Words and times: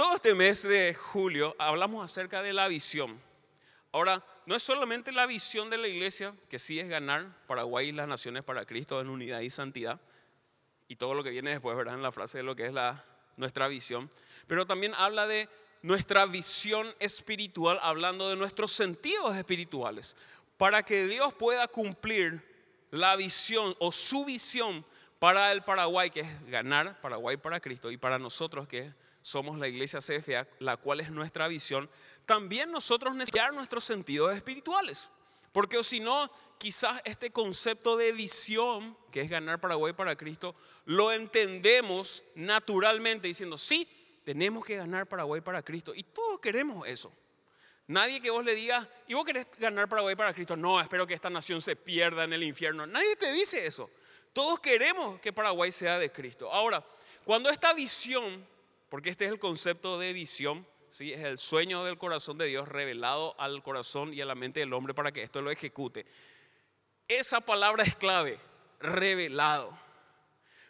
todo 0.00 0.16
este 0.16 0.34
mes 0.34 0.62
de 0.62 0.94
julio 0.94 1.54
hablamos 1.58 2.02
acerca 2.02 2.40
de 2.40 2.54
la 2.54 2.68
visión. 2.68 3.20
Ahora, 3.92 4.24
no 4.46 4.54
es 4.54 4.62
solamente 4.62 5.12
la 5.12 5.26
visión 5.26 5.68
de 5.68 5.76
la 5.76 5.88
iglesia, 5.88 6.34
que 6.48 6.58
sí 6.58 6.80
es 6.80 6.88
ganar 6.88 7.26
Paraguay 7.46 7.88
y 7.88 7.92
las 7.92 8.08
naciones 8.08 8.42
para 8.42 8.64
Cristo 8.64 8.98
en 8.98 9.10
unidad 9.10 9.40
y 9.40 9.50
santidad, 9.50 10.00
y 10.88 10.96
todo 10.96 11.12
lo 11.12 11.22
que 11.22 11.28
viene 11.28 11.50
después, 11.50 11.76
¿verdad? 11.76 11.96
En 11.96 12.02
la 12.02 12.12
frase 12.12 12.38
de 12.38 12.44
lo 12.44 12.56
que 12.56 12.64
es 12.64 12.72
nuestra 13.36 13.68
visión, 13.68 14.10
pero 14.46 14.66
también 14.66 14.94
habla 14.94 15.26
de 15.26 15.50
nuestra 15.82 16.24
visión 16.24 16.88
espiritual, 16.98 17.78
hablando 17.82 18.30
de 18.30 18.36
nuestros 18.36 18.72
sentidos 18.72 19.36
espirituales, 19.36 20.16
para 20.56 20.82
que 20.82 21.08
Dios 21.08 21.34
pueda 21.34 21.68
cumplir 21.68 22.42
la 22.90 23.16
visión 23.16 23.76
o 23.78 23.92
su 23.92 24.24
visión 24.24 24.82
para 25.18 25.52
el 25.52 25.60
Paraguay, 25.60 26.08
que 26.08 26.20
es 26.20 26.46
ganar 26.46 26.98
Paraguay 27.02 27.36
para 27.36 27.60
Cristo, 27.60 27.90
y 27.90 27.98
para 27.98 28.18
nosotros 28.18 28.66
que 28.66 28.94
somos 29.22 29.58
la 29.58 29.68
iglesia 29.68 30.00
CFA, 30.00 30.46
la 30.58 30.76
cual 30.76 31.00
es 31.00 31.10
nuestra 31.10 31.48
visión, 31.48 31.88
también 32.26 32.70
nosotros 32.70 33.14
necesitamos 33.14 33.56
nuestros 33.56 33.84
sentidos 33.84 34.34
espirituales. 34.34 35.10
Porque 35.52 35.82
si 35.82 35.98
no, 35.98 36.30
quizás 36.58 37.00
este 37.04 37.30
concepto 37.30 37.96
de 37.96 38.12
visión, 38.12 38.96
que 39.10 39.20
es 39.20 39.28
ganar 39.28 39.60
Paraguay 39.60 39.92
para 39.92 40.14
Cristo, 40.16 40.54
lo 40.84 41.10
entendemos 41.12 42.22
naturalmente 42.34 43.26
diciendo, 43.26 43.58
sí, 43.58 43.88
tenemos 44.24 44.64
que 44.64 44.76
ganar 44.76 45.08
Paraguay 45.08 45.40
para 45.40 45.62
Cristo. 45.62 45.92
Y 45.94 46.04
todos 46.04 46.38
queremos 46.38 46.86
eso. 46.86 47.12
Nadie 47.88 48.20
que 48.20 48.30
vos 48.30 48.44
le 48.44 48.54
diga, 48.54 48.88
¿y 49.08 49.14
vos 49.14 49.24
querés 49.24 49.48
ganar 49.58 49.88
Paraguay 49.88 50.14
para 50.14 50.32
Cristo? 50.32 50.56
No, 50.56 50.80
espero 50.80 51.04
que 51.08 51.14
esta 51.14 51.28
nación 51.28 51.60
se 51.60 51.74
pierda 51.74 52.22
en 52.22 52.32
el 52.32 52.44
infierno. 52.44 52.86
Nadie 52.86 53.16
te 53.16 53.32
dice 53.32 53.66
eso. 53.66 53.90
Todos 54.32 54.60
queremos 54.60 55.20
que 55.20 55.32
Paraguay 55.32 55.72
sea 55.72 55.98
de 55.98 56.12
Cristo. 56.12 56.52
Ahora, 56.52 56.84
cuando 57.24 57.50
esta 57.50 57.72
visión, 57.72 58.46
porque 58.90 59.08
este 59.08 59.24
es 59.24 59.30
el 59.30 59.38
concepto 59.38 59.98
de 59.98 60.12
visión, 60.12 60.66
¿sí? 60.90 61.12
es 61.12 61.20
el 61.20 61.38
sueño 61.38 61.84
del 61.84 61.96
corazón 61.96 62.36
de 62.36 62.46
Dios 62.46 62.68
revelado 62.68 63.34
al 63.40 63.62
corazón 63.62 64.12
y 64.12 64.20
a 64.20 64.26
la 64.26 64.34
mente 64.34 64.60
del 64.60 64.72
hombre 64.74 64.92
para 64.92 65.12
que 65.12 65.22
esto 65.22 65.40
lo 65.40 65.50
ejecute. 65.50 66.04
Esa 67.08 67.40
palabra 67.40 67.84
es 67.84 67.94
clave, 67.94 68.38
revelado. 68.80 69.78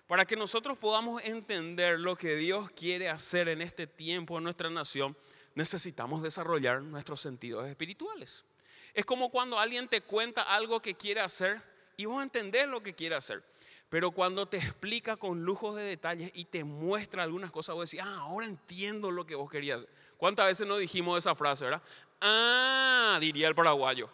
Para 0.06 0.26
que 0.26 0.36
nosotros 0.36 0.76
podamos 0.76 1.22
entender 1.24 1.98
lo 1.98 2.14
que 2.14 2.36
Dios 2.36 2.70
quiere 2.72 3.08
hacer 3.08 3.48
en 3.48 3.62
este 3.62 3.86
tiempo 3.86 4.36
en 4.36 4.44
nuestra 4.44 4.68
nación, 4.68 5.16
necesitamos 5.54 6.22
desarrollar 6.22 6.82
nuestros 6.82 7.20
sentidos 7.20 7.66
espirituales. 7.66 8.44
Es 8.92 9.06
como 9.06 9.30
cuando 9.30 9.58
alguien 9.58 9.88
te 9.88 10.02
cuenta 10.02 10.42
algo 10.42 10.80
que 10.80 10.94
quiere 10.94 11.20
hacer 11.20 11.62
y 11.96 12.04
vos 12.04 12.22
entendés 12.22 12.68
lo 12.68 12.82
que 12.82 12.92
quiere 12.92 13.14
hacer. 13.14 13.42
Pero 13.90 14.12
cuando 14.12 14.46
te 14.46 14.56
explica 14.56 15.16
con 15.16 15.44
lujos 15.44 15.74
de 15.74 15.82
detalles 15.82 16.30
y 16.32 16.44
te 16.44 16.62
muestra 16.62 17.24
algunas 17.24 17.50
cosas, 17.50 17.74
vos 17.74 17.90
decís, 17.90 18.04
ah, 18.04 18.18
ahora 18.20 18.46
entiendo 18.46 19.10
lo 19.10 19.26
que 19.26 19.34
vos 19.34 19.50
querías. 19.50 19.84
¿Cuántas 20.16 20.46
veces 20.46 20.66
no 20.66 20.78
dijimos 20.78 21.18
esa 21.18 21.34
frase, 21.34 21.64
verdad? 21.64 21.82
Ah, 22.20 23.18
diría 23.20 23.48
el 23.48 23.54
paraguayo. 23.56 24.08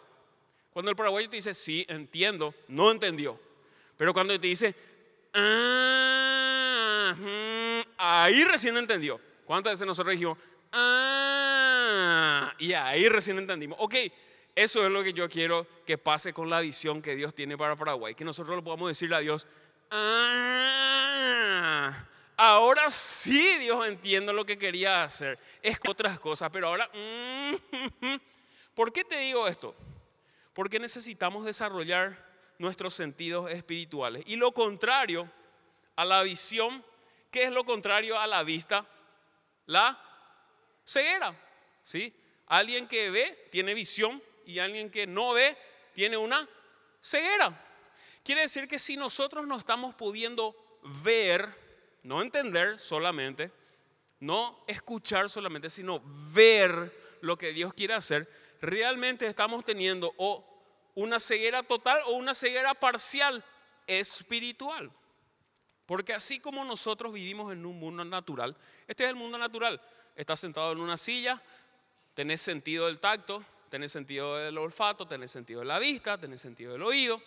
Cuando 0.73 0.89
el 0.89 0.97
paraguayo 0.97 1.29
te 1.29 1.35
dice, 1.35 1.53
sí, 1.53 1.85
entiendo, 1.87 2.55
no 2.67 2.89
entendió. 2.89 3.39
Pero 3.97 4.13
cuando 4.13 4.39
te 4.39 4.47
dice, 4.47 4.73
ah, 5.35 7.15
mm", 7.15 7.89
ahí 7.97 8.43
recién 8.45 8.77
entendió. 8.77 9.19
¿Cuántas 9.45 9.73
veces 9.73 9.85
nosotros 9.85 10.13
dijimos, 10.13 10.39
ah, 10.71 12.51
y 12.57 12.73
ahí 12.73 13.07
recién 13.09 13.37
entendimos? 13.37 13.77
Ok, 13.79 13.93
eso 14.55 14.83
es 14.83 14.91
lo 14.91 15.03
que 15.03 15.13
yo 15.13 15.29
quiero 15.29 15.67
que 15.85 15.99
pase 15.99 16.33
con 16.33 16.49
la 16.49 16.61
visión 16.61 16.99
que 16.99 17.15
Dios 17.15 17.35
tiene 17.35 17.55
para 17.55 17.75
Paraguay. 17.75 18.15
Que 18.15 18.25
nosotros 18.25 18.55
lo 18.55 18.63
podamos 18.63 18.89
decirle 18.89 19.15
a 19.15 19.19
Dios, 19.19 19.45
ah, 19.91 21.93
ahora 22.35 22.89
sí 22.89 23.57
Dios 23.57 23.85
entiendo 23.87 24.33
lo 24.33 24.45
que 24.45 24.57
quería 24.57 25.03
hacer. 25.03 25.39
Es 25.61 25.79
otras 25.87 26.19
cosas, 26.19 26.49
pero 26.51 26.67
ahora, 26.67 26.89
mm, 26.93 27.55
¿por 28.75 28.91
qué 28.91 29.03
te 29.03 29.17
digo 29.17 29.47
esto? 29.47 29.75
Porque 30.53 30.79
necesitamos 30.79 31.45
desarrollar 31.45 32.25
nuestros 32.57 32.93
sentidos 32.93 33.51
espirituales. 33.51 34.23
Y 34.25 34.35
lo 34.35 34.51
contrario 34.51 35.31
a 35.95 36.05
la 36.05 36.23
visión, 36.23 36.83
¿qué 37.31 37.43
es 37.43 37.51
lo 37.51 37.63
contrario 37.63 38.19
a 38.19 38.27
la 38.27 38.43
vista? 38.43 38.85
La 39.65 39.99
ceguera. 40.85 41.35
¿sí? 41.83 42.13
Alguien 42.47 42.87
que 42.87 43.11
ve 43.11 43.47
tiene 43.51 43.73
visión, 43.73 44.21
y 44.47 44.59
alguien 44.59 44.89
que 44.89 45.05
no 45.05 45.33
ve 45.33 45.55
tiene 45.93 46.17
una 46.17 46.47
ceguera. 47.01 47.53
Quiere 48.27 48.41
decir 48.41 48.67
que 48.67 48.77
si 48.77 48.97
nosotros 48.97 49.47
no 49.47 49.57
estamos 49.57 49.95
pudiendo 49.95 50.53
ver, 51.01 51.47
no 52.03 52.21
entender 52.21 52.77
solamente, 52.77 53.53
no 54.19 54.65
escuchar 54.67 55.29
solamente, 55.29 55.69
sino 55.69 56.01
ver 56.33 57.17
lo 57.21 57.37
que 57.37 57.53
Dios 57.53 57.73
quiere 57.73 57.93
hacer, 57.93 58.29
realmente 58.59 59.25
estamos 59.25 59.63
teniendo 59.63 60.13
o 60.17 60.45
una 60.95 61.21
ceguera 61.21 61.63
total 61.63 62.01
o 62.07 62.17
una 62.17 62.33
ceguera 62.33 62.73
parcial 62.73 63.41
espiritual. 63.87 64.91
Porque 65.85 66.13
así 66.13 66.41
como 66.41 66.65
nosotros 66.65 67.13
vivimos 67.13 67.53
en 67.53 67.65
un 67.65 67.79
mundo 67.79 68.03
natural, 68.03 68.57
este 68.89 69.05
es 69.05 69.09
el 69.09 69.15
mundo 69.15 69.37
natural. 69.37 69.81
Estás 70.17 70.41
sentado 70.41 70.73
en 70.73 70.81
una 70.81 70.97
silla, 70.97 71.41
tenés 72.13 72.41
sentido 72.41 72.87
del 72.87 72.99
tacto, 72.99 73.41
tenés 73.69 73.93
sentido 73.93 74.35
del 74.35 74.57
olfato, 74.57 75.07
tenés 75.07 75.31
sentido 75.31 75.61
de 75.61 75.67
la 75.67 75.79
vista, 75.79 76.17
tenés 76.17 76.41
sentido 76.41 76.73
del 76.73 76.83
oído. 76.83 77.21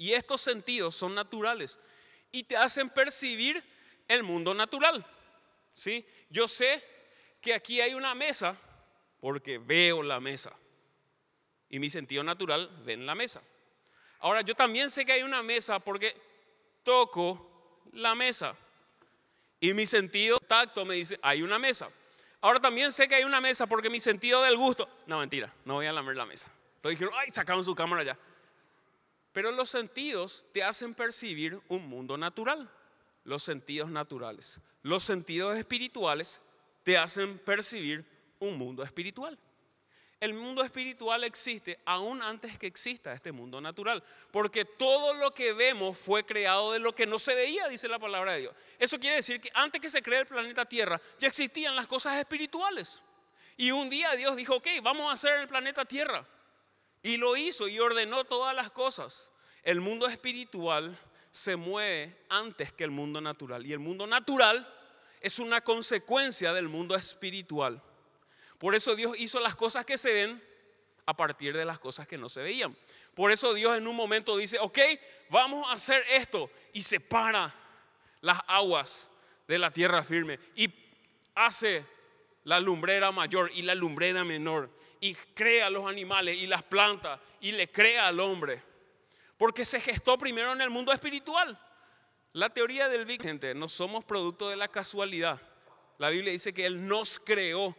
Y 0.00 0.14
estos 0.14 0.40
sentidos 0.40 0.96
son 0.96 1.14
naturales 1.14 1.78
y 2.32 2.44
te 2.44 2.56
hacen 2.56 2.88
percibir 2.88 3.62
el 4.08 4.22
mundo 4.22 4.54
natural. 4.54 5.04
¿Sí? 5.74 6.06
Yo 6.30 6.48
sé 6.48 6.82
que 7.38 7.52
aquí 7.52 7.82
hay 7.82 7.92
una 7.92 8.14
mesa 8.14 8.56
porque 9.20 9.58
veo 9.58 10.02
la 10.02 10.18
mesa. 10.18 10.56
Y 11.68 11.78
mi 11.78 11.90
sentido 11.90 12.24
natural 12.24 12.70
ve 12.82 12.94
en 12.94 13.04
la 13.04 13.14
mesa. 13.14 13.42
Ahora, 14.20 14.40
yo 14.40 14.54
también 14.54 14.88
sé 14.88 15.04
que 15.04 15.12
hay 15.12 15.22
una 15.22 15.42
mesa 15.42 15.78
porque 15.80 16.16
toco 16.82 17.82
la 17.92 18.14
mesa. 18.14 18.56
Y 19.60 19.74
mi 19.74 19.84
sentido 19.84 20.40
tacto 20.40 20.86
me 20.86 20.94
dice, 20.94 21.18
hay 21.20 21.42
una 21.42 21.58
mesa. 21.58 21.90
Ahora 22.40 22.58
también 22.58 22.90
sé 22.90 23.06
que 23.06 23.16
hay 23.16 23.24
una 23.24 23.42
mesa 23.42 23.66
porque 23.66 23.90
mi 23.90 24.00
sentido 24.00 24.40
del 24.40 24.56
gusto. 24.56 24.88
No, 25.06 25.18
mentira, 25.18 25.52
no 25.66 25.74
voy 25.74 25.84
a 25.84 25.92
lamer 25.92 26.16
la 26.16 26.24
mesa. 26.24 26.50
Entonces 26.76 26.98
dijeron, 26.98 27.20
ay, 27.20 27.30
sacaron 27.32 27.62
su 27.62 27.74
cámara 27.74 28.02
ya. 28.02 28.18
Pero 29.32 29.52
los 29.52 29.70
sentidos 29.70 30.44
te 30.52 30.62
hacen 30.62 30.94
percibir 30.94 31.60
un 31.68 31.88
mundo 31.88 32.16
natural. 32.16 32.70
Los 33.24 33.42
sentidos 33.42 33.90
naturales. 33.90 34.60
Los 34.82 35.04
sentidos 35.04 35.56
espirituales 35.56 36.40
te 36.82 36.96
hacen 36.96 37.38
percibir 37.38 38.04
un 38.38 38.56
mundo 38.56 38.82
espiritual 38.82 39.38
el 40.20 40.34
mundo 40.34 40.62
espiritual 40.62 41.24
existe 41.24 41.80
aún 41.86 42.22
antes 42.22 42.58
que 42.58 42.66
exista 42.66 43.14
este 43.14 43.32
mundo 43.32 43.58
natural. 43.58 44.04
Porque 44.30 44.66
todo 44.66 45.14
lo 45.14 45.32
que 45.32 45.54
vemos 45.54 45.96
fue 45.96 46.24
creado 46.24 46.72
de 46.72 46.78
lo 46.78 46.94
que 46.94 47.06
no 47.06 47.18
se 47.18 47.34
veía, 47.34 47.66
dice 47.68 47.88
la 47.88 47.98
palabra 47.98 48.34
de 48.34 48.40
Dios. 48.40 48.54
Eso 48.78 49.00
quiere 49.00 49.16
decir 49.16 49.40
que 49.40 49.50
antes 49.54 49.80
que 49.80 49.88
se 49.88 50.02
cree 50.02 50.20
el 50.20 50.26
planeta 50.26 50.66
Tierra, 50.66 51.00
ya 51.18 51.26
existían 51.26 51.74
las 51.74 51.86
cosas 51.86 52.18
espirituales. 52.18 53.02
Y 53.56 53.70
un 53.70 53.88
día 53.88 54.10
Dios 54.12 54.36
dijo, 54.36 54.56
ok, 54.56 54.68
vamos 54.82 55.08
a 55.10 55.14
hacer 55.14 55.40
el 55.40 55.48
planeta 55.48 55.86
Tierra. 55.86 56.26
Y 57.02 57.16
lo 57.16 57.36
hizo 57.36 57.68
y 57.68 57.78
ordenó 57.78 58.24
todas 58.24 58.54
las 58.54 58.70
cosas. 58.70 59.30
El 59.62 59.80
mundo 59.80 60.06
espiritual 60.06 60.98
se 61.30 61.56
mueve 61.56 62.16
antes 62.28 62.72
que 62.72 62.84
el 62.84 62.90
mundo 62.90 63.20
natural. 63.20 63.66
Y 63.66 63.72
el 63.72 63.78
mundo 63.78 64.06
natural 64.06 64.68
es 65.20 65.38
una 65.38 65.60
consecuencia 65.60 66.52
del 66.52 66.68
mundo 66.68 66.94
espiritual. 66.94 67.82
Por 68.58 68.74
eso 68.74 68.94
Dios 68.94 69.18
hizo 69.18 69.40
las 69.40 69.54
cosas 69.54 69.84
que 69.84 69.96
se 69.96 70.12
ven 70.12 70.42
a 71.06 71.14
partir 71.14 71.56
de 71.56 71.64
las 71.64 71.78
cosas 71.78 72.06
que 72.06 72.18
no 72.18 72.28
se 72.28 72.42
veían. 72.42 72.76
Por 73.14 73.32
eso 73.32 73.54
Dios 73.54 73.76
en 73.76 73.86
un 73.86 73.96
momento 73.96 74.36
dice, 74.36 74.58
ok, 74.60 74.78
vamos 75.28 75.68
a 75.68 75.72
hacer 75.72 76.04
esto 76.10 76.50
y 76.72 76.82
separa 76.82 77.54
las 78.20 78.38
aguas 78.46 79.10
de 79.48 79.58
la 79.58 79.70
tierra 79.70 80.04
firme 80.04 80.38
y 80.54 80.72
hace 81.34 81.84
la 82.44 82.60
lumbrera 82.60 83.10
mayor 83.10 83.50
y 83.52 83.62
la 83.62 83.74
lumbrera 83.74 84.24
menor 84.24 84.70
y 85.00 85.14
crea 85.14 85.70
los 85.70 85.86
animales 85.86 86.36
y 86.36 86.46
las 86.46 86.62
plantas 86.62 87.18
y 87.40 87.52
le 87.52 87.70
crea 87.70 88.06
al 88.06 88.20
hombre. 88.20 88.62
Porque 89.36 89.64
se 89.64 89.80
gestó 89.80 90.18
primero 90.18 90.52
en 90.52 90.60
el 90.60 90.70
mundo 90.70 90.92
espiritual. 90.92 91.58
La 92.32 92.50
teoría 92.50 92.88
del 92.88 93.06
Big 93.06 93.22
gente, 93.22 93.54
no 93.54 93.68
somos 93.68 94.04
producto 94.04 94.48
de 94.48 94.56
la 94.56 94.68
casualidad. 94.68 95.40
La 95.98 96.10
Biblia 96.10 96.32
dice 96.32 96.52
que 96.52 96.66
Él 96.66 96.86
nos 96.86 97.18
creó 97.18 97.74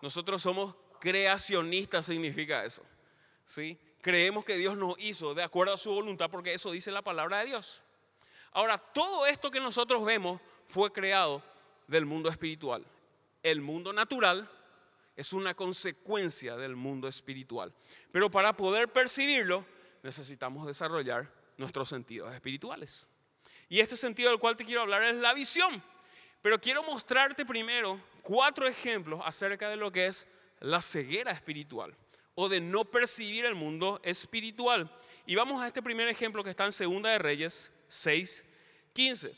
nosotros 0.00 0.40
somos 0.40 0.74
creacionistas, 0.98 2.06
significa 2.06 2.64
eso. 2.64 2.82
¿sí? 3.44 3.78
Creemos 4.00 4.44
que 4.44 4.56
Dios 4.56 4.76
nos 4.76 4.98
hizo 4.98 5.34
de 5.34 5.42
acuerdo 5.42 5.74
a 5.74 5.78
su 5.78 5.92
voluntad 5.92 6.30
porque 6.30 6.54
eso 6.54 6.70
dice 6.70 6.90
la 6.90 7.02
palabra 7.02 7.40
de 7.40 7.46
Dios. 7.46 7.82
Ahora, 8.52 8.78
todo 8.78 9.26
esto 9.26 9.50
que 9.50 9.60
nosotros 9.60 10.04
vemos 10.04 10.40
fue 10.66 10.92
creado 10.92 11.42
del 11.86 12.06
mundo 12.06 12.28
espiritual. 12.28 12.84
El 13.42 13.60
mundo 13.60 13.92
natural 13.92 14.50
es 15.16 15.32
una 15.32 15.54
consecuencia 15.54 16.56
del 16.56 16.76
mundo 16.76 17.08
espiritual. 17.08 17.72
Pero 18.12 18.30
para 18.30 18.56
poder 18.56 18.88
percibirlo, 18.88 19.64
necesitamos 20.02 20.66
desarrollar 20.66 21.30
nuestros 21.56 21.88
sentidos 21.88 22.32
espirituales. 22.34 23.06
Y 23.68 23.80
este 23.80 23.96
sentido 23.96 24.30
del 24.30 24.40
cual 24.40 24.56
te 24.56 24.64
quiero 24.64 24.82
hablar 24.82 25.02
es 25.02 25.16
la 25.16 25.34
visión. 25.34 25.82
Pero 26.42 26.60
quiero 26.60 26.82
mostrarte 26.82 27.44
primero 27.44 28.00
cuatro 28.22 28.66
ejemplos 28.66 29.20
acerca 29.24 29.68
de 29.68 29.76
lo 29.76 29.92
que 29.92 30.06
es 30.06 30.26
la 30.60 30.80
ceguera 30.82 31.32
espiritual 31.32 31.94
o 32.34 32.48
de 32.48 32.60
no 32.60 32.84
percibir 32.84 33.44
el 33.44 33.54
mundo 33.54 34.00
espiritual. 34.02 34.90
Y 35.26 35.34
vamos 35.34 35.62
a 35.62 35.66
este 35.66 35.82
primer 35.82 36.08
ejemplo 36.08 36.42
que 36.42 36.50
está 36.50 36.64
en 36.64 36.72
Segunda 36.72 37.10
de 37.10 37.18
Reyes 37.18 37.70
6, 37.88 38.44
15. 38.92 39.34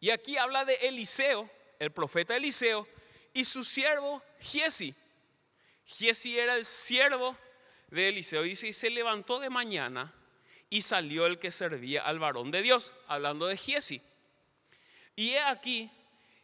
Y 0.00 0.10
aquí 0.10 0.36
habla 0.36 0.64
de 0.64 0.74
Eliseo, 0.74 1.48
el 1.78 1.90
profeta 1.92 2.36
Eliseo, 2.36 2.86
y 3.32 3.44
su 3.44 3.64
siervo 3.64 4.22
Giesi. 4.42 4.94
Giesi 5.86 6.38
era 6.38 6.56
el 6.56 6.64
siervo 6.64 7.36
de 7.88 8.08
Eliseo. 8.08 8.42
Dice, 8.42 8.68
y 8.68 8.72
se 8.72 8.90
levantó 8.90 9.38
de 9.38 9.50
mañana 9.50 10.12
y 10.68 10.82
salió 10.82 11.26
el 11.26 11.38
que 11.38 11.50
servía 11.50 12.02
al 12.02 12.18
varón 12.18 12.50
de 12.50 12.62
Dios, 12.62 12.92
hablando 13.06 13.46
de 13.46 13.56
Giesi. 13.56 14.00
Y 15.14 15.30
he 15.30 15.40
aquí 15.40 15.90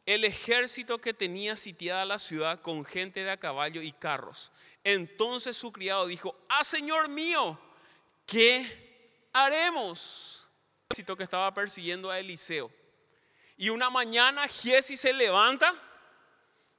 el 0.06 0.24
ejército 0.24 0.98
que 0.98 1.14
tenía 1.14 1.56
sitiada 1.56 2.04
la 2.04 2.18
ciudad 2.18 2.60
con 2.60 2.84
gente 2.84 3.24
de 3.24 3.30
a 3.30 3.36
caballo 3.36 3.82
y 3.82 3.92
carros. 3.92 4.52
Entonces 4.84 5.56
su 5.56 5.72
criado 5.72 6.06
dijo, 6.06 6.36
ah, 6.48 6.64
Señor 6.64 7.08
mío, 7.08 7.58
¿qué 8.26 9.28
haremos? 9.32 10.48
El 10.88 10.94
ejército 10.94 11.16
que 11.16 11.24
estaba 11.24 11.52
persiguiendo 11.52 12.10
a 12.10 12.18
Eliseo. 12.18 12.70
Y 13.56 13.70
una 13.70 13.90
mañana 13.90 14.46
Giesi 14.46 14.96
se 14.96 15.12
levanta, 15.12 15.74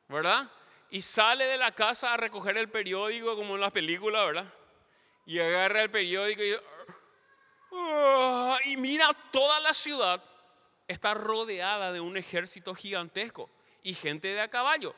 ¿verdad? 0.07 0.49
Y 0.89 1.01
sale 1.01 1.45
de 1.45 1.57
la 1.57 1.71
casa 1.71 2.13
a 2.13 2.17
recoger 2.17 2.57
el 2.57 2.69
periódico 2.69 3.35
como 3.35 3.55
en 3.55 3.61
las 3.61 3.71
películas, 3.71 4.25
¿verdad? 4.25 4.53
Y 5.25 5.39
agarra 5.39 5.83
el 5.83 5.91
periódico 5.91 6.41
y, 6.43 6.55
ah", 7.73 8.57
y 8.65 8.77
mira 8.77 9.09
toda 9.31 9.59
la 9.59 9.73
ciudad 9.73 10.23
está 10.89 11.13
rodeada 11.13 11.93
de 11.93 12.01
un 12.01 12.17
ejército 12.17 12.75
gigantesco 12.75 13.49
y 13.83 13.93
gente 13.93 14.29
de 14.29 14.41
a 14.41 14.49
caballo. 14.49 14.95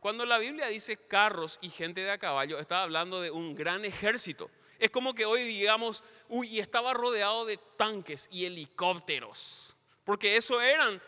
Cuando 0.00 0.24
la 0.24 0.38
Biblia 0.38 0.68
dice 0.68 0.96
carros 0.96 1.58
y 1.60 1.68
gente 1.68 2.00
de 2.00 2.12
a 2.12 2.18
caballo, 2.18 2.58
está 2.58 2.82
hablando 2.82 3.20
de 3.20 3.30
un 3.30 3.54
gran 3.54 3.84
ejército. 3.84 4.50
Es 4.78 4.90
como 4.90 5.14
que 5.14 5.26
hoy 5.26 5.42
digamos, 5.42 6.02
uy, 6.28 6.58
estaba 6.58 6.94
rodeado 6.94 7.44
de 7.44 7.58
tanques 7.76 8.28
y 8.32 8.46
helicópteros, 8.46 9.76
porque 10.04 10.36
eso 10.36 10.60
eran, 10.60 11.02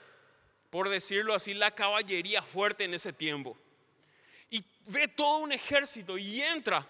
por 0.70 0.88
decirlo 0.88 1.34
así, 1.34 1.54
la 1.54 1.70
caballería 1.70 2.42
fuerte 2.42 2.84
en 2.84 2.94
ese 2.94 3.12
tiempo. 3.12 3.56
Y 4.50 4.64
ve 4.86 5.08
todo 5.08 5.38
un 5.38 5.52
ejército 5.52 6.16
y 6.18 6.42
entra 6.42 6.86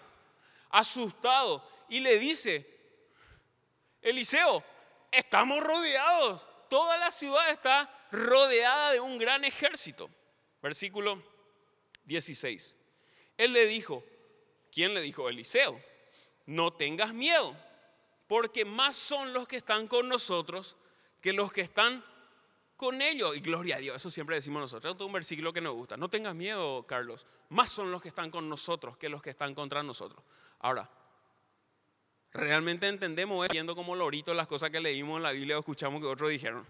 asustado 0.69 1.67
y 1.89 1.99
le 1.99 2.19
dice, 2.19 2.67
Eliseo, 4.01 4.63
estamos 5.11 5.63
rodeados, 5.63 6.45
toda 6.69 6.97
la 6.97 7.11
ciudad 7.11 7.49
está 7.49 8.07
rodeada 8.11 8.91
de 8.91 8.99
un 8.99 9.17
gran 9.17 9.43
ejército. 9.45 10.09
Versículo 10.61 11.21
16. 12.05 12.77
Él 13.37 13.53
le 13.53 13.67
dijo, 13.67 14.03
¿quién 14.71 14.93
le 14.93 15.01
dijo? 15.01 15.29
Eliseo, 15.29 15.81
no 16.45 16.73
tengas 16.73 17.13
miedo, 17.13 17.55
porque 18.27 18.65
más 18.65 18.95
son 18.95 19.33
los 19.33 19.47
que 19.47 19.57
están 19.57 19.87
con 19.87 20.07
nosotros 20.07 20.75
que 21.21 21.33
los 21.33 21.51
que 21.51 21.61
están 21.61 22.05
con 22.75 23.01
ellos. 23.01 23.35
Y 23.35 23.39
gloria 23.39 23.77
a 23.77 23.79
Dios, 23.79 23.95
eso 23.95 24.09
siempre 24.09 24.35
decimos 24.35 24.61
nosotros. 24.61 24.95
Es 24.95 25.01
un 25.01 25.11
versículo 25.13 25.53
que 25.53 25.61
nos 25.61 25.73
gusta. 25.73 25.97
No 25.97 26.09
tengas 26.09 26.35
miedo, 26.35 26.83
Carlos. 26.83 27.25
Más 27.49 27.69
son 27.69 27.91
los 27.91 28.01
que 28.01 28.09
están 28.09 28.31
con 28.31 28.49
nosotros 28.49 28.97
que 28.97 29.09
los 29.09 29.21
que 29.21 29.29
están 29.29 29.53
contra 29.53 29.83
nosotros. 29.83 30.23
Ahora, 30.59 30.89
realmente 32.31 32.87
entendemos 32.87 33.47
viendo 33.49 33.75
como 33.75 33.95
lorito 33.95 34.33
las 34.33 34.47
cosas 34.47 34.69
que 34.69 34.79
leímos 34.79 35.17
en 35.17 35.23
la 35.23 35.31
Biblia 35.31 35.57
o 35.57 35.59
escuchamos 35.59 36.01
que 36.01 36.07
otros 36.07 36.29
dijeron. 36.29 36.65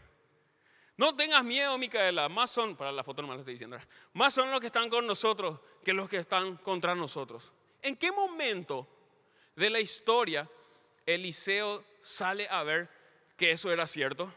No 0.98 1.16
tengas 1.16 1.44
miedo, 1.44 1.78
Micaela, 1.78 2.30
más 2.30 2.52
son, 2.52 2.76
para 2.76 2.92
la 2.92 3.04
foto 3.04 3.22
no 3.22 3.28
me 3.28 3.34
lo 3.34 3.42
estoy 3.42 3.56
diciendo, 3.56 3.78
más 4.14 4.34
son 4.34 4.50
los 4.50 4.62
que 4.62 4.68
están 4.68 4.90
con 4.90 5.06
nosotros 5.06 5.60
que 5.84 5.92
los 5.94 6.08
que 6.08 6.18
están 6.18 6.56
contra 6.58 6.96
nosotros. 6.96 7.52
¿En 7.82 7.98
qué 7.98 8.12
momento 8.12 8.88
de 9.56 9.70
la 9.70 9.80
historia 9.80 10.50
Eliseo 11.06 11.84
sale 12.02 12.48
a 12.50 12.64
ver 12.64 12.90
que 13.36 13.52
eso 13.52 13.72
era 13.72 13.86
cierto? 13.86 14.32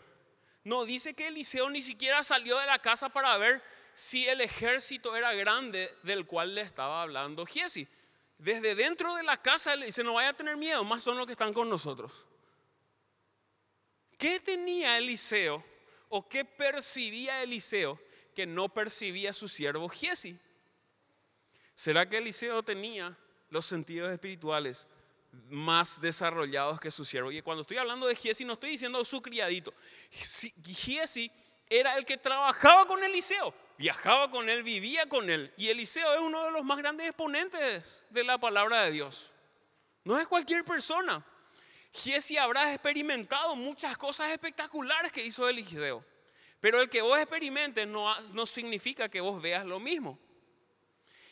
No, 0.68 0.84
dice 0.84 1.14
que 1.14 1.28
Eliseo 1.28 1.70
ni 1.70 1.82
siquiera 1.82 2.22
salió 2.22 2.58
de 2.58 2.66
la 2.66 2.78
casa 2.78 3.08
para 3.08 3.36
ver 3.38 3.62
si 3.94 4.28
el 4.28 4.40
ejército 4.40 5.16
era 5.16 5.32
grande 5.32 5.92
del 6.02 6.26
cual 6.26 6.54
le 6.54 6.60
estaba 6.60 7.02
hablando 7.02 7.46
Giesi 7.46 7.88
desde 8.38 8.76
dentro 8.76 9.16
de 9.16 9.24
la 9.24 9.36
casa 9.36 9.74
le 9.74 9.86
dice, 9.86 10.04
no 10.04 10.14
vaya 10.14 10.28
a 10.30 10.36
tener 10.36 10.56
miedo, 10.56 10.84
más 10.84 11.02
son 11.02 11.16
los 11.16 11.26
que 11.26 11.32
están 11.32 11.52
con 11.52 11.68
nosotros. 11.68 12.12
¿Qué 14.16 14.40
tenía 14.40 14.96
Eliseo 14.96 15.64
o 16.08 16.28
qué 16.28 16.44
percibía 16.44 17.42
Eliseo 17.42 18.00
que 18.34 18.46
no 18.46 18.68
percibía 18.68 19.32
su 19.32 19.48
siervo 19.48 19.88
Giesi? 19.88 20.38
¿Será 21.74 22.08
que 22.08 22.18
Eliseo 22.18 22.62
tenía 22.62 23.16
los 23.50 23.66
sentidos 23.66 24.12
espirituales 24.12 24.86
más 25.48 26.00
desarrollados 26.00 26.80
que 26.80 26.90
su 26.90 27.04
siervo? 27.04 27.30
Y 27.32 27.42
cuando 27.42 27.62
estoy 27.62 27.78
hablando 27.78 28.06
de 28.06 28.14
Giesi 28.14 28.44
no 28.44 28.54
estoy 28.54 28.70
diciendo 28.70 29.04
su 29.04 29.20
criadito. 29.22 29.72
Giesi 30.10 31.30
era 31.68 31.96
el 31.96 32.04
que 32.04 32.16
trabajaba 32.16 32.86
con 32.86 33.02
Eliseo 33.02 33.54
viajaba 33.78 34.28
con 34.28 34.48
él, 34.48 34.62
vivía 34.62 35.08
con 35.08 35.30
él. 35.30 35.52
Y 35.56 35.68
Eliseo 35.68 36.12
es 36.12 36.20
uno 36.20 36.44
de 36.44 36.50
los 36.50 36.64
más 36.64 36.76
grandes 36.78 37.06
exponentes 37.06 38.04
de 38.10 38.24
la 38.24 38.36
palabra 38.36 38.82
de 38.82 38.90
Dios. 38.90 39.32
No 40.04 40.18
es 40.18 40.26
cualquier 40.26 40.64
persona. 40.64 41.24
Giesi 41.92 42.36
habrá 42.36 42.74
experimentado 42.74 43.56
muchas 43.56 43.96
cosas 43.96 44.30
espectaculares 44.30 45.12
que 45.12 45.24
hizo 45.24 45.48
Eliseo. 45.48 46.04
Pero 46.60 46.80
el 46.80 46.90
que 46.90 47.00
vos 47.00 47.18
experimentes 47.18 47.86
no, 47.86 48.12
no 48.32 48.44
significa 48.44 49.08
que 49.08 49.20
vos 49.20 49.40
veas 49.40 49.64
lo 49.64 49.78
mismo. 49.78 50.18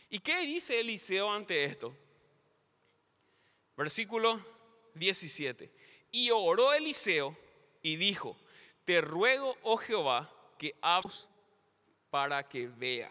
¿Y 0.09 0.21
qué 0.21 0.41
dice 0.43 0.79
Eliseo 0.79 1.31
ante 1.33 1.65
esto? 1.65 1.97
Versículo 3.77 4.45
17. 4.95 5.71
Y 6.11 6.31
oró 6.31 6.73
Eliseo 6.73 7.37
y 7.83 7.97
dijo, 7.97 8.37
te 8.85 9.01
ruego, 9.01 9.57
oh 9.63 9.77
Jehová, 9.77 10.33
que 10.59 10.75
hables 10.81 11.29
para 12.11 12.49
que 12.49 12.69
vea. 12.69 13.11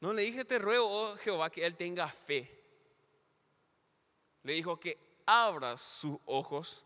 No 0.00 0.12
le 0.12 0.22
dije, 0.22 0.44
te 0.44 0.58
ruego, 0.58 0.88
oh 0.90 1.16
Jehová, 1.16 1.50
que 1.50 1.64
él 1.64 1.76
tenga 1.76 2.08
fe. 2.08 2.50
Le 4.42 4.54
dijo 4.54 4.78
que 4.78 4.98
abra 5.26 5.76
sus 5.76 6.18
ojos 6.24 6.84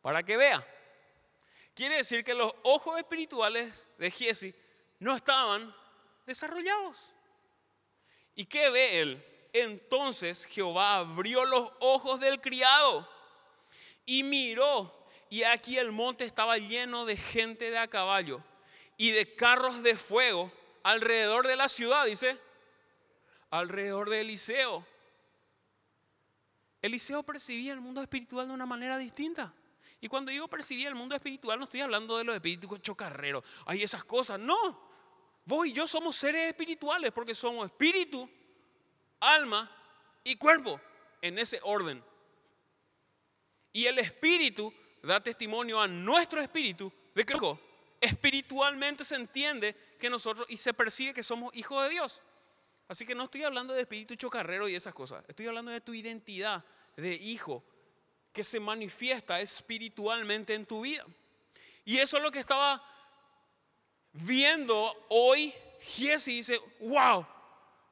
para 0.00 0.22
que 0.22 0.36
vea. 0.36 0.66
Quiere 1.74 1.96
decir 1.96 2.22
que 2.22 2.34
los 2.34 2.52
ojos 2.62 2.98
espirituales 2.98 3.88
de 3.98 4.10
Giesi 4.10 4.54
no 5.00 5.16
estaban 5.16 5.74
desarrollados. 6.24 7.12
¿Y 8.34 8.46
qué 8.46 8.70
ve 8.70 9.00
él? 9.00 9.33
Entonces 9.54 10.46
Jehová 10.46 10.96
abrió 10.96 11.44
los 11.44 11.72
ojos 11.78 12.18
del 12.18 12.40
criado 12.40 13.08
y 14.04 14.24
miró, 14.24 14.92
y 15.30 15.44
aquí 15.44 15.78
el 15.78 15.92
monte 15.92 16.24
estaba 16.24 16.58
lleno 16.58 17.04
de 17.04 17.16
gente 17.16 17.70
de 17.70 17.78
a 17.78 17.86
caballo 17.86 18.42
y 18.96 19.12
de 19.12 19.36
carros 19.36 19.84
de 19.84 19.96
fuego 19.96 20.52
alrededor 20.82 21.46
de 21.46 21.54
la 21.54 21.68
ciudad, 21.68 22.04
dice, 22.04 22.36
alrededor 23.48 24.10
de 24.10 24.22
Eliseo. 24.22 24.84
Eliseo 26.82 27.22
percibía 27.22 27.72
el 27.72 27.80
mundo 27.80 28.02
espiritual 28.02 28.48
de 28.48 28.54
una 28.54 28.66
manera 28.66 28.98
distinta. 28.98 29.54
Y 30.00 30.08
cuando 30.08 30.32
digo 30.32 30.48
percibía 30.48 30.88
el 30.88 30.96
mundo 30.96 31.14
espiritual, 31.14 31.60
no 31.60 31.66
estoy 31.66 31.80
hablando 31.80 32.18
de 32.18 32.24
los 32.24 32.34
espíritus 32.34 32.82
chocarreros, 32.82 33.44
hay 33.66 33.84
esas 33.84 34.02
cosas, 34.02 34.40
no. 34.40 34.92
Vos 35.44 35.68
y 35.68 35.72
yo 35.72 35.86
somos 35.86 36.16
seres 36.16 36.48
espirituales 36.48 37.12
porque 37.12 37.36
somos 37.36 37.66
espíritu, 37.66 38.28
alma 39.20 39.70
y 40.22 40.36
cuerpo, 40.36 40.80
en 41.20 41.38
ese 41.38 41.60
orden. 41.62 42.02
Y 43.72 43.86
el 43.86 43.98
espíritu 43.98 44.72
da 45.02 45.22
testimonio 45.22 45.80
a 45.80 45.88
nuestro 45.88 46.40
espíritu 46.40 46.92
de 47.14 47.24
que 47.24 47.34
espiritualmente 48.00 49.04
se 49.04 49.16
entiende 49.16 49.74
que 49.98 50.10
nosotros 50.10 50.46
y 50.50 50.56
se 50.56 50.74
percibe 50.74 51.14
que 51.14 51.22
somos 51.22 51.54
hijos 51.54 51.82
de 51.82 51.90
Dios. 51.90 52.22
Así 52.88 53.06
que 53.06 53.14
no 53.14 53.24
estoy 53.24 53.44
hablando 53.44 53.72
de 53.72 53.80
espíritu 53.80 54.14
chocarrero 54.14 54.68
y 54.68 54.74
esas 54.74 54.94
cosas. 54.94 55.24
Estoy 55.26 55.46
hablando 55.46 55.70
de 55.70 55.80
tu 55.80 55.94
identidad 55.94 56.64
de 56.96 57.14
hijo 57.14 57.64
que 58.32 58.44
se 58.44 58.60
manifiesta 58.60 59.40
espiritualmente 59.40 60.54
en 60.54 60.66
tu 60.66 60.82
vida. 60.82 61.04
Y 61.84 61.98
eso 61.98 62.16
es 62.18 62.22
lo 62.22 62.30
que 62.30 62.40
estaba 62.40 62.82
viendo 64.12 65.06
hoy 65.08 65.52
Giesi 65.80 66.36
dice, 66.36 66.60
wow, 66.80 67.26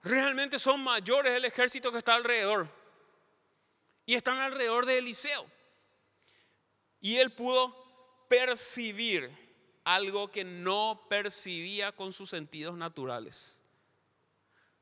realmente 0.02 0.58
son 0.58 0.82
mayores 0.82 1.32
el 1.32 1.44
ejército 1.44 1.92
que 1.92 1.98
está 1.98 2.14
alrededor. 2.14 2.68
Y 4.04 4.14
están 4.14 4.38
alrededor 4.38 4.84
de 4.86 4.98
Eliseo. 4.98 5.46
Y 7.00 7.16
él 7.16 7.32
pudo 7.32 8.26
percibir 8.28 9.30
algo 9.84 10.30
que 10.30 10.44
no 10.44 11.06
percibía 11.08 11.92
con 11.92 12.12
sus 12.12 12.30
sentidos 12.30 12.76
naturales. 12.76 13.60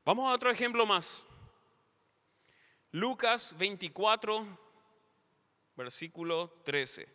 Vamos 0.03 0.29
a 0.29 0.33
otro 0.33 0.49
ejemplo 0.49 0.85
más. 0.85 1.23
Lucas 2.91 3.55
24, 3.57 4.45
versículo 5.75 6.49
13. 6.63 7.07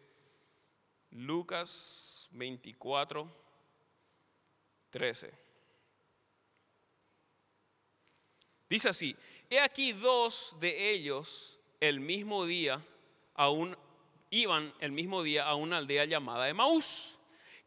Lucas 1.11 2.29
24, 2.31 3.31
13. 4.91 5.46
Dice 8.69 8.89
así, 8.89 9.17
he 9.49 9.61
aquí 9.61 9.93
dos 9.93 10.57
de 10.61 10.91
ellos 10.91 11.59
el 11.81 12.01
mismo 12.01 12.47
día 12.47 12.85
aún 13.35 13.77
iban 14.31 14.73
el 14.81 14.93
mismo 14.93 15.23
día 15.23 15.47
a 15.47 15.55
una 15.55 15.79
aldea 15.79 16.05
llamada 16.05 16.49
Emaús, 16.49 17.19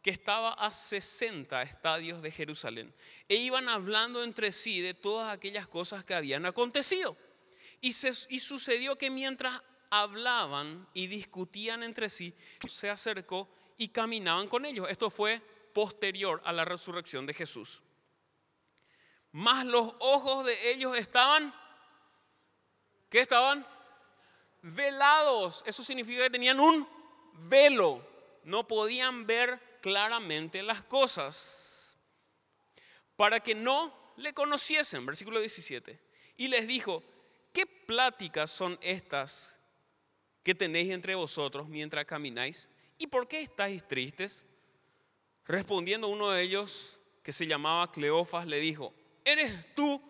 que 0.02 0.10
estaba 0.12 0.54
a 0.54 0.72
60 0.72 1.62
estadios 1.62 2.22
de 2.22 2.32
Jerusalén, 2.32 2.94
e 3.28 3.36
iban 3.36 3.68
hablando 3.70 4.24
entre 4.24 4.52
sí 4.52 4.82
de 4.82 4.94
todas 4.94 5.32
aquellas 5.32 5.68
cosas 5.68 6.06
que 6.06 6.14
habían 6.14 6.46
acontecido. 6.46 7.16
Y, 7.82 7.90
y 7.90 8.40
sucedió 8.40 8.98
que 8.98 9.10
mientras 9.10 9.62
hablaban 9.90 10.88
y 10.94 11.08
discutían 11.08 11.84
entre 11.84 12.10
sí, 12.10 12.34
se 12.68 12.90
acercó 12.90 13.50
y 13.78 13.90
caminaban 13.90 14.48
con 14.48 14.66
ellos. 14.66 14.88
Esto 14.90 15.10
fue 15.10 15.42
posterior 15.74 16.42
a 16.44 16.54
la 16.54 16.66
resurrección 16.66 17.26
de 17.26 17.34
Jesús. 17.34 17.82
Mas 19.32 19.66
los 19.66 19.94
ojos 20.00 20.46
de 20.46 20.72
ellos 20.72 20.98
estaban, 20.98 21.54
¿qué 23.10 23.20
estaban? 23.20 23.66
Velados. 24.62 25.64
Eso 25.66 25.84
significa 25.84 26.24
que 26.24 26.30
tenían 26.30 26.60
un 26.60 26.88
velo. 27.34 28.06
No 28.44 28.68
podían 28.68 29.28
ver 29.28 29.60
claramente 29.82 30.64
las 30.64 30.84
cosas. 30.84 31.98
Para 33.16 33.40
que 33.40 33.54
no 33.54 33.94
le 34.18 34.34
conociesen. 34.34 35.06
Versículo 35.06 35.40
17. 35.40 36.00
Y 36.38 36.48
les 36.48 36.68
dijo, 36.68 37.04
¿qué 37.54 37.66
pláticas 37.66 38.50
son 38.50 38.80
estas 38.82 39.60
que 40.44 40.56
tenéis 40.56 40.90
entre 40.90 41.16
vosotros 41.16 41.68
mientras 41.68 42.06
camináis? 42.06 42.70
¿Y 42.98 43.08
por 43.08 43.28
qué 43.28 43.42
estáis 43.42 43.88
tristes? 43.88 44.46
Respondiendo 45.46 46.08
uno 46.08 46.32
de 46.32 46.42
ellos, 46.42 47.00
que 47.24 47.32
se 47.32 47.46
llamaba 47.46 47.92
Cleofas, 47.92 48.48
le 48.48 48.60
dijo, 48.60 48.94
¿eres 49.32 49.76
tú 49.76 50.02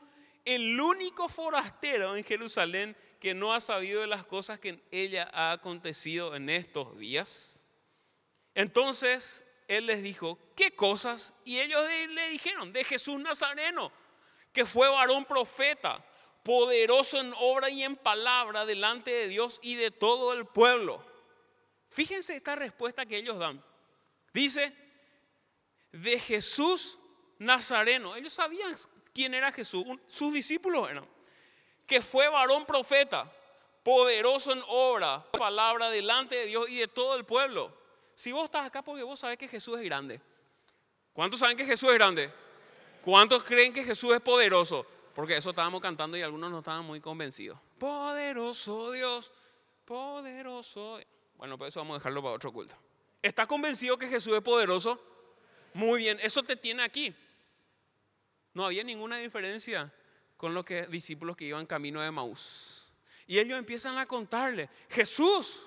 el 0.45 0.79
único 0.79 1.29
forastero 1.29 2.15
en 2.15 2.23
Jerusalén 2.23 2.95
que 3.19 3.33
no 3.33 3.53
ha 3.53 3.59
sabido 3.59 4.01
de 4.01 4.07
las 4.07 4.25
cosas 4.25 4.59
que 4.59 4.69
en 4.69 4.83
ella 4.91 5.29
ha 5.33 5.51
acontecido 5.51 6.35
en 6.35 6.49
estos 6.49 6.97
días? 6.97 7.65
Entonces 8.55 9.43
él 9.67 9.85
les 9.85 10.01
dijo, 10.01 10.39
¿qué 10.55 10.75
cosas? 10.75 11.33
Y 11.45 11.59
ellos 11.59 11.81
le 12.09 12.29
dijeron, 12.29 12.73
de 12.73 12.83
Jesús 12.83 13.19
Nazareno, 13.19 13.91
que 14.51 14.65
fue 14.65 14.89
varón 14.89 15.25
profeta, 15.25 16.03
poderoso 16.43 17.19
en 17.19 17.33
obra 17.39 17.69
y 17.69 17.83
en 17.83 17.95
palabra 17.95 18.65
delante 18.65 19.11
de 19.11 19.27
Dios 19.27 19.59
y 19.61 19.75
de 19.75 19.91
todo 19.91 20.33
el 20.33 20.45
pueblo. 20.45 21.05
Fíjense 21.89 22.35
esta 22.35 22.55
respuesta 22.55 23.05
que 23.05 23.17
ellos 23.17 23.38
dan. 23.38 23.63
Dice, 24.33 24.73
de 25.91 26.19
Jesús 26.19 26.97
Nazareno. 27.38 28.15
Ellos 28.15 28.33
sabían 28.33 28.75
quién 29.19 29.33
era 29.33 29.51
Jesús, 29.51 29.85
sus 30.07 30.33
discípulos 30.33 30.89
eran. 30.89 31.05
Que 31.85 32.01
fue 32.01 32.29
varón 32.29 32.65
profeta, 32.65 33.29
poderoso 33.83 34.53
en 34.53 34.63
obra, 34.69 35.25
palabra 35.31 35.89
delante 35.89 36.38
de 36.38 36.45
Dios 36.45 36.69
y 36.69 36.77
de 36.77 36.88
todo 36.88 37.17
el 37.17 37.25
pueblo. 37.25 37.75
Si 38.15 38.31
vos 38.31 38.45
estás 38.45 38.65
acá 38.65 38.81
porque 38.81 39.03
vos 39.03 39.19
sabés 39.19 39.38
que 39.38 39.49
Jesús 39.49 39.77
es 39.77 39.83
grande. 39.83 40.21
¿Cuántos 41.11 41.41
saben 41.41 41.57
que 41.57 41.65
Jesús 41.65 41.89
es 41.89 41.95
grande? 41.95 42.31
¿Cuántos 43.01 43.43
creen 43.43 43.73
que 43.73 43.83
Jesús 43.83 44.13
es 44.13 44.21
poderoso? 44.21 44.85
Porque 45.13 45.35
eso 45.35 45.49
estábamos 45.49 45.81
cantando 45.81 46.17
y 46.17 46.21
algunos 46.21 46.49
no 46.49 46.59
estaban 46.59 46.85
muy 46.85 47.01
convencidos. 47.01 47.59
Poderoso 47.77 48.91
Dios, 48.91 49.33
poderoso. 49.83 50.97
Bueno, 51.35 51.57
pues 51.57 51.73
eso 51.73 51.81
vamos 51.81 51.95
a 51.95 51.97
dejarlo 51.97 52.21
para 52.21 52.35
otro 52.35 52.53
culto. 52.53 52.73
¿Estás 53.21 53.47
convencido 53.47 53.97
que 53.97 54.07
Jesús 54.07 54.33
es 54.33 54.41
poderoso? 54.41 54.97
Muy 55.73 55.99
bien, 55.99 56.17
eso 56.21 56.41
te 56.41 56.55
tiene 56.55 56.83
aquí. 56.83 57.13
No 58.59 58.65
había 58.65 58.83
ninguna 58.83 59.15
diferencia 59.15 59.89
con 60.35 60.53
los 60.53 60.65
que, 60.65 60.85
discípulos 60.87 61.37
que 61.37 61.45
iban 61.45 61.65
camino 61.65 62.01
de 62.01 62.11
Maús. 62.11 62.91
Y 63.25 63.39
ellos 63.39 63.57
empiezan 63.57 63.97
a 63.97 64.05
contarle, 64.05 64.69
Jesús, 64.89 65.61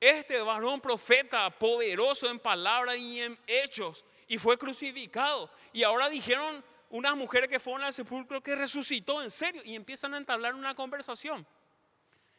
este 0.00 0.40
varón 0.40 0.80
profeta, 0.80 1.50
poderoso 1.50 2.30
en 2.30 2.38
palabra 2.38 2.96
y 2.96 3.20
en 3.20 3.38
hechos, 3.46 4.06
y 4.26 4.38
fue 4.38 4.56
crucificado. 4.56 5.50
Y 5.70 5.82
ahora 5.82 6.08
dijeron 6.08 6.64
unas 6.88 7.14
mujeres 7.14 7.50
que 7.50 7.60
fueron 7.60 7.82
al 7.82 7.92
sepulcro 7.92 8.42
que 8.42 8.56
resucitó 8.56 9.22
en 9.22 9.30
serio, 9.30 9.60
y 9.62 9.74
empiezan 9.74 10.14
a 10.14 10.16
entablar 10.16 10.54
una 10.54 10.74
conversación. 10.74 11.46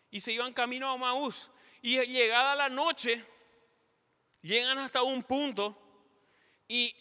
Y 0.10 0.20
se 0.20 0.32
iban 0.32 0.52
camino 0.52 0.90
a 0.90 0.98
Maús. 0.98 1.52
Y 1.84 2.04
llegada 2.08 2.56
la 2.56 2.70
noche, 2.70 3.24
llegan 4.42 4.80
hasta 4.80 5.04
un 5.04 5.22
punto 5.22 5.78
y 6.68 6.96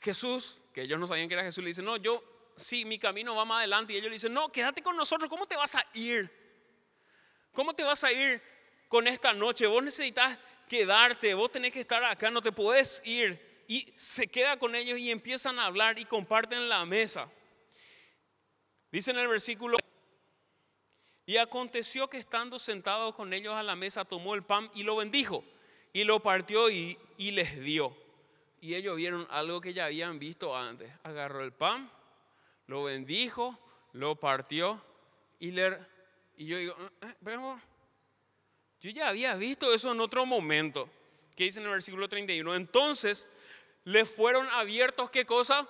Jesús, 0.00 0.58
que 0.72 0.82
ellos 0.82 0.98
no 0.98 1.06
sabían 1.06 1.28
que 1.28 1.34
era 1.34 1.44
Jesús, 1.44 1.62
le 1.62 1.68
dice, 1.68 1.82
no, 1.82 1.96
yo, 1.96 2.22
sí, 2.56 2.84
mi 2.84 2.98
camino 2.98 3.34
va 3.34 3.44
más 3.44 3.58
adelante. 3.58 3.92
Y 3.92 3.96
ellos 3.96 4.08
le 4.08 4.14
dicen, 4.14 4.32
no, 4.32 4.50
quédate 4.50 4.82
con 4.82 4.96
nosotros, 4.96 5.28
¿cómo 5.28 5.46
te 5.46 5.56
vas 5.56 5.74
a 5.74 5.86
ir? 5.94 6.30
¿Cómo 7.52 7.74
te 7.74 7.84
vas 7.84 8.02
a 8.04 8.12
ir 8.12 8.42
con 8.88 9.06
esta 9.06 9.32
noche? 9.32 9.66
Vos 9.66 9.82
necesitas 9.82 10.38
quedarte, 10.68 11.34
vos 11.34 11.50
tenés 11.50 11.72
que 11.72 11.80
estar 11.80 12.02
acá, 12.04 12.30
no 12.30 12.40
te 12.40 12.52
podés 12.52 13.02
ir. 13.04 13.64
Y 13.68 13.92
se 13.96 14.26
queda 14.26 14.58
con 14.58 14.74
ellos 14.74 14.98
y 14.98 15.10
empiezan 15.10 15.58
a 15.58 15.66
hablar 15.66 15.98
y 15.98 16.04
comparten 16.04 16.68
la 16.68 16.84
mesa. 16.86 17.30
Dice 18.90 19.10
en 19.10 19.18
el 19.18 19.28
versículo, 19.28 19.78
y 21.26 21.36
aconteció 21.36 22.08
que 22.08 22.18
estando 22.18 22.58
sentado 22.58 23.14
con 23.14 23.32
ellos 23.32 23.54
a 23.54 23.62
la 23.62 23.76
mesa, 23.76 24.04
tomó 24.04 24.34
el 24.34 24.42
pan 24.42 24.68
y 24.74 24.82
lo 24.82 24.96
bendijo, 24.96 25.44
y 25.92 26.02
lo 26.02 26.20
partió 26.20 26.70
y, 26.70 26.98
y 27.18 27.30
les 27.30 27.60
dio. 27.60 27.96
Y 28.60 28.74
ellos 28.74 28.96
vieron 28.96 29.26
algo 29.30 29.60
que 29.60 29.72
ya 29.72 29.86
habían 29.86 30.18
visto 30.18 30.56
antes. 30.56 30.92
Agarró 31.02 31.42
el 31.42 31.52
pan, 31.52 31.90
lo 32.66 32.84
bendijo, 32.84 33.58
lo 33.92 34.16
partió 34.16 34.82
y 35.38 35.50
le 35.50 35.78
y 36.40 36.46
yo 36.46 36.56
digo, 36.56 36.74
eh, 37.02 37.14
eh, 37.26 37.56
yo 38.80 38.90
ya 38.90 39.08
había 39.08 39.34
visto 39.34 39.74
eso 39.74 39.92
en 39.92 40.00
otro 40.00 40.24
momento. 40.24 40.88
¿Qué 41.36 41.44
dice 41.44 41.60
en 41.60 41.66
el 41.66 41.72
versículo 41.72 42.08
31? 42.08 42.54
Entonces 42.54 43.28
le 43.84 44.06
fueron 44.06 44.48
abiertos, 44.48 45.10
¿qué 45.10 45.26
cosa? 45.26 45.68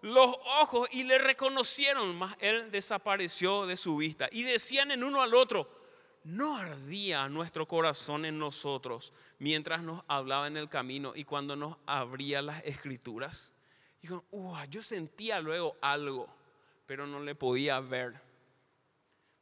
Los 0.00 0.36
ojos 0.60 0.88
y 0.92 1.02
le 1.02 1.18
reconocieron, 1.18 2.14
mas 2.14 2.36
él 2.38 2.70
desapareció 2.70 3.66
de 3.66 3.76
su 3.76 3.96
vista. 3.96 4.28
Y 4.30 4.44
decían 4.44 4.92
en 4.92 5.02
uno 5.02 5.22
al 5.22 5.34
otro, 5.34 5.68
no 6.24 6.56
ardía 6.56 7.28
nuestro 7.28 7.68
corazón 7.68 8.24
en 8.24 8.38
nosotros 8.38 9.12
mientras 9.38 9.82
nos 9.82 10.02
hablaba 10.08 10.46
en 10.46 10.56
el 10.56 10.68
camino 10.68 11.12
y 11.14 11.24
cuando 11.24 11.54
nos 11.54 11.76
abría 11.86 12.40
las 12.40 12.64
escrituras. 12.64 13.52
Dijo, 14.00 14.24
yo 14.70 14.82
sentía 14.82 15.40
luego 15.40 15.76
algo, 15.80 16.28
pero 16.86 17.06
no 17.06 17.20
le 17.20 17.34
podía 17.34 17.78
ver. 17.80 18.20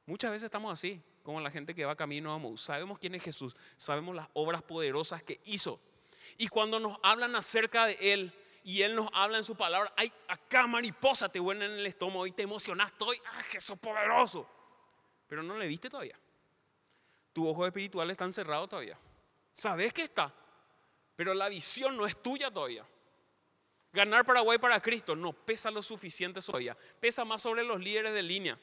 Muchas 0.07 0.33
veces 0.33 0.47
estamos 0.47 0.73
así, 0.73 1.01
como 1.23 1.41
la 1.41 1.51
gente 1.51 1.75
que 1.75 1.85
va 1.85 1.95
camino 1.95 2.33
a 2.33 2.39
Mus. 2.39 2.63
Sabemos 2.63 2.99
quién 2.99 3.15
es 3.15 3.23
Jesús, 3.23 3.55
sabemos 3.77 4.15
las 4.15 4.29
obras 4.35 4.63
poderosas 4.63 5.23
que 5.23 5.41
hizo. 5.45 5.81
Y 6.37 6.49
cuando 6.49 6.81
nos 6.81 6.99
hablan 7.03 7.37
acerca 7.37 7.87
de 7.87 7.97
Él 8.01 8.33
y 8.65 8.83
Él 8.83 8.97
nos 8.97 9.09
habla 9.13 9.39
en 9.39 9.45
su 9.45 9.57
palabra, 9.57 9.93
ay, 9.97 10.13
acá 10.29 10.67
mariposa 10.67 11.29
te 11.29 11.39
vuelve 11.39 11.65
en 11.65 11.73
el 11.73 11.87
estómago 11.87 12.27
y 12.27 12.33
te 12.33 12.43
emocionas, 12.43 12.91
estoy, 12.91 13.21
ah, 13.25 13.43
Jesús 13.51 13.79
poderoso. 13.79 14.49
Pero 15.29 15.43
no 15.43 15.57
le 15.57 15.69
viste 15.69 15.89
todavía. 15.89 16.19
Tu 17.33 17.49
ojo 17.49 17.67
espiritual 17.67 18.11
está 18.11 18.25
encerrado 18.25 18.69
todavía. 18.69 18.99
Sabes 19.53 19.93
que 19.93 20.03
está, 20.03 20.33
pero 21.17 21.35
la 21.35 21.49
visión 21.49 21.97
no 21.97 22.07
es 22.07 22.23
tuya 22.23 22.51
todavía. 22.51 22.85
Ganar 23.93 24.25
Paraguay 24.25 24.59
para 24.59 24.81
Cristo 24.81 25.15
no 25.15 25.33
pesa 25.33 25.71
lo 25.71 25.83
suficiente 25.83 26.41
todavía. 26.41 26.77
Pesa 26.99 27.25
más 27.25 27.43
sobre 27.43 27.63
los 27.63 27.79
líderes 27.81 28.15
de 28.15 28.23
línea 28.23 28.59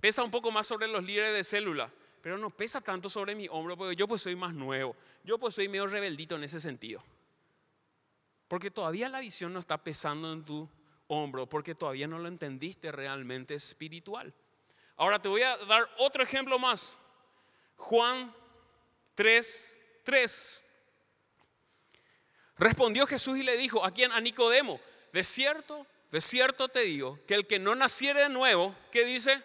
Pesa 0.00 0.24
un 0.24 0.30
poco 0.30 0.50
más 0.50 0.66
sobre 0.66 0.88
los 0.88 1.04
líderes 1.04 1.34
de 1.34 1.44
célula, 1.44 1.92
pero 2.22 2.38
no 2.38 2.50
pesa 2.50 2.80
tanto 2.80 3.10
sobre 3.10 3.34
mi 3.34 3.46
hombro 3.48 3.76
porque 3.76 3.94
yo 3.94 4.08
pues 4.08 4.22
soy 4.22 4.34
más 4.34 4.54
nuevo. 4.54 4.96
Yo 5.24 5.38
pues 5.38 5.54
soy 5.54 5.68
medio 5.68 5.86
rebeldito 5.86 6.36
en 6.36 6.44
ese 6.44 6.58
sentido. 6.58 7.02
Porque 8.48 8.70
todavía 8.70 9.08
la 9.10 9.20
visión 9.20 9.52
no 9.52 9.60
está 9.60 9.76
pesando 9.76 10.32
en 10.32 10.44
tu 10.44 10.68
hombro, 11.06 11.46
porque 11.46 11.74
todavía 11.74 12.06
no 12.06 12.18
lo 12.18 12.28
entendiste 12.28 12.90
realmente 12.90 13.54
espiritual. 13.54 14.32
Ahora 14.96 15.20
te 15.20 15.28
voy 15.28 15.42
a 15.42 15.56
dar 15.58 15.88
otro 15.98 16.22
ejemplo 16.22 16.58
más. 16.58 16.98
Juan 17.80 18.34
3, 19.14 19.78
3. 20.04 20.62
Respondió 22.56 23.06
Jesús 23.06 23.36
y 23.38 23.42
le 23.42 23.56
dijo, 23.56 23.84
¿a 23.84 23.90
quién? 23.90 24.12
A 24.12 24.20
Nicodemo, 24.20 24.80
de 25.12 25.24
cierto, 25.24 25.86
de 26.10 26.20
cierto 26.20 26.68
te 26.68 26.80
digo, 26.80 27.18
que 27.26 27.34
el 27.34 27.46
que 27.46 27.58
no 27.58 27.74
naciere 27.74 28.22
de 28.22 28.28
nuevo, 28.28 28.74
¿qué 28.90 29.04
dice? 29.04 29.42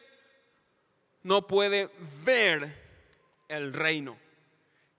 no 1.25 1.47
puede 1.47 1.89
ver 2.23 2.71
el 3.47 3.73
reino. 3.73 4.15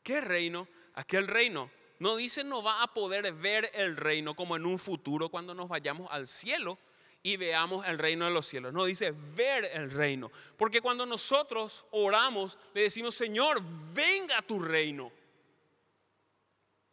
¿Qué 0.03 0.21
reino? 0.21 0.67
Aquel 0.95 1.29
reino. 1.29 1.71
No 2.01 2.17
dice 2.17 2.43
no 2.43 2.65
va 2.65 2.83
a 2.83 2.93
poder 2.93 3.33
ver 3.33 3.71
el 3.75 3.97
reino 3.97 4.35
como 4.35 4.57
en 4.57 4.67
un 4.67 4.81
futuro 4.81 5.29
cuando 5.29 5.55
nos 5.55 5.69
vayamos 5.69 6.11
al 6.11 6.27
cielo 6.27 6.79
y 7.27 7.37
veamos 7.37 7.85
el 7.89 7.99
reino 7.99 8.25
de 8.25 8.31
los 8.31 8.47
cielos. 8.47 8.73
No 8.73 8.85
dice 8.85 9.13
ver 9.35 9.65
el 9.65 9.91
reino. 9.91 10.31
Porque 10.57 10.81
cuando 10.81 11.05
nosotros 11.05 11.85
oramos, 11.91 12.57
le 12.73 12.83
decimos, 12.83 13.17
Señor, 13.17 13.61
venga 13.93 14.41
tu 14.43 14.61
reino. 14.61 15.11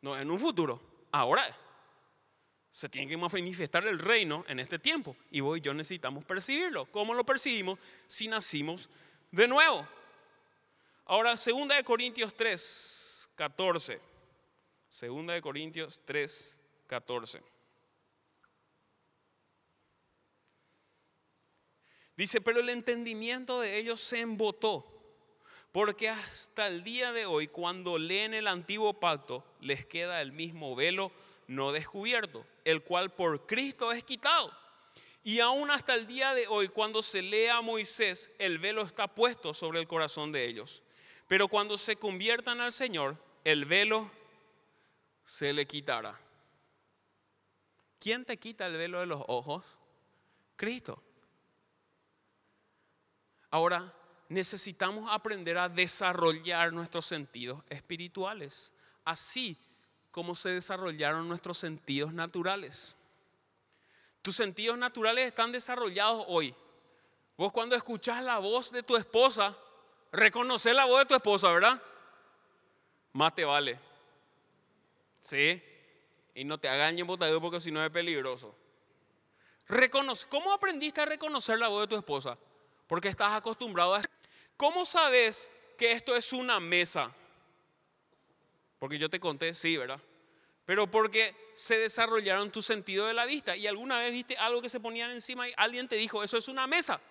No, 0.02 0.20
en 0.20 0.32
un 0.32 0.40
futuro. 0.40 0.82
Ahora. 1.12 1.56
se 2.72 2.90
tiene 2.90 3.08
que 3.08 3.16
manifestar 3.16 3.86
el 3.86 4.00
reino 4.00 4.44
en 4.48 4.60
este 4.60 4.80
tiempo. 4.80 5.16
Y 5.30 5.40
vos 5.42 5.60
y 5.60 5.62
yo 5.62 5.72
necesitamos 5.72 6.26
percibirlo. 6.26 6.88
¿Cómo 6.88 7.14
lo 7.14 7.24
percibimos? 7.24 7.78
Si 8.08 8.28
nacimos 8.28 8.90
de 9.30 9.48
nuevo. 9.48 9.88
Ahora, 11.06 11.36
2 11.36 11.68
de 11.68 11.84
Corintios 11.84 12.34
3, 12.36 13.30
14. 13.36 14.02
2 15.00 15.28
de 15.28 15.42
Corintios 15.44 16.02
3, 16.04 16.60
14. 16.88 17.53
Dice, 22.16 22.42
pero 22.42 22.60
el 22.60 22.70
entendimiento 22.70 23.60
de 23.60 23.78
ellos 23.78 24.02
se 24.02 24.20
embotó, 24.20 24.86
porque 25.72 26.10
hasta 26.10 26.68
el 26.68 26.84
día 26.84 27.12
de 27.12 27.26
hoy, 27.26 27.48
cuando 27.48 27.98
leen 27.98 28.34
el 28.34 28.48
antiguo 28.48 29.00
pacto, 29.00 29.44
les 29.60 29.86
queda 29.86 30.22
el 30.22 30.32
mismo 30.32 30.76
velo 30.76 31.12
no 31.48 31.72
descubierto, 31.72 32.46
el 32.64 32.84
cual 32.84 33.10
por 33.12 33.46
Cristo 33.46 33.92
es 33.92 34.04
quitado. 34.04 34.52
Y 35.24 35.40
aún 35.40 35.72
hasta 35.72 35.96
el 35.96 36.06
día 36.06 36.34
de 36.34 36.48
hoy, 36.48 36.68
cuando 36.68 37.02
se 37.02 37.22
lee 37.22 37.48
a 37.48 37.62
Moisés, 37.62 38.32
el 38.40 38.60
velo 38.60 38.82
está 38.82 39.08
puesto 39.08 39.54
sobre 39.54 39.80
el 39.80 39.88
corazón 39.88 40.32
de 40.32 40.46
ellos. 40.46 40.84
Pero 41.28 41.48
cuando 41.48 41.78
se 41.78 41.96
conviertan 41.96 42.60
al 42.60 42.74
Señor, 42.74 43.18
el 43.44 43.66
velo 43.66 44.12
se 45.24 45.54
le 45.54 45.66
quitará. 45.66 46.20
¿Quién 48.00 48.26
te 48.26 48.38
quita 48.38 48.68
el 48.68 48.76
velo 48.76 49.00
de 49.00 49.06
los 49.06 49.24
ojos? 49.28 49.64
Cristo. 50.58 51.02
Ahora 53.54 53.94
necesitamos 54.30 55.08
aprender 55.12 55.60
a 55.60 55.70
desarrollar 55.70 56.74
nuestros 56.74 57.06
sentidos 57.06 57.62
espirituales, 57.70 58.74
así 59.06 59.56
como 60.10 60.36
se 60.36 60.50
desarrollaron 60.50 61.28
nuestros 61.28 61.60
sentidos 61.60 62.12
naturales. 62.14 62.98
Tus 64.24 64.36
sentidos 64.38 64.76
naturales 64.76 65.28
están 65.28 65.52
desarrollados 65.52 66.26
hoy. 66.30 66.56
Vos 67.38 67.52
cuando 67.52 67.76
escuchás 67.76 68.24
la 68.24 68.40
voz 68.40 68.72
de 68.72 68.82
tu 68.82 68.98
esposa, 68.98 69.56
reconoces 70.12 70.74
la 70.74 70.86
voz 70.86 71.02
de 71.02 71.06
tu 71.06 71.14
esposa, 71.14 71.52
¿verdad? 71.52 71.80
Más 73.12 73.36
te 73.36 73.46
vale. 73.46 73.80
¿Sí? 75.22 75.62
Y 76.34 76.44
no 76.44 76.58
te 76.58 76.70
hagan 76.70 76.98
botadero 77.06 77.40
porque 77.40 77.60
si 77.60 77.70
no 77.70 77.86
es 77.86 77.92
peligroso. 77.92 78.56
Reconoce, 79.68 80.28
¿Cómo 80.28 80.52
aprendiste 80.52 81.02
a 81.02 81.06
reconocer 81.06 81.60
la 81.60 81.68
voz 81.68 81.82
de 81.82 81.88
tu 81.90 81.98
esposa? 81.98 82.36
Porque 82.88 83.08
estás 83.08 83.34
acostumbrado 83.34 83.96
a... 83.96 84.02
¿Cómo 84.58 84.86
sabes 84.86 85.52
que 85.78 85.92
esto 85.92 86.16
es 86.16 86.34
una 86.34 86.60
mesa? 86.60 87.12
Porque 88.80 88.98
yo 88.98 89.10
te 89.10 89.20
conté, 89.20 89.54
sí, 89.54 89.78
¿verdad? 89.78 90.00
Pero 90.66 90.88
porque 90.88 91.36
se 91.56 91.78
desarrollaron 91.78 92.52
tu 92.52 92.62
sentido 92.62 93.08
de 93.08 93.14
la 93.14 93.26
vista 93.26 93.56
y 93.56 93.68
alguna 93.68 93.98
vez 93.98 94.12
viste 94.12 94.38
algo 94.38 94.62
que 94.62 94.70
se 94.70 94.80
ponían 94.80 95.12
encima 95.12 95.50
y 95.50 95.54
alguien 95.58 95.88
te 95.88 95.96
dijo, 95.96 96.24
eso 96.24 96.38
es 96.38 96.48
una 96.48 96.68
mesa. 96.68 97.02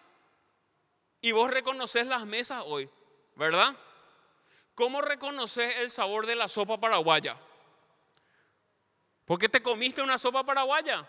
Y 1.20 1.32
vos 1.32 1.50
reconoces 1.50 2.06
las 2.06 2.26
mesas 2.26 2.62
hoy, 2.66 2.88
¿verdad? 3.36 3.76
¿Cómo 4.74 5.02
reconoces 5.02 5.76
el 5.76 5.90
sabor 5.90 6.26
de 6.26 6.34
la 6.34 6.48
sopa 6.48 6.80
paraguaya? 6.80 7.36
Porque 9.26 9.48
te 9.48 9.62
comiste 9.62 10.02
una 10.02 10.18
sopa 10.18 10.44
paraguaya 10.44 11.08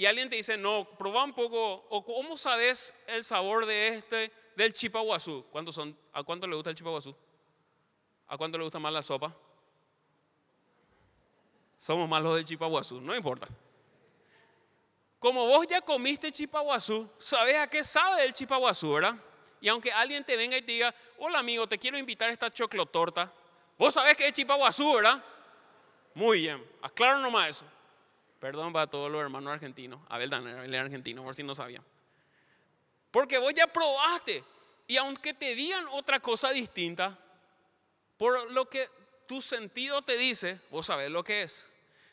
y 0.00 0.06
alguien 0.06 0.30
te 0.30 0.36
dice, 0.36 0.56
no, 0.56 0.88
prueba 0.96 1.22
un 1.22 1.34
poco, 1.34 1.84
o 1.90 2.02
cómo 2.02 2.34
sabes 2.38 2.94
el 3.06 3.22
sabor 3.22 3.66
de 3.66 3.88
este, 3.88 4.32
del 4.56 4.72
chipaguazú. 4.72 5.44
¿Cuántos 5.52 5.74
son? 5.74 5.94
¿A 6.14 6.22
cuánto 6.22 6.46
le 6.46 6.54
gusta 6.54 6.70
el 6.70 6.76
chipaguazú? 6.76 7.14
¿A 8.26 8.38
cuánto 8.38 8.56
le 8.56 8.64
gusta 8.64 8.78
más 8.78 8.94
la 8.94 9.02
sopa? 9.02 9.36
Somos 11.76 12.08
más 12.08 12.22
los 12.22 12.34
del 12.34 12.46
chipaguazú, 12.46 12.98
no 12.98 13.14
importa. 13.14 13.46
Como 15.18 15.46
vos 15.46 15.66
ya 15.68 15.82
comiste 15.82 16.32
chipaguazú, 16.32 17.06
sabes 17.18 17.56
a 17.56 17.68
qué 17.68 17.84
sabe 17.84 18.24
el 18.24 18.32
chipaguazú, 18.32 18.94
¿verdad? 18.94 19.16
Y 19.60 19.68
aunque 19.68 19.92
alguien 19.92 20.24
te 20.24 20.34
venga 20.34 20.56
y 20.56 20.62
te 20.62 20.72
diga, 20.72 20.94
hola 21.18 21.40
amigo, 21.40 21.66
te 21.66 21.76
quiero 21.76 21.98
invitar 21.98 22.30
a 22.30 22.32
esta 22.32 22.50
choclotorta, 22.50 23.30
vos 23.76 23.92
sabés 23.92 24.16
que 24.16 24.26
es 24.26 24.32
chipaguazú, 24.32 24.94
¿verdad? 24.94 25.22
Muy 26.14 26.40
bien, 26.40 26.66
aclaro 26.80 27.18
nomás 27.18 27.50
eso. 27.50 27.66
Perdón 28.40 28.72
para 28.72 28.86
todos 28.86 29.12
los 29.12 29.20
hermanos 29.20 29.52
argentinos. 29.52 30.00
Abel 30.08 30.30
Dan 30.30 30.46
era 30.48 30.80
argentino, 30.80 31.22
por 31.22 31.36
si 31.36 31.42
no 31.42 31.54
sabían. 31.54 31.84
Porque 33.10 33.38
vos 33.38 33.52
ya 33.54 33.66
probaste. 33.66 34.42
Y 34.86 34.96
aunque 34.96 35.34
te 35.34 35.54
digan 35.54 35.86
otra 35.90 36.20
cosa 36.20 36.50
distinta, 36.50 37.18
por 38.16 38.50
lo 38.50 38.68
que 38.68 38.88
tu 39.26 39.42
sentido 39.42 40.02
te 40.02 40.16
dice, 40.16 40.58
vos 40.70 40.86
sabés 40.86 41.10
lo 41.10 41.22
que 41.22 41.42
es. 41.42 41.70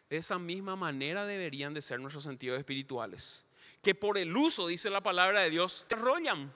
De 0.09 0.17
esa 0.17 0.37
misma 0.37 0.75
manera 0.75 1.25
deberían 1.25 1.73
de 1.73 1.81
ser 1.81 1.99
nuestros 1.99 2.23
sentidos 2.23 2.59
espirituales. 2.59 3.43
Que 3.81 3.95
por 3.95 4.17
el 4.17 4.35
uso, 4.35 4.67
dice 4.67 4.89
la 4.89 5.01
palabra 5.01 5.41
de 5.41 5.49
Dios, 5.49 5.85
desarrollan. 5.89 6.53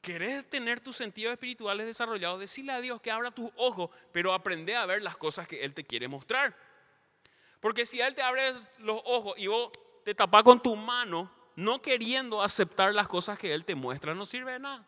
¿Querés 0.00 0.48
tener 0.48 0.80
tus 0.80 0.96
sentidos 0.96 1.32
espirituales 1.32 1.86
desarrollados? 1.86 2.40
Decirle 2.40 2.72
a 2.72 2.80
Dios 2.80 3.00
que 3.00 3.10
abra 3.10 3.30
tus 3.30 3.50
ojos, 3.56 3.90
pero 4.12 4.32
aprende 4.32 4.74
a 4.74 4.86
ver 4.86 5.02
las 5.02 5.16
cosas 5.16 5.46
que 5.46 5.64
Él 5.64 5.74
te 5.74 5.84
quiere 5.84 6.08
mostrar. 6.08 6.54
Porque 7.64 7.86
si 7.86 7.98
Él 7.98 8.14
te 8.14 8.20
abre 8.20 8.52
los 8.80 9.00
ojos 9.06 9.38
y 9.38 9.46
vos 9.46 9.72
te 10.04 10.14
tapas 10.14 10.44
con 10.44 10.62
tu 10.62 10.76
mano, 10.76 11.30
no 11.56 11.80
queriendo 11.80 12.42
aceptar 12.42 12.94
las 12.94 13.08
cosas 13.08 13.38
que 13.38 13.54
Él 13.54 13.64
te 13.64 13.74
muestra, 13.74 14.14
no 14.14 14.26
sirve 14.26 14.52
de 14.52 14.58
nada. 14.58 14.86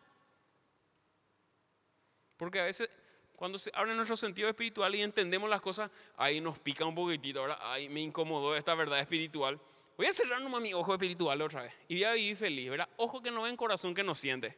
Porque 2.37 2.59
a 2.59 2.65
veces 2.65 2.87
cuando 3.35 3.57
se 3.57 3.71
abre 3.73 3.95
nuestro 3.95 4.15
sentido 4.15 4.47
espiritual 4.47 4.93
y 4.93 5.01
entendemos 5.01 5.49
las 5.49 5.59
cosas, 5.59 5.89
ahí 6.17 6.39
nos 6.39 6.59
pica 6.59 6.85
un 6.85 6.93
poquitito, 6.93 7.39
ahora 7.39 7.57
ahí 7.61 7.89
me 7.89 7.99
incomodó 7.99 8.55
esta 8.55 8.75
verdad 8.75 8.99
espiritual. 8.99 9.59
Voy 9.97 10.05
a 10.05 10.13
cerrar 10.13 10.39
nomás 10.39 10.61
mi 10.61 10.75
ojo 10.75 10.93
espiritual 10.93 11.41
otra 11.41 11.63
vez 11.63 11.73
y 11.87 11.95
voy 11.95 12.03
a 12.03 12.13
vivir 12.13 12.37
feliz, 12.37 12.69
¿verdad? 12.69 12.89
Ojo 12.97 13.23
que 13.23 13.31
no 13.31 13.41
ven, 13.41 13.57
corazón 13.57 13.95
que 13.95 14.03
no 14.03 14.13
siente. 14.13 14.55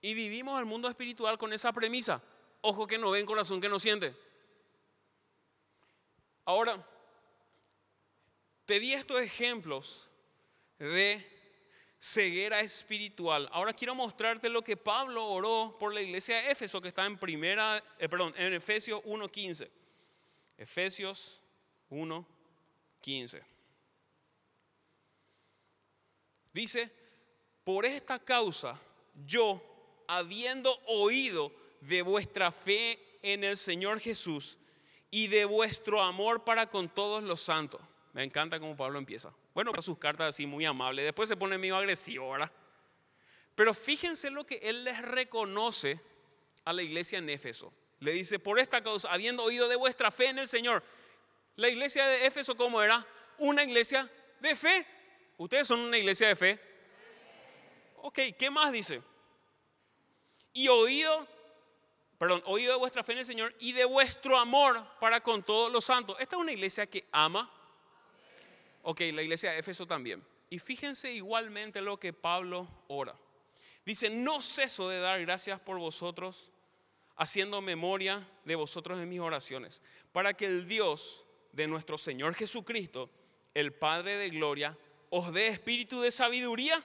Y 0.00 0.14
vivimos 0.14 0.60
el 0.60 0.64
mundo 0.64 0.88
espiritual 0.88 1.36
con 1.38 1.52
esa 1.52 1.72
premisa. 1.72 2.22
Ojo 2.60 2.86
que 2.86 2.98
no 2.98 3.10
ven, 3.10 3.26
corazón 3.26 3.60
que 3.60 3.68
no 3.68 3.80
siente. 3.80 4.14
Ahora, 6.44 6.86
te 8.70 8.78
di 8.78 8.92
estos 8.92 9.20
ejemplos 9.20 10.08
de 10.78 11.26
ceguera 11.98 12.60
espiritual. 12.60 13.48
Ahora 13.50 13.72
quiero 13.72 13.96
mostrarte 13.96 14.48
lo 14.48 14.62
que 14.62 14.76
Pablo 14.76 15.26
oró 15.26 15.76
por 15.76 15.92
la 15.92 16.00
iglesia 16.00 16.36
de 16.36 16.52
Éfeso, 16.52 16.80
que 16.80 16.86
está 16.86 17.04
en 17.04 17.18
primera, 17.18 17.82
eh, 17.98 18.08
perdón, 18.08 18.32
en 18.36 18.52
Efesios 18.52 19.02
1.15. 19.02 19.68
Efesios 20.56 21.40
1.15. 21.90 23.42
Dice, 26.52 26.92
por 27.64 27.84
esta 27.84 28.20
causa 28.20 28.80
yo, 29.26 29.60
habiendo 30.06 30.72
oído 30.86 31.52
de 31.80 32.02
vuestra 32.02 32.52
fe 32.52 33.18
en 33.20 33.42
el 33.42 33.56
Señor 33.56 33.98
Jesús 33.98 34.56
y 35.10 35.26
de 35.26 35.44
vuestro 35.44 36.00
amor 36.00 36.44
para 36.44 36.70
con 36.70 36.88
todos 36.88 37.24
los 37.24 37.42
santos, 37.42 37.80
me 38.12 38.24
encanta 38.24 38.58
cómo 38.58 38.76
Pablo 38.76 38.98
empieza. 38.98 39.32
Bueno, 39.54 39.72
sus 39.80 39.98
cartas 39.98 40.34
así 40.34 40.46
muy 40.46 40.64
amables. 40.64 41.04
Después 41.04 41.28
se 41.28 41.36
pone 41.36 41.58
medio 41.58 41.76
agresivo, 41.76 42.30
¿verdad? 42.30 42.50
Pero 43.54 43.74
fíjense 43.74 44.30
lo 44.30 44.44
que 44.44 44.56
él 44.62 44.84
les 44.84 45.00
reconoce 45.00 46.00
a 46.64 46.72
la 46.72 46.82
iglesia 46.82 47.18
en 47.18 47.28
Éfeso. 47.30 47.72
Le 48.00 48.12
dice, 48.12 48.38
por 48.38 48.58
esta 48.58 48.82
causa, 48.82 49.10
habiendo 49.12 49.44
oído 49.44 49.68
de 49.68 49.76
vuestra 49.76 50.10
fe 50.10 50.28
en 50.28 50.38
el 50.38 50.48
Señor. 50.48 50.82
La 51.56 51.68
iglesia 51.68 52.06
de 52.06 52.26
Éfeso, 52.26 52.56
¿cómo 52.56 52.82
era? 52.82 53.06
Una 53.38 53.62
iglesia 53.62 54.10
de 54.40 54.56
fe. 54.56 54.86
¿Ustedes 55.36 55.66
son 55.66 55.80
una 55.80 55.98
iglesia 55.98 56.28
de 56.28 56.36
fe? 56.36 56.58
Ok, 57.98 58.18
¿qué 58.38 58.50
más 58.50 58.72
dice? 58.72 59.02
Y 60.52 60.68
oído, 60.68 61.26
perdón, 62.18 62.42
oído 62.46 62.72
de 62.72 62.78
vuestra 62.78 63.04
fe 63.04 63.12
en 63.12 63.18
el 63.18 63.26
Señor 63.26 63.54
y 63.60 63.72
de 63.72 63.84
vuestro 63.84 64.38
amor 64.38 64.82
para 64.98 65.22
con 65.22 65.42
todos 65.42 65.70
los 65.70 65.84
santos. 65.84 66.16
Esta 66.18 66.36
es 66.36 66.40
una 66.40 66.52
iglesia 66.52 66.86
que 66.86 67.06
ama, 67.12 67.50
Ok, 68.82 69.00
la 69.12 69.22
iglesia 69.22 69.52
de 69.52 69.58
Éfeso 69.58 69.86
también. 69.86 70.24
Y 70.48 70.58
fíjense 70.58 71.12
igualmente 71.12 71.80
lo 71.80 71.98
que 71.98 72.12
Pablo 72.12 72.68
ora. 72.88 73.14
Dice, 73.84 74.10
no 74.10 74.40
ceso 74.40 74.88
de 74.88 75.00
dar 75.00 75.20
gracias 75.20 75.60
por 75.60 75.78
vosotros, 75.78 76.50
haciendo 77.16 77.60
memoria 77.60 78.26
de 78.44 78.56
vosotros 78.56 78.98
en 78.98 79.08
mis 79.08 79.20
oraciones, 79.20 79.82
para 80.12 80.34
que 80.34 80.46
el 80.46 80.66
Dios 80.66 81.24
de 81.52 81.66
nuestro 81.66 81.98
Señor 81.98 82.34
Jesucristo, 82.34 83.10
el 83.54 83.72
Padre 83.72 84.16
de 84.16 84.30
Gloria, 84.30 84.76
os 85.10 85.32
dé 85.32 85.48
espíritu 85.48 86.00
de 86.00 86.10
sabiduría 86.10 86.84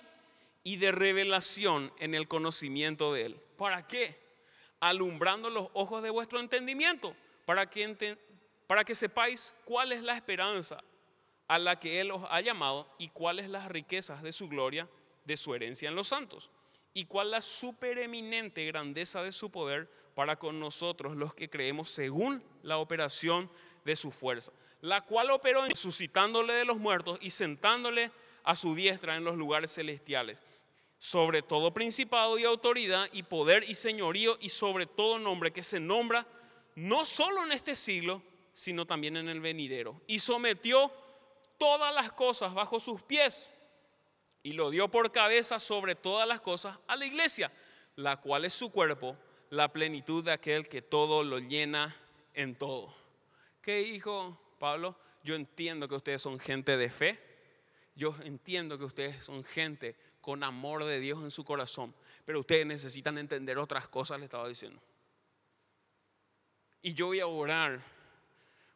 y 0.63 0.77
de 0.77 0.91
revelación 0.91 1.93
en 1.99 2.15
el 2.15 2.27
conocimiento 2.27 3.13
de 3.13 3.27
Él. 3.27 3.39
¿Para 3.57 3.87
qué? 3.87 4.19
Alumbrando 4.79 5.49
los 5.49 5.69
ojos 5.73 6.03
de 6.03 6.09
vuestro 6.09 6.39
entendimiento, 6.39 7.15
para 7.45 7.69
que, 7.69 8.17
para 8.67 8.83
que 8.83 8.95
sepáis 8.95 9.53
cuál 9.63 9.91
es 9.91 10.01
la 10.01 10.15
esperanza 10.15 10.83
a 11.47 11.59
la 11.59 11.79
que 11.79 12.01
Él 12.01 12.11
os 12.11 12.23
ha 12.29 12.41
llamado 12.41 12.87
y 12.97 13.09
cuáles 13.09 13.49
las 13.49 13.67
riquezas 13.69 14.23
de 14.23 14.31
su 14.31 14.49
gloria, 14.49 14.87
de 15.25 15.37
su 15.37 15.53
herencia 15.53 15.89
en 15.89 15.95
los 15.95 16.07
santos, 16.07 16.49
y 16.93 17.05
cuál 17.05 17.31
la 17.31 17.41
supereminente 17.41 18.65
grandeza 18.65 19.21
de 19.21 19.31
su 19.31 19.51
poder 19.51 19.89
para 20.15 20.37
con 20.37 20.59
nosotros 20.59 21.15
los 21.15 21.35
que 21.35 21.49
creemos 21.49 21.89
según 21.89 22.41
la 22.63 22.77
operación 22.77 23.49
de 23.83 23.95
su 23.95 24.11
fuerza, 24.11 24.51
la 24.81 25.01
cual 25.01 25.29
operó 25.31 25.65
resucitándole 25.67 26.53
de 26.53 26.65
los 26.65 26.77
muertos 26.77 27.19
y 27.21 27.29
sentándole 27.29 28.11
a 28.43 28.55
su 28.55 28.75
diestra 28.75 29.15
en 29.15 29.23
los 29.23 29.35
lugares 29.35 29.73
celestiales, 29.73 30.37
sobre 30.97 31.41
todo 31.41 31.73
principado 31.73 32.39
y 32.39 32.45
autoridad 32.45 33.09
y 33.11 33.23
poder 33.23 33.65
y 33.67 33.75
señorío 33.75 34.37
y 34.39 34.49
sobre 34.49 34.85
todo 34.85 35.19
nombre 35.19 35.51
que 35.51 35.63
se 35.63 35.79
nombra 35.79 36.25
no 36.75 37.05
solo 37.05 37.43
en 37.43 37.51
este 37.51 37.75
siglo, 37.75 38.21
sino 38.53 38.85
también 38.85 39.17
en 39.17 39.29
el 39.29 39.41
venidero. 39.41 40.01
Y 40.07 40.19
sometió 40.19 40.91
todas 41.57 41.93
las 41.93 42.11
cosas 42.11 42.53
bajo 42.53 42.79
sus 42.79 43.01
pies 43.01 43.51
y 44.43 44.53
lo 44.53 44.69
dio 44.69 44.89
por 44.89 45.11
cabeza 45.11 45.59
sobre 45.59 45.95
todas 45.95 46.27
las 46.27 46.41
cosas 46.41 46.77
a 46.87 46.95
la 46.95 47.05
iglesia, 47.05 47.51
la 47.95 48.17
cual 48.17 48.45
es 48.45 48.53
su 48.53 48.71
cuerpo, 48.71 49.17
la 49.49 49.71
plenitud 49.71 50.23
de 50.23 50.31
aquel 50.31 50.67
que 50.67 50.81
todo 50.81 51.23
lo 51.23 51.39
llena 51.39 51.95
en 52.33 52.55
todo. 52.55 52.93
¿Qué 53.61 53.77
dijo 53.77 54.39
Pablo? 54.59 54.95
Yo 55.23 55.35
entiendo 55.35 55.87
que 55.87 55.95
ustedes 55.95 56.21
son 56.21 56.39
gente 56.39 56.77
de 56.77 56.89
fe, 56.89 57.19
yo 57.95 58.15
entiendo 58.23 58.77
que 58.77 58.85
ustedes 58.85 59.23
son 59.23 59.43
gente 59.43 59.95
con 60.21 60.43
amor 60.43 60.85
de 60.85 60.99
Dios 60.99 61.23
en 61.23 61.31
su 61.31 61.43
corazón, 61.43 61.95
pero 62.25 62.39
ustedes 62.39 62.65
necesitan 62.65 63.17
entender 63.17 63.57
otras 63.57 63.87
cosas, 63.87 64.19
le 64.19 64.25
estaba 64.25 64.47
diciendo. 64.47 64.81
Y 66.81 66.93
yo 66.93 67.07
voy 67.07 67.19
a 67.19 67.27
orar 67.27 67.81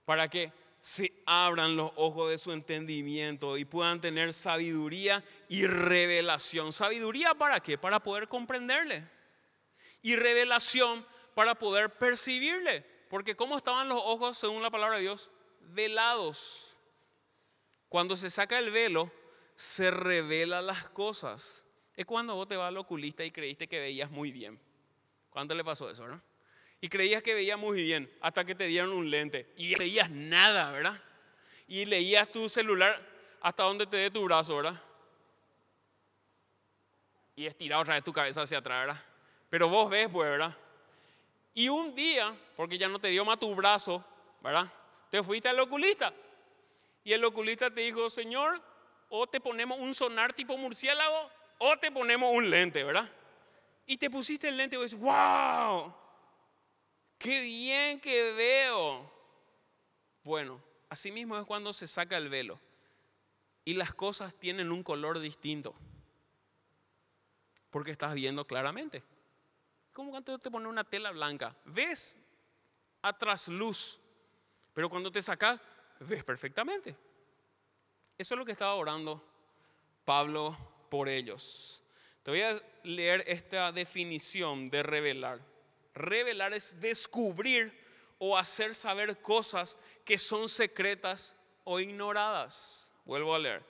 para 0.06 0.28
que 0.28 0.52
se 0.80 1.22
abran 1.26 1.76
los 1.76 1.92
ojos 1.96 2.30
de 2.30 2.38
su 2.38 2.52
entendimiento 2.52 3.58
y 3.58 3.66
puedan 3.66 4.00
tener 4.00 4.34
sabiduría 4.34 5.24
y 5.50 5.66
revelación. 5.68 6.72
¿Sabiduría 6.72 7.34
para 7.36 7.60
qué? 7.60 7.78
Para 7.78 8.02
poder 8.02 8.28
comprenderle. 8.28 9.08
Y 10.02 10.16
revelación 10.16 11.06
para 11.36 11.56
poder 11.56 11.98
percibirle. 11.98 12.86
Porque 13.10 13.36
¿cómo 13.36 13.58
estaban 13.58 13.90
los 13.90 14.02
ojos, 14.04 14.38
según 14.38 14.62
la 14.62 14.70
palabra 14.70 14.98
de 14.98 15.04
Dios? 15.04 15.30
Velados. 15.62 16.78
Cuando 17.90 18.16
se 18.16 18.30
saca 18.30 18.58
el 18.60 18.72
velo, 18.72 19.12
se 19.56 19.92
revelan 19.92 20.68
las 20.68 20.90
cosas. 20.90 21.66
Es 21.96 22.06
cuando 22.06 22.36
vos 22.36 22.48
te 22.48 22.56
vas 22.56 22.70
al 22.70 22.78
oculista 22.78 23.26
y 23.26 23.32
creíste 23.32 23.68
que 23.68 23.80
veías 23.80 24.10
muy 24.10 24.32
bien. 24.32 24.60
¿Cuánto 25.30 25.54
le 25.54 25.66
pasó 25.66 25.90
eso, 25.90 26.08
no? 26.08 26.22
Y 26.82 26.88
creías 26.88 27.22
que 27.22 27.34
veías 27.34 27.58
muy 27.58 27.84
bien 27.84 28.10
hasta 28.22 28.46
que 28.46 28.56
te 28.56 28.66
dieron 28.66 28.92
un 28.94 29.10
lente 29.10 29.52
y 29.58 29.72
no 29.72 29.78
veías 29.80 30.10
nada, 30.10 30.72
¿verdad? 30.72 31.02
Y 31.68 31.86
leías 31.86 32.32
tu 32.32 32.48
celular 32.48 33.00
hasta 33.42 33.64
donde 33.64 33.86
te 33.86 33.98
dé 33.98 34.12
tu 34.12 34.24
brazo, 34.24 34.56
¿verdad? 34.58 34.82
Y 37.36 37.46
estirado 37.46 37.82
otra 37.82 37.96
vez 37.96 38.04
tu 38.04 38.14
cabeza 38.14 38.42
hacia 38.42 38.60
atrás, 38.60 38.88
¿verdad? 38.88 39.04
Pero 39.50 39.68
vos 39.68 39.90
ves, 39.90 40.08
pues, 40.12 40.30
¿verdad? 40.30 40.56
Y 41.54 41.68
un 41.68 41.96
día, 41.96 42.36
porque 42.56 42.78
ya 42.78 42.88
no 42.88 43.00
te 43.00 43.10
dio 43.10 43.26
más 43.26 43.40
tu 43.40 43.54
brazo, 43.56 44.04
¿verdad? 44.42 44.72
Te 45.10 45.22
fuiste 45.24 45.50
al 45.50 45.60
oculista. 45.60 46.14
Y 47.04 47.14
el 47.14 47.24
oculista 47.24 47.70
te 47.70 47.82
dijo, 47.82 48.10
Señor, 48.10 48.62
o 49.10 49.28
te 49.28 49.40
ponemos 49.42 49.80
un 49.80 49.94
sonar 49.94 50.34
tipo 50.34 50.58
murciélago, 50.58 51.30
o 51.58 51.78
te 51.78 51.92
ponemos 51.92 52.34
un 52.34 52.50
lente, 52.50 52.84
¿verdad? 52.84 53.10
Y 53.86 53.98
te 53.98 54.10
pusiste 54.10 54.48
el 54.48 54.58
lente 54.58 54.78
y 54.78 54.84
dices, 54.84 55.00
wow, 55.00 55.94
qué 57.20 57.42
bien 57.42 58.00
que 58.00 58.34
veo. 58.34 59.12
Bueno, 60.24 60.60
así 60.90 61.12
mismo 61.12 61.38
es 61.38 61.46
cuando 61.46 61.72
se 61.74 61.86
saca 61.86 62.18
el 62.18 62.30
velo 62.30 62.60
y 63.66 63.76
las 63.76 63.94
cosas 63.94 64.34
tienen 64.34 64.72
un 64.72 64.82
color 64.82 65.20
distinto. 65.20 65.76
Porque 67.70 67.92
estás 67.92 68.16
viendo 68.16 68.48
claramente. 68.48 69.04
Como 69.94 70.10
cuando 70.10 70.40
te 70.40 70.50
pone 70.50 70.68
una 70.68 70.84
tela 70.84 71.12
blanca, 71.12 71.56
ves 71.66 72.16
a 73.02 73.16
trasluz, 73.16 74.00
pero 74.74 74.90
cuando 74.90 75.12
te 75.12 75.22
sacas, 75.22 75.60
ves 76.00 76.24
perfectamente. 76.24 76.96
Eso 78.18 78.34
es 78.34 78.40
lo 78.40 78.46
que 78.46 78.54
estaba 78.54 78.74
orando 78.74 79.24
Pablo 80.04 80.58
por 80.90 81.08
ellos. 81.08 81.84
Te 82.24 82.32
voy 82.32 82.42
a 82.42 82.62
leer 82.84 83.24
esta 83.28 83.72
definición 83.72 84.70
de 84.70 84.84
revelar. 84.84 85.40
Revelar 86.00 86.54
es 86.54 86.80
descubrir 86.80 87.78
o 88.20 88.38
hacer 88.38 88.74
saber 88.74 89.22
cosas 89.22 89.78
que 90.06 90.18
son 90.18 90.48
secretas 90.48 91.36
o 91.66 91.78
ignoradas. 91.78 92.94
Vuelvo 93.04 93.36
a 93.36 93.40
leer. 93.40 93.66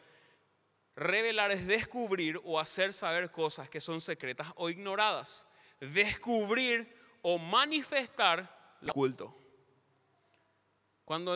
Revelar 0.96 1.50
es 1.50 1.66
descubrir 1.66 2.40
o 2.44 2.60
hacer 2.60 2.94
saber 2.94 3.32
cosas 3.32 3.68
que 3.68 3.82
son 3.82 4.00
secretas 4.00 4.48
o 4.58 4.70
ignoradas. 4.70 5.48
Descubrir 5.80 6.96
o 7.24 7.40
manifestar 7.40 8.78
el 8.80 8.94
culto. 8.94 9.36
Cuando 11.06 11.36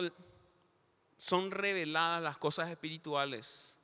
son 1.18 1.50
reveladas 1.50 2.22
las 2.22 2.38
cosas 2.38 2.70
espirituales 2.70 3.80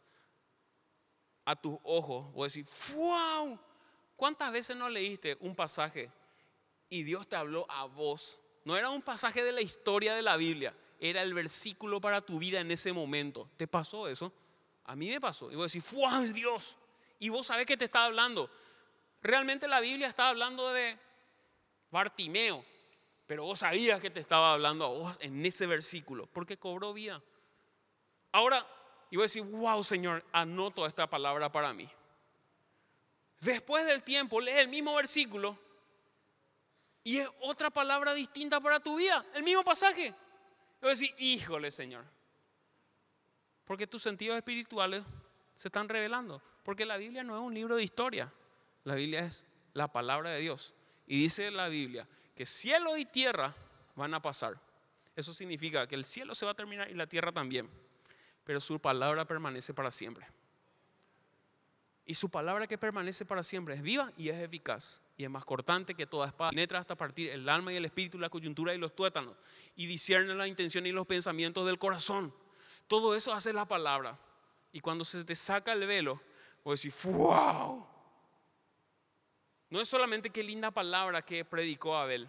a 1.45 1.57
tus 1.57 1.77
ojos, 1.83 2.33
vos 2.33 2.53
decís, 2.53 2.71
¡wow! 2.95 3.59
¿Cuántas 4.15 4.53
veces 4.53 4.77
no 4.77 4.89
leíste 4.89 5.37
un 5.41 5.57
pasaje 5.57 6.09
y 6.91 7.05
Dios 7.05 7.29
te 7.29 7.37
habló 7.37 7.65
a 7.71 7.87
vos. 7.87 8.39
No 8.65 8.77
era 8.77 8.91
un 8.91 9.01
pasaje 9.01 9.43
de 9.43 9.53
la 9.53 9.63
historia 9.63 10.15
de 10.15 10.23
la 10.23 10.37
Biblia, 10.37 10.75
era 10.99 11.23
el 11.23 11.33
versículo 11.33 12.01
para 12.01 12.21
tu 12.21 12.39
vida 12.39 12.61
en 12.61 12.71
ese 12.71 12.93
momento. 12.93 13.49
¿Te 13.57 13.67
pasó 13.67 14.07
eso? 14.09 14.33
A 14.85 14.95
mí 14.95 15.09
me 15.09 15.21
pasó. 15.21 15.51
Y 15.51 15.55
vos 15.55 15.73
decís, 15.73 15.91
¡Wow, 15.93 16.25
Dios! 16.35 16.77
Y 17.21 17.29
vos 17.29 17.47
sabés 17.47 17.67
que 17.67 17.77
te 17.77 17.87
está 17.87 18.05
hablando. 18.05 18.51
Realmente 19.23 19.69
la 19.69 19.81
Biblia 19.81 20.09
está 20.09 20.29
hablando 20.29 20.73
de 20.73 20.99
Bartimeo, 21.91 22.65
pero 23.27 23.45
vos 23.45 23.61
sabías 23.61 24.01
que 24.01 24.11
te 24.11 24.21
estaba 24.21 24.53
hablando 24.53 24.85
a 24.85 24.89
vos 24.89 25.17
en 25.21 25.45
ese 25.47 25.67
versículo, 25.67 26.27
porque 26.27 26.59
cobró 26.59 26.93
vida. 26.93 27.23
Ahora, 28.33 28.67
y 29.11 29.17
vos 29.17 29.33
decís, 29.33 29.51
wow, 29.51 29.83
Señor, 29.85 30.25
anoto 30.33 30.87
esta 30.87 31.09
palabra 31.09 31.51
para 31.53 31.73
mí. 31.73 31.89
Después 33.41 33.87
del 33.87 34.03
tiempo, 34.03 34.41
lee 34.41 34.53
el 34.53 34.69
mismo 34.69 34.95
versículo 34.95 35.59
y 37.11 37.19
es 37.19 37.29
otra 37.41 37.71
palabra 37.71 38.15
distinta 38.15 38.61
para 38.61 38.79
tu 38.79 38.95
vida, 38.95 39.25
el 39.35 39.43
mismo 39.43 39.65
pasaje. 39.65 40.15
Yo 40.81 40.89
decir, 40.89 41.13
híjole 41.19 41.73
Señor, 41.73 42.05
porque 43.65 43.89
tus 43.89 44.01
sentidos 44.01 44.37
espirituales 44.37 45.03
se 45.57 45.67
están 45.67 45.89
revelando, 45.89 46.41
porque 46.63 46.87
la 46.87 46.97
Biblia 46.99 47.25
no 47.25 47.35
es 47.35 47.43
un 47.43 47.53
libro 47.53 47.75
de 47.75 47.83
historia, 47.83 48.33
la 48.85 48.95
Biblia 48.95 49.25
es 49.25 49.45
la 49.73 49.89
palabra 49.89 50.31
de 50.31 50.39
Dios. 50.39 50.73
Y 51.09 51.21
dice 51.21 51.51
la 51.51 51.67
Biblia 51.67 52.07
que 52.37 52.47
cielo 52.47 52.97
y 52.97 53.05
tierra 53.05 53.57
van 53.97 54.15
a 54.15 54.23
pasar. 54.23 54.61
Eso 55.17 55.35
significa 55.35 55.89
que 55.89 55.97
el 55.97 56.05
cielo 56.05 56.37
se 56.37 56.47
va 56.47 56.53
a 56.53 56.55
terminar 56.55 56.93
y 56.93 56.95
la 56.95 57.09
tierra 57.09 57.33
también, 57.33 57.69
pero 58.45 58.61
su 58.61 58.79
palabra 58.79 59.25
permanece 59.25 59.75
para 59.75 59.91
siempre. 59.91 60.29
Y 62.07 62.15
su 62.15 62.31
palabra 62.31 62.69
que 62.69 62.79
permanece 62.79 63.25
para 63.25 63.43
siempre 63.43 63.75
es 63.75 63.83
viva 63.83 64.13
y 64.17 64.29
es 64.29 64.37
eficaz 64.37 65.01
y 65.21 65.25
es 65.25 65.31
más 65.31 65.45
cortante 65.45 65.95
que 65.95 66.07
toda 66.07 66.29
espada, 66.29 66.49
penetra 66.49 66.79
hasta 66.79 66.97
partir 66.97 67.29
el 67.29 67.47
alma 67.47 67.75
y 67.75 67.77
el 67.77 67.85
espíritu, 67.85 68.19
la 68.19 68.31
coyuntura 68.31 68.75
y 68.75 68.79
los 68.79 68.97
tuétanos, 68.97 69.37
y 69.77 69.85
discierne 69.85 70.35
la 70.35 70.47
intención 70.47 70.87
y 70.87 70.93
los 70.93 71.07
pensamientos 71.07 71.67
del 71.67 71.79
corazón. 71.79 72.35
Todo 72.89 73.15
eso 73.15 73.31
hace 73.35 73.53
la 73.53 73.67
palabra. 73.67 74.19
Y 74.73 74.81
cuando 74.81 75.05
se 75.05 75.23
te 75.23 75.35
saca 75.35 75.75
el 75.75 75.87
velo, 75.87 76.23
vos 76.65 76.81
decís, 76.81 77.05
¡wow! 77.05 77.87
No 79.69 79.81
es 79.83 79.89
solamente 79.91 80.31
qué 80.31 80.43
linda 80.43 80.71
palabra 80.71 81.21
que 81.21 81.45
predicó 81.45 81.99
Abel, 81.99 82.27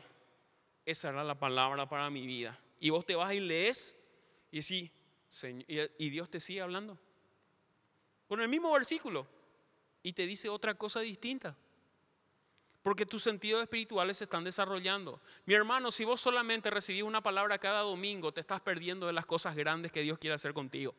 esa 0.86 1.10
era 1.10 1.23
la 1.23 1.39
palabra 1.39 1.88
para 1.88 2.10
mi 2.10 2.27
vida. 2.27 2.60
Y 2.77 2.89
vos 2.89 3.06
te 3.06 3.15
vas 3.15 3.34
y 3.34 3.39
lees 3.39 3.95
y 4.51 4.60
decís, 4.60 4.91
y 5.97 6.10
Dios 6.10 6.30
te 6.30 6.41
sigue 6.41 6.60
hablando. 6.60 6.99
Con 8.27 8.41
el 8.41 8.49
mismo 8.49 8.69
versículo. 8.73 9.25
Y 10.04 10.12
te 10.12 10.25
dice 10.25 10.49
otra 10.49 10.73
cosa 10.73 10.99
distinta. 10.99 11.56
Porque 12.84 13.06
tus 13.06 13.22
sentidos 13.22 13.62
espirituales 13.62 14.17
se 14.17 14.24
están 14.24 14.44
desarrollando. 14.44 15.22
Mi 15.46 15.54
hermano, 15.54 15.91
si 15.91 16.04
vos 16.04 16.20
solamente 16.20 16.70
recibís 16.70 17.04
una 17.04 17.22
palabra 17.22 17.60
cada 17.60 17.82
domingo, 17.82 18.32
te 18.32 18.41
estás 18.41 18.60
perdiendo 18.62 19.08
de 19.08 19.13
las 19.13 19.26
cosas 19.26 19.56
grandes 19.56 19.91
que 19.91 20.02
Dios 20.02 20.17
quiere 20.17 20.34
hacer 20.34 20.54
contigo. 20.54 20.96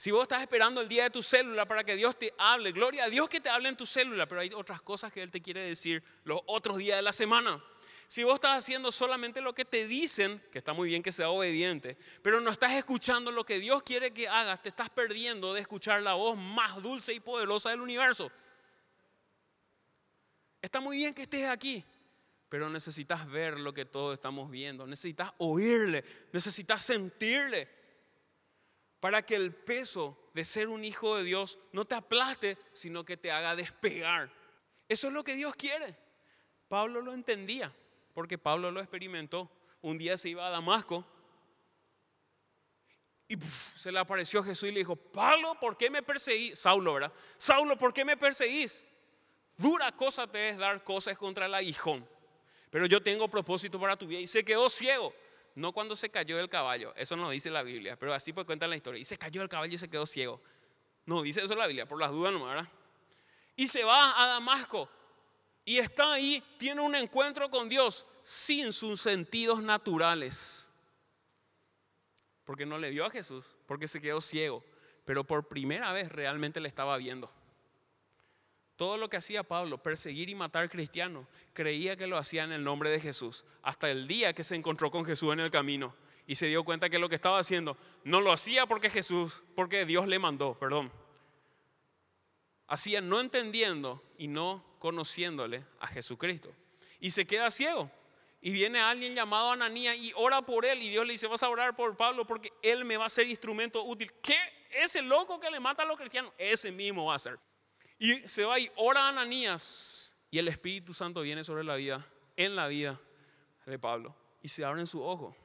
Si 0.00 0.10
vos 0.12 0.22
estás 0.22 0.40
esperando 0.40 0.80
el 0.80 0.88
día 0.88 1.02
de 1.02 1.10
tu 1.10 1.22
célula 1.22 1.66
para 1.66 1.84
que 1.84 1.94
Dios 1.94 2.18
te 2.18 2.32
hable, 2.38 2.72
gloria 2.72 3.04
a 3.04 3.10
Dios 3.10 3.28
que 3.28 3.38
te 3.38 3.50
hable 3.50 3.68
en 3.68 3.76
tu 3.76 3.84
célula, 3.84 4.26
pero 4.26 4.40
hay 4.40 4.50
otras 4.54 4.80
cosas 4.80 5.12
que 5.12 5.20
Él 5.20 5.30
te 5.30 5.42
quiere 5.42 5.60
decir 5.60 6.02
los 6.24 6.40
otros 6.46 6.78
días 6.78 6.96
de 6.96 7.02
la 7.02 7.12
semana. 7.12 7.62
Si 8.06 8.24
vos 8.24 8.36
estás 8.36 8.56
haciendo 8.56 8.90
solamente 8.90 9.42
lo 9.42 9.54
que 9.54 9.64
te 9.64 9.86
dicen, 9.86 10.42
que 10.50 10.58
está 10.58 10.72
muy 10.72 10.88
bien 10.88 11.02
que 11.02 11.12
sea 11.12 11.28
obediente, 11.28 11.98
pero 12.22 12.40
no 12.40 12.50
estás 12.50 12.72
escuchando 12.72 13.30
lo 13.30 13.44
que 13.44 13.58
Dios 13.58 13.82
quiere 13.82 14.14
que 14.14 14.26
hagas, 14.26 14.62
te 14.62 14.70
estás 14.70 14.88
perdiendo 14.88 15.52
de 15.52 15.60
escuchar 15.60 16.02
la 16.02 16.14
voz 16.14 16.36
más 16.36 16.82
dulce 16.82 17.12
y 17.12 17.20
poderosa 17.20 17.68
del 17.68 17.82
universo. 17.82 18.32
Está 20.62 20.80
muy 20.80 20.98
bien 20.98 21.14
que 21.14 21.22
estés 21.22 21.48
aquí, 21.48 21.84
pero 22.48 22.68
necesitas 22.68 23.28
ver 23.30 23.58
lo 23.58 23.72
que 23.72 23.84
todos 23.84 24.14
estamos 24.14 24.50
viendo, 24.50 24.86
necesitas 24.86 25.32
oírle, 25.38 26.04
necesitas 26.32 26.82
sentirle, 26.82 27.68
para 29.00 29.24
que 29.24 29.34
el 29.34 29.54
peso 29.54 30.30
de 30.34 30.44
ser 30.44 30.68
un 30.68 30.84
hijo 30.84 31.16
de 31.16 31.24
Dios 31.24 31.58
no 31.72 31.84
te 31.86 31.94
aplaste, 31.94 32.58
sino 32.72 33.04
que 33.04 33.16
te 33.16 33.32
haga 33.32 33.56
despegar. 33.56 34.30
Eso 34.88 35.08
es 35.08 35.14
lo 35.14 35.24
que 35.24 35.36
Dios 35.36 35.54
quiere. 35.56 35.96
Pablo 36.68 37.00
lo 37.00 37.14
entendía, 37.14 37.74
porque 38.12 38.36
Pablo 38.36 38.70
lo 38.70 38.80
experimentó. 38.80 39.50
Un 39.80 39.96
día 39.96 40.18
se 40.18 40.28
iba 40.28 40.46
a 40.46 40.50
Damasco 40.50 41.06
Y 43.26 43.36
se 43.38 43.90
le 43.90 43.98
apareció 43.98 44.42
Jesús 44.42 44.68
y 44.68 44.72
le 44.72 44.80
dijo, 44.80 44.96
Pablo, 44.96 45.58
¿por 45.58 45.76
qué 45.76 45.88
me 45.88 46.02
perseguís? 46.02 46.58
Saulo, 46.58 46.94
¿verdad? 46.94 47.12
Saulo, 47.38 47.78
¿por 47.78 47.94
qué 47.94 48.04
me 48.04 48.16
perseguís? 48.16 48.84
Dura 49.60 49.92
cosa 49.92 50.26
te 50.26 50.48
es 50.50 50.58
dar 50.58 50.82
cosas 50.82 51.18
contra 51.18 51.46
el 51.46 51.54
aguijón. 51.54 52.06
Pero 52.70 52.86
yo 52.86 53.02
tengo 53.02 53.28
propósito 53.28 53.78
para 53.78 53.96
tu 53.96 54.06
vida. 54.06 54.20
Y 54.20 54.26
se 54.26 54.44
quedó 54.44 54.70
ciego. 54.70 55.12
No 55.54 55.72
cuando 55.72 55.96
se 55.96 56.10
cayó 56.10 56.36
del 56.36 56.48
caballo. 56.48 56.94
Eso 56.96 57.16
no 57.16 57.30
dice 57.30 57.50
la 57.50 57.62
Biblia. 57.62 57.96
Pero 57.96 58.14
así 58.14 58.32
pues 58.32 58.46
cuenta 58.46 58.66
la 58.66 58.76
historia. 58.76 59.00
Y 59.00 59.04
se 59.04 59.18
cayó 59.18 59.40
del 59.40 59.48
caballo 59.48 59.74
y 59.74 59.78
se 59.78 59.90
quedó 59.90 60.06
ciego. 60.06 60.40
No 61.04 61.22
dice 61.22 61.44
eso 61.44 61.54
la 61.54 61.66
Biblia. 61.66 61.86
Por 61.86 62.00
las 62.00 62.10
dudas 62.10 62.32
no, 62.32 62.46
¿verdad? 62.46 62.68
Y 63.56 63.68
se 63.68 63.84
va 63.84 64.22
a 64.22 64.26
Damasco. 64.26 64.88
Y 65.64 65.78
está 65.78 66.14
ahí. 66.14 66.42
Tiene 66.58 66.80
un 66.80 66.94
encuentro 66.94 67.50
con 67.50 67.68
Dios 67.68 68.06
sin 68.22 68.72
sus 68.72 69.00
sentidos 69.00 69.62
naturales 69.62 70.70
porque 72.50 72.66
no 72.66 72.78
le 72.78 72.90
dio 72.90 73.04
a 73.04 73.10
Jesús, 73.10 73.54
porque 73.68 73.86
se 73.86 74.00
quedó 74.00 74.20
ciego, 74.20 74.64
pero 75.04 75.22
por 75.22 75.46
primera 75.46 75.92
vez 75.92 76.10
realmente 76.10 76.58
le 76.58 76.66
estaba 76.66 76.96
viendo. 76.96 77.32
Todo 78.80 78.96
lo 78.96 79.10
que 79.10 79.18
hacía 79.18 79.42
Pablo, 79.42 79.76
perseguir 79.76 80.30
y 80.30 80.34
matar 80.34 80.70
cristianos, 80.70 81.26
creía 81.52 81.96
que 81.96 82.06
lo 82.06 82.16
hacía 82.16 82.44
en 82.44 82.52
el 82.52 82.64
nombre 82.64 82.88
de 82.88 82.98
Jesús, 82.98 83.44
hasta 83.62 83.90
el 83.90 84.08
día 84.08 84.32
que 84.32 84.42
se 84.42 84.54
encontró 84.54 84.90
con 84.90 85.04
Jesús 85.04 85.34
en 85.34 85.40
el 85.40 85.50
camino 85.50 85.94
y 86.26 86.36
se 86.36 86.46
dio 86.46 86.64
cuenta 86.64 86.88
que 86.88 86.98
lo 86.98 87.06
que 87.06 87.14
estaba 87.14 87.38
haciendo 87.38 87.76
no 88.04 88.22
lo 88.22 88.32
hacía 88.32 88.64
porque 88.64 88.88
Jesús, 88.88 89.42
porque 89.54 89.84
Dios 89.84 90.08
le 90.08 90.18
mandó, 90.18 90.54
perdón. 90.54 90.90
Hacía 92.68 93.02
no 93.02 93.20
entendiendo 93.20 94.02
y 94.16 94.28
no 94.28 94.64
conociéndole 94.78 95.62
a 95.78 95.86
Jesucristo. 95.86 96.50
Y 97.00 97.10
se 97.10 97.26
queda 97.26 97.50
ciego. 97.50 97.90
Y 98.40 98.50
viene 98.50 98.80
alguien 98.80 99.14
llamado 99.14 99.50
Ananías 99.50 99.98
y 99.98 100.14
ora 100.16 100.40
por 100.40 100.64
él. 100.64 100.82
Y 100.82 100.88
Dios 100.88 101.04
le 101.04 101.12
dice, 101.12 101.26
vas 101.26 101.42
a 101.42 101.50
orar 101.50 101.76
por 101.76 101.98
Pablo 101.98 102.26
porque 102.26 102.50
él 102.62 102.86
me 102.86 102.96
va 102.96 103.04
a 103.04 103.10
ser 103.10 103.28
instrumento 103.28 103.84
útil. 103.84 104.10
¿Qué? 104.22 104.38
Ese 104.70 105.02
loco 105.02 105.38
que 105.38 105.50
le 105.50 105.60
mata 105.60 105.82
a 105.82 105.86
los 105.86 105.98
cristianos, 105.98 106.32
ese 106.38 106.72
mismo 106.72 107.04
va 107.04 107.16
a 107.16 107.18
ser. 107.18 107.38
Y 108.00 108.26
se 108.28 108.44
va 108.46 108.58
y 108.58 108.68
ora 108.76 109.04
a 109.04 109.08
Ananías. 109.10 110.12
Y 110.30 110.38
el 110.38 110.48
Espíritu 110.48 110.94
Santo 110.94 111.20
viene 111.20 111.44
sobre 111.44 111.62
la 111.62 111.76
vida, 111.76 112.04
en 112.36 112.56
la 112.56 112.66
vida 112.66 112.98
de 113.66 113.78
Pablo. 113.78 114.16
Y 114.42 114.48
se 114.48 114.64
abren 114.64 114.86
su 114.86 115.02
ojo. 115.02 115.36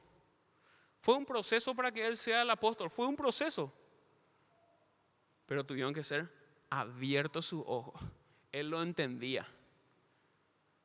Fue 1.02 1.14
un 1.14 1.26
proceso 1.26 1.74
para 1.74 1.92
que 1.92 2.04
él 2.04 2.16
sea 2.16 2.42
el 2.42 2.50
apóstol. 2.50 2.88
Fue 2.88 3.06
un 3.06 3.14
proceso. 3.14 3.70
Pero 5.44 5.64
tuvieron 5.64 5.92
que 5.92 6.02
ser 6.02 6.32
abiertos 6.70 7.44
sus 7.44 7.62
ojos. 7.66 8.00
Él 8.50 8.70
lo 8.70 8.82
entendía. 8.82 9.46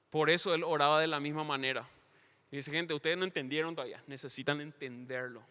Por 0.09 0.29
eso 0.29 0.53
él 0.53 0.65
oraba 0.65 0.99
de 0.99 1.07
la 1.07 1.21
misma 1.21 1.45
manera. 1.45 1.87
Y 2.51 2.57
dice, 2.57 2.69
gente, 2.69 2.93
ustedes 2.93 3.17
no 3.17 3.23
entendieron 3.23 3.73
todavía, 3.73 4.03
necesitan 4.07 4.59
entenderlo. 4.59 5.41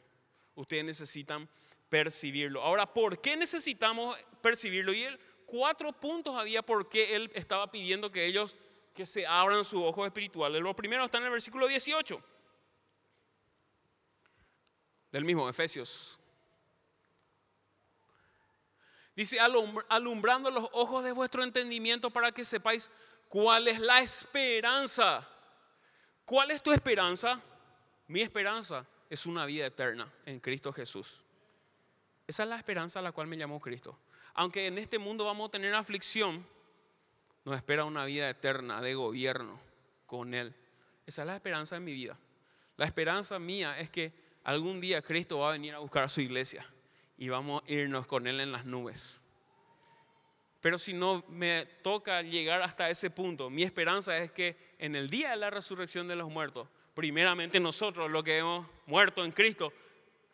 Ustedes 0.55 0.85
necesitan 0.85 1.49
percibirlo. 1.89 2.63
Ahora, 2.63 2.93
¿por 2.93 3.23
qué 3.23 3.39
necesitamos 3.39 4.19
percibirlo? 4.43 4.93
Y 4.93 5.05
él, 5.05 5.19
cuatro 5.51 5.93
puntos 5.93 6.37
había 6.37 6.63
por 6.63 6.89
qué 6.89 7.17
él 7.17 7.31
estaba 7.35 7.71
pidiendo 7.71 8.11
que 8.11 8.27
ellos 8.27 8.57
que 8.95 9.07
se 9.07 9.27
abran 9.27 9.65
sus 9.65 9.83
ojos 9.83 10.07
espirituales. 10.07 10.61
Lo 10.63 10.75
primero 10.75 11.05
está 11.05 11.19
en 11.19 11.25
el 11.25 11.31
versículo 11.31 11.67
18 11.67 12.23
del 15.13 15.25
mismo 15.25 15.49
Efesios. 15.49 16.19
Dice, 19.17 19.39
alumbrando 19.89 20.51
los 20.51 20.69
ojos 20.73 21.05
de 21.05 21.13
vuestro 21.13 21.43
entendimiento 21.43 22.11
para 22.11 22.33
que 22.33 22.45
sepáis 22.45 22.91
cuál 23.29 23.69
es 23.69 23.79
la 23.81 24.01
esperanza 24.01 25.29
¿Cuál 26.31 26.53
es 26.53 26.63
tu 26.63 26.71
esperanza? 26.71 27.43
Mi 28.07 28.21
esperanza 28.21 28.87
es 29.09 29.27
una 29.27 29.47
vida 29.47 29.67
eterna 29.67 30.09
en 30.25 30.39
Cristo 30.39 30.73
Jesús. 30.73 31.25
Esa 32.25 32.45
es 32.45 32.49
la 32.49 32.55
esperanza 32.55 33.01
a 33.01 33.03
la 33.03 33.11
cual 33.11 33.27
me 33.27 33.37
llamó 33.37 33.59
Cristo. 33.59 33.99
Aunque 34.35 34.66
en 34.66 34.79
este 34.79 34.99
mundo 34.99 35.25
vamos 35.25 35.49
a 35.49 35.51
tener 35.51 35.75
aflicción, 35.75 36.47
nos 37.45 37.57
espera 37.57 37.85
una 37.85 38.05
vida 38.05 38.29
eterna 38.29 38.81
de 38.81 38.95
gobierno 38.95 39.61
con 40.07 40.35
Él. 40.35 40.55
Esa 41.07 41.23
es 41.23 41.27
la 41.27 41.35
esperanza 41.35 41.77
de 41.77 41.81
mi 41.81 41.93
vida. 41.93 42.19
La 42.77 42.87
esperanza 42.87 43.38
mía 43.38 43.79
es 43.79 43.90
que 43.90 44.12
algún 44.45 44.81
día 44.81 45.03
Cristo 45.03 45.40
va 45.40 45.51
a 45.51 45.53
venir 45.53 45.75
a 45.75 45.79
buscar 45.79 46.05
a 46.05 46.09
su 46.09 46.21
iglesia 46.21 46.64
y 47.16 47.29
vamos 47.29 47.62
a 47.62 47.73
irnos 47.73 48.07
con 48.07 48.27
Él 48.27 48.40
en 48.40 48.53
las 48.53 48.64
nubes. 48.64 49.21
Pero 50.61 50.79
si 50.79 50.93
no 50.93 51.25
me 51.29 51.66
toca 51.83 52.23
llegar 52.23 52.62
hasta 52.62 52.90
ese 52.90 53.11
punto, 53.11 53.49
mi 53.49 53.62
esperanza 53.62 54.16
es 54.19 54.31
que 54.31 54.75
en 54.79 54.95
el 54.95 55.09
día 55.09 55.31
de 55.31 55.37
la 55.37 55.51
resurrección 55.51 56.07
de 56.07 56.16
los 56.16 56.31
muertos, 56.31 56.69
primeramente 56.95 57.59
nosotros, 57.61 58.11
los 58.11 58.23
que 58.23 58.38
hemos 58.38 58.66
muerto 58.87 59.25
en 59.25 59.33
Cristo, 59.33 59.73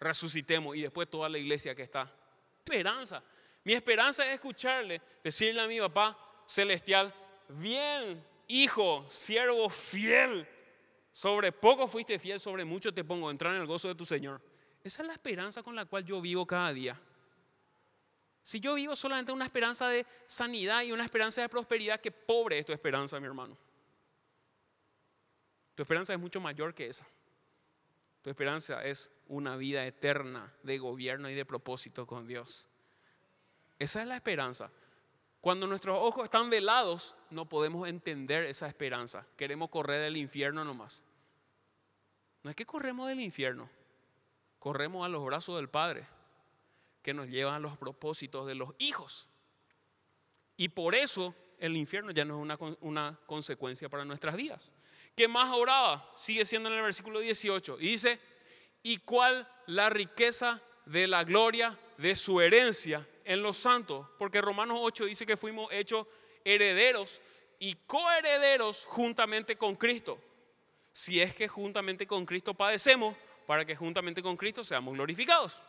resucitemos 0.01 0.77
y 0.77 0.83
después 0.83 1.09
toda 1.09 1.29
la 1.29 1.39
iglesia 1.39 1.75
que 1.75 1.83
está. 1.83 2.13
Esperanza. 2.59 3.23
Mi 3.67 3.73
esperanza 3.73 4.25
es 4.25 4.35
escucharle, 4.35 5.03
decirle 5.25 5.61
a 5.61 5.67
mi 5.67 5.81
papá 5.81 6.17
celestial, 6.47 7.13
bien, 7.49 8.25
hijo, 8.47 9.05
siervo 9.09 9.69
fiel, 9.69 10.47
sobre 11.11 11.51
poco 11.51 11.89
fuiste 11.89 12.17
fiel, 12.21 12.39
sobre 12.39 12.65
mucho 12.65 12.95
te 12.95 13.03
pongo, 13.03 13.29
entrar 13.29 13.57
en 13.57 13.61
el 13.61 13.67
gozo 13.67 13.89
de 13.89 13.97
tu 13.97 14.07
Señor. 14.07 14.41
Esa 14.85 15.03
es 15.03 15.09
la 15.09 15.15
esperanza 15.15 15.65
con 15.65 15.75
la 15.75 15.85
cual 15.85 16.05
yo 16.05 16.21
vivo 16.21 16.47
cada 16.47 16.73
día. 16.73 16.97
Si 18.45 18.61
yo 18.61 18.75
vivo 18.75 18.95
solamente 18.95 19.33
una 19.33 19.47
esperanza 19.47 19.89
de 19.89 20.07
sanidad 20.29 20.85
y 20.85 20.93
una 20.93 21.05
esperanza 21.05 21.43
de 21.43 21.49
prosperidad, 21.49 22.01
qué 22.01 22.13
pobre 22.13 22.61
es 22.61 22.67
tu 22.67 22.73
esperanza, 22.73 23.19
mi 23.19 23.27
hermano. 23.27 23.59
Tu 25.75 25.83
esperanza 25.83 26.13
es 26.13 26.21
mucho 26.21 26.41
mayor 26.41 26.73
que 26.73 26.87
esa. 26.87 27.05
Tu 28.23 28.31
esperanza 28.31 28.85
es 28.85 29.11
una 29.27 29.57
vida 29.57 29.85
eterna 29.85 30.55
de 30.63 30.79
gobierno 30.79 31.29
y 31.29 31.35
de 31.35 31.45
propósito 31.45 32.07
con 32.07 32.29
Dios. 32.29 32.69
Esa 33.79 34.01
es 34.03 34.09
la 34.09 34.17
esperanza. 34.17 34.71
Cuando 35.41 35.67
nuestros 35.67 35.99
ojos 36.01 36.25
están 36.25 36.51
velados, 36.51 37.15
no 37.31 37.49
podemos 37.49 37.89
entender 37.89 38.45
esa 38.47 38.67
esperanza. 38.67 39.27
Queremos 39.37 39.71
correr 39.71 40.03
del 40.03 40.17
infierno 40.17 40.65
nomás. 40.65 41.05
No 42.43 42.51
es 42.51 42.57
que 42.57 42.67
corremos 42.67 43.09
del 43.09 43.21
infierno, 43.21 43.69
corremos 44.59 45.05
a 45.05 45.09
los 45.09 45.25
brazos 45.25 45.57
del 45.57 45.69
Padre 45.69 46.07
que 47.03 47.15
nos 47.15 47.29
llevan 47.29 47.55
a 47.55 47.59
los 47.61 47.77
propósitos 47.77 48.47
de 48.47 48.55
los 48.55 48.71
hijos. 48.79 49.29
Y 50.57 50.69
por 50.69 50.95
eso 50.95 51.35
el 51.59 51.77
infierno 51.77 52.11
ya 52.11 52.25
no 52.25 52.37
es 52.37 52.43
una, 52.43 52.77
una 52.81 53.21
consecuencia 53.27 53.89
para 53.89 54.05
nuestras 54.05 54.37
vidas. 54.37 54.71
¿Qué 55.15 55.29
más 55.29 55.53
oraba? 55.53 56.11
Sigue 56.15 56.45
siendo 56.45 56.69
en 56.69 56.77
el 56.77 56.83
versículo 56.83 57.21
18. 57.21 57.79
Y 57.81 57.87
dice, 57.87 58.19
¿y 58.83 58.99
cuál 58.99 59.49
la 59.67 59.91
riqueza 59.91 60.61
de 60.85 61.07
la 61.07 61.25
gloria 61.25 61.79
de 61.99 62.15
su 62.17 62.41
herencia 62.41 63.07
en 63.27 63.43
los 63.43 63.59
santos? 63.59 64.07
Porque 64.19 64.41
Romanos 64.41 64.79
8 64.81 65.05
dice 65.05 65.27
que 65.27 65.37
fuimos 65.37 65.69
hechos 65.71 66.07
herederos 66.45 67.21
y 67.59 67.75
coherederos 67.87 68.85
juntamente 68.87 69.57
con 69.57 69.75
Cristo. 69.77 70.19
Si 70.93 71.21
es 71.21 71.35
que 71.35 71.49
juntamente 71.49 72.07
con 72.07 72.25
Cristo 72.25 72.55
padecemos, 72.55 73.15
para 73.47 73.65
que 73.65 73.77
juntamente 73.77 74.23
con 74.23 74.37
Cristo 74.37 74.65
seamos 74.65 74.95
glorificados. 74.95 75.63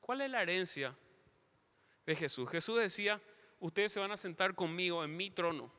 ¿Cuál 0.00 0.22
es 0.22 0.30
la 0.30 0.42
herencia 0.42 0.96
de 2.04 2.16
Jesús? 2.16 2.50
Jesús 2.50 2.78
decía, 2.78 3.20
ustedes 3.60 3.92
se 3.92 4.00
van 4.00 4.10
a 4.10 4.16
sentar 4.16 4.54
conmigo 4.54 5.04
en 5.04 5.16
mi 5.16 5.30
trono. 5.30 5.70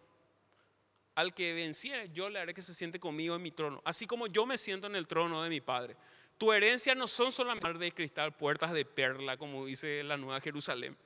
Al 1.15 1.33
que 1.33 1.53
venciere, 1.53 2.09
yo 2.11 2.29
le 2.29 2.39
haré 2.39 2.53
que 2.53 2.61
se 2.61 2.73
siente 2.73 2.99
conmigo 2.99 3.35
en 3.35 3.41
mi 3.41 3.51
trono, 3.51 3.81
así 3.85 4.07
como 4.07 4.27
yo 4.27 4.45
me 4.45 4.57
siento 4.57 4.87
en 4.87 4.95
el 4.95 5.07
trono 5.07 5.43
de 5.43 5.49
mi 5.49 5.61
Padre. 5.61 5.95
Tu 6.43 6.51
herencia 6.51 6.93
no 6.93 7.07
son 7.07 7.31
solamente 7.31 7.79
de 7.79 7.93
cristal, 7.93 8.35
puertas 8.35 8.73
de 8.73 8.83
perla, 8.83 9.37
como 9.37 9.65
dice 9.65 10.03
la 10.03 10.17
Nueva 10.17 10.41
Jerusalén. 10.41 10.97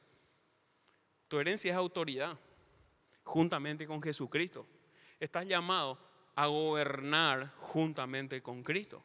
Tu 1.28 1.38
herencia 1.38 1.70
es 1.70 1.78
autoridad, 1.78 2.36
juntamente 3.24 3.86
con 3.86 4.02
Jesucristo. 4.02 4.66
Estás 5.20 5.46
llamado 5.46 6.00
a 6.34 6.48
gobernar 6.48 7.54
juntamente 7.60 8.42
con 8.42 8.64
Cristo. 8.64 9.04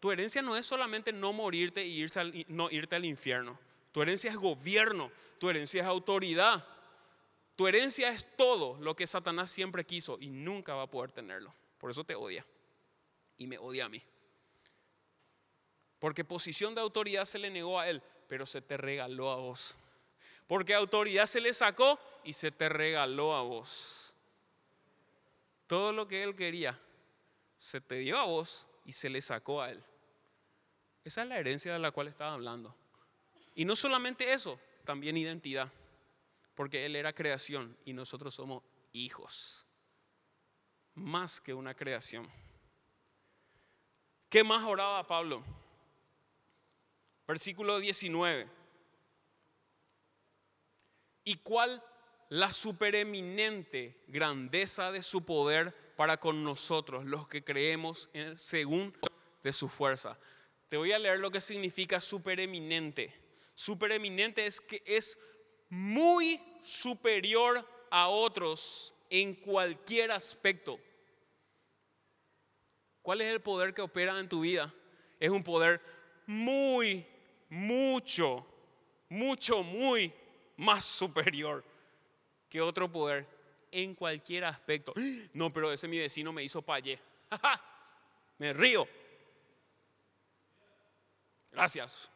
Tu 0.00 0.10
herencia 0.10 0.40
no 0.40 0.56
es 0.56 0.64
solamente 0.64 1.12
no 1.12 1.34
morirte 1.34 1.84
y 1.84 2.00
irse 2.00 2.46
no 2.48 2.70
irte 2.70 2.96
al 2.96 3.04
infierno. 3.04 3.58
Tu 3.92 4.00
herencia 4.00 4.30
es 4.30 4.38
gobierno, 4.38 5.10
tu 5.38 5.50
herencia 5.50 5.82
es 5.82 5.86
autoridad. 5.86 6.64
Tu 7.56 7.68
herencia 7.68 8.08
es 8.08 8.26
todo 8.38 8.78
lo 8.80 8.96
que 8.96 9.06
Satanás 9.06 9.50
siempre 9.50 9.84
quiso 9.84 10.16
y 10.18 10.30
nunca 10.30 10.72
va 10.72 10.84
a 10.84 10.90
poder 10.90 11.12
tenerlo. 11.12 11.52
Por 11.76 11.90
eso 11.90 12.04
te 12.04 12.14
odia. 12.14 12.46
Y 13.36 13.46
me 13.46 13.58
odia 13.58 13.84
a 13.84 13.90
mí. 13.90 14.02
Porque 16.04 16.22
posición 16.22 16.74
de 16.74 16.82
autoridad 16.82 17.24
se 17.24 17.38
le 17.38 17.48
negó 17.48 17.80
a 17.80 17.88
él, 17.88 18.02
pero 18.28 18.44
se 18.44 18.60
te 18.60 18.76
regaló 18.76 19.30
a 19.30 19.36
vos. 19.36 19.74
Porque 20.46 20.74
autoridad 20.74 21.24
se 21.24 21.40
le 21.40 21.50
sacó 21.54 21.98
y 22.24 22.34
se 22.34 22.50
te 22.50 22.68
regaló 22.68 23.34
a 23.34 23.40
vos. 23.40 24.12
Todo 25.66 25.94
lo 25.94 26.06
que 26.06 26.22
él 26.22 26.36
quería 26.36 26.78
se 27.56 27.80
te 27.80 28.00
dio 28.00 28.18
a 28.18 28.24
vos 28.24 28.66
y 28.84 28.92
se 28.92 29.08
le 29.08 29.22
sacó 29.22 29.62
a 29.62 29.70
él. 29.70 29.82
Esa 31.04 31.22
es 31.22 31.28
la 31.30 31.38
herencia 31.38 31.72
de 31.72 31.78
la 31.78 31.90
cual 31.90 32.08
estaba 32.08 32.34
hablando. 32.34 32.76
Y 33.54 33.64
no 33.64 33.74
solamente 33.74 34.30
eso, 34.30 34.60
también 34.84 35.16
identidad. 35.16 35.72
Porque 36.54 36.84
Él 36.84 36.96
era 36.96 37.14
creación 37.14 37.78
y 37.86 37.94
nosotros 37.94 38.34
somos 38.34 38.62
hijos. 38.92 39.66
Más 40.96 41.40
que 41.40 41.54
una 41.54 41.72
creación. 41.72 42.30
¿Qué 44.28 44.44
más 44.44 44.64
oraba 44.64 45.06
Pablo? 45.06 45.63
Versículo 47.26 47.80
19. 47.80 48.48
¿Y 51.24 51.36
cuál 51.36 51.82
la 52.28 52.52
supereminente 52.52 54.02
grandeza 54.08 54.92
de 54.92 55.02
su 55.02 55.24
poder 55.24 55.74
para 55.96 56.18
con 56.18 56.44
nosotros, 56.44 57.04
los 57.04 57.28
que 57.28 57.44
creemos 57.44 58.10
en, 58.12 58.36
según 58.36 58.96
de 59.42 59.52
su 59.52 59.68
fuerza? 59.68 60.18
Te 60.68 60.76
voy 60.76 60.92
a 60.92 60.98
leer 60.98 61.18
lo 61.18 61.30
que 61.30 61.40
significa 61.40 62.00
supereminente. 62.00 63.14
Supereminente 63.54 64.46
es 64.46 64.60
que 64.60 64.82
es 64.84 65.16
muy 65.70 66.40
superior 66.62 67.66
a 67.90 68.08
otros 68.08 68.92
en 69.08 69.34
cualquier 69.34 70.10
aspecto. 70.12 70.78
¿Cuál 73.02 73.20
es 73.20 73.32
el 73.32 73.40
poder 73.40 73.72
que 73.72 73.82
opera 73.82 74.18
en 74.18 74.28
tu 74.28 74.40
vida? 74.40 74.74
Es 75.20 75.30
un 75.30 75.44
poder 75.44 75.80
muy, 76.26 77.06
mucho, 77.54 78.44
mucho, 79.08 79.62
muy 79.62 80.12
más 80.56 80.84
superior 80.84 81.64
que 82.48 82.60
otro 82.60 82.90
poder 82.90 83.26
en 83.70 83.94
cualquier 83.94 84.44
aspecto. 84.44 84.92
No, 85.32 85.52
pero 85.52 85.72
ese 85.72 85.88
mi 85.88 85.98
vecino 85.98 86.32
me 86.32 86.42
hizo 86.42 86.62
payé. 86.62 86.98
me 88.38 88.52
río. 88.52 88.86
Gracias. 91.50 92.10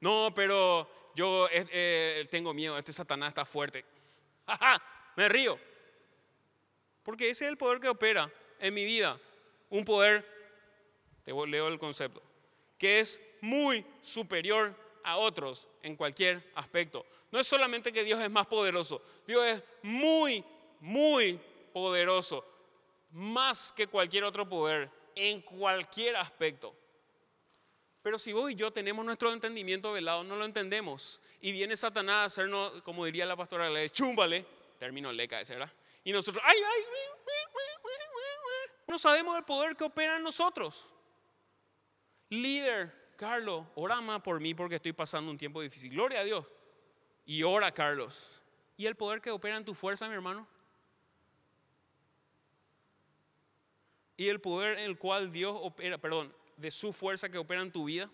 No, 0.00 0.32
pero 0.34 1.12
yo 1.14 1.48
eh, 1.48 1.66
eh, 1.70 2.26
tengo 2.30 2.52
miedo, 2.52 2.78
este 2.78 2.92
Satanás 2.92 3.28
está 3.28 3.44
fuerte. 3.44 3.84
me 5.16 5.28
río. 5.28 5.58
Porque 7.02 7.30
ese 7.30 7.44
es 7.44 7.50
el 7.50 7.56
poder 7.56 7.80
que 7.80 7.88
opera 7.88 8.30
en 8.58 8.74
mi 8.74 8.84
vida. 8.84 9.18
Un 9.68 9.84
poder, 9.84 10.26
te 11.24 11.32
leo 11.32 11.68
el 11.68 11.78
concepto, 11.78 12.22
que 12.78 13.00
es 13.00 13.20
muy 13.46 13.84
superior 14.02 14.74
a 15.04 15.16
otros 15.16 15.68
en 15.82 15.96
cualquier 15.96 16.42
aspecto. 16.56 17.06
No 17.30 17.38
es 17.38 17.46
solamente 17.46 17.92
que 17.92 18.02
Dios 18.02 18.20
es 18.20 18.30
más 18.30 18.46
poderoso, 18.46 19.00
Dios 19.26 19.44
es 19.46 19.62
muy, 19.82 20.44
muy 20.80 21.40
poderoso, 21.72 22.44
más 23.12 23.72
que 23.72 23.86
cualquier 23.86 24.24
otro 24.24 24.48
poder, 24.48 24.90
en 25.14 25.40
cualquier 25.40 26.16
aspecto. 26.16 26.74
Pero 28.02 28.18
si 28.18 28.32
vos 28.32 28.50
y 28.50 28.54
yo 28.54 28.72
tenemos 28.72 29.04
nuestro 29.04 29.32
entendimiento 29.32 29.92
velado, 29.92 30.22
no 30.22 30.36
lo 30.36 30.44
entendemos. 30.44 31.20
Y 31.40 31.52
viene 31.52 31.76
Satanás 31.76 32.14
a 32.14 32.24
hacernos, 32.24 32.82
como 32.82 33.04
diría 33.04 33.26
la 33.26 33.36
pastora, 33.36 33.68
le 33.70 33.90
chúmbale, 33.90 34.44
término 34.78 35.12
leca 35.12 35.40
ese, 35.40 35.54
¿verdad? 35.54 35.72
Y 36.04 36.12
nosotros, 36.12 36.42
ay, 36.46 36.56
ay, 36.56 36.84
no 38.86 38.98
sabemos 38.98 39.36
el 39.36 39.44
poder 39.44 39.76
que 39.76 39.84
opera 39.84 40.16
en 40.16 40.22
nosotros. 40.22 40.86
Líder, 42.28 43.05
Carlos, 43.16 43.66
ora 43.74 44.00
más 44.00 44.22
por 44.22 44.40
mí 44.40 44.54
porque 44.54 44.76
estoy 44.76 44.92
pasando 44.92 45.30
un 45.30 45.38
tiempo 45.38 45.60
difícil. 45.60 45.90
Gloria 45.90 46.20
a 46.20 46.24
Dios. 46.24 46.46
Y 47.24 47.42
ora, 47.42 47.72
Carlos. 47.72 48.42
¿Y 48.76 48.86
el 48.86 48.94
poder 48.94 49.20
que 49.20 49.30
opera 49.30 49.56
en 49.56 49.64
tu 49.64 49.74
fuerza, 49.74 50.08
mi 50.08 50.14
hermano? 50.14 50.46
Y 54.16 54.28
el 54.28 54.40
poder 54.40 54.78
en 54.78 54.84
el 54.84 54.98
cual 54.98 55.32
Dios 55.32 55.56
opera, 55.60 55.98
perdón, 55.98 56.34
de 56.56 56.70
su 56.70 56.92
fuerza 56.92 57.28
que 57.28 57.38
opera 57.38 57.62
en 57.62 57.72
tu 57.72 57.84
vida. 57.84 58.10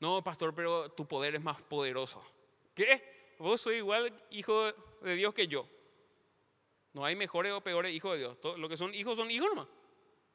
No, 0.00 0.22
pastor, 0.22 0.54
pero 0.54 0.90
tu 0.90 1.06
poder 1.06 1.34
es 1.34 1.42
más 1.42 1.62
poderoso. 1.62 2.22
¿Qué? 2.74 3.34
Vos 3.38 3.60
sois 3.60 3.78
igual 3.78 4.12
hijo 4.30 4.72
de 5.00 5.14
Dios 5.14 5.32
que 5.32 5.46
yo. 5.46 5.68
No 6.92 7.04
hay 7.04 7.16
mejores 7.16 7.52
o 7.52 7.60
peores 7.60 7.92
hijos 7.92 8.12
de 8.12 8.18
Dios. 8.18 8.36
Lo 8.58 8.68
que 8.68 8.76
son 8.76 8.94
hijos 8.94 9.16
son 9.16 9.30
hijos 9.30 9.48
nomás. 9.48 9.68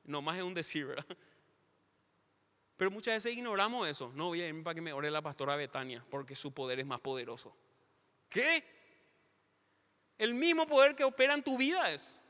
No 0.03 0.21
más 0.21 0.37
es 0.37 0.43
un 0.43 0.53
decir, 0.53 0.85
¿verdad? 0.85 1.05
Pero 2.79 2.91
muchas 2.91 3.15
veces 3.15 3.35
ignoramos 3.35 3.85
eso. 3.89 4.09
No 4.15 4.27
voy 4.27 4.41
a 4.41 4.47
irme 4.47 4.63
para 4.63 4.73
que 4.73 4.79
me 4.79 4.93
ore 4.93 5.11
la 5.11 5.21
pastora 5.21 5.57
Betania, 5.57 6.01
porque 6.09 6.33
su 6.33 6.53
poder 6.53 6.79
es 6.79 6.85
más 6.85 7.01
poderoso. 7.01 7.53
¿Qué? 8.29 8.63
El 10.17 10.33
mismo 10.33 10.65
poder 10.65 10.95
que 10.95 11.03
opera 11.03 11.33
en 11.33 11.43
tu 11.43 11.57
vida 11.57 11.91
es 11.91 12.21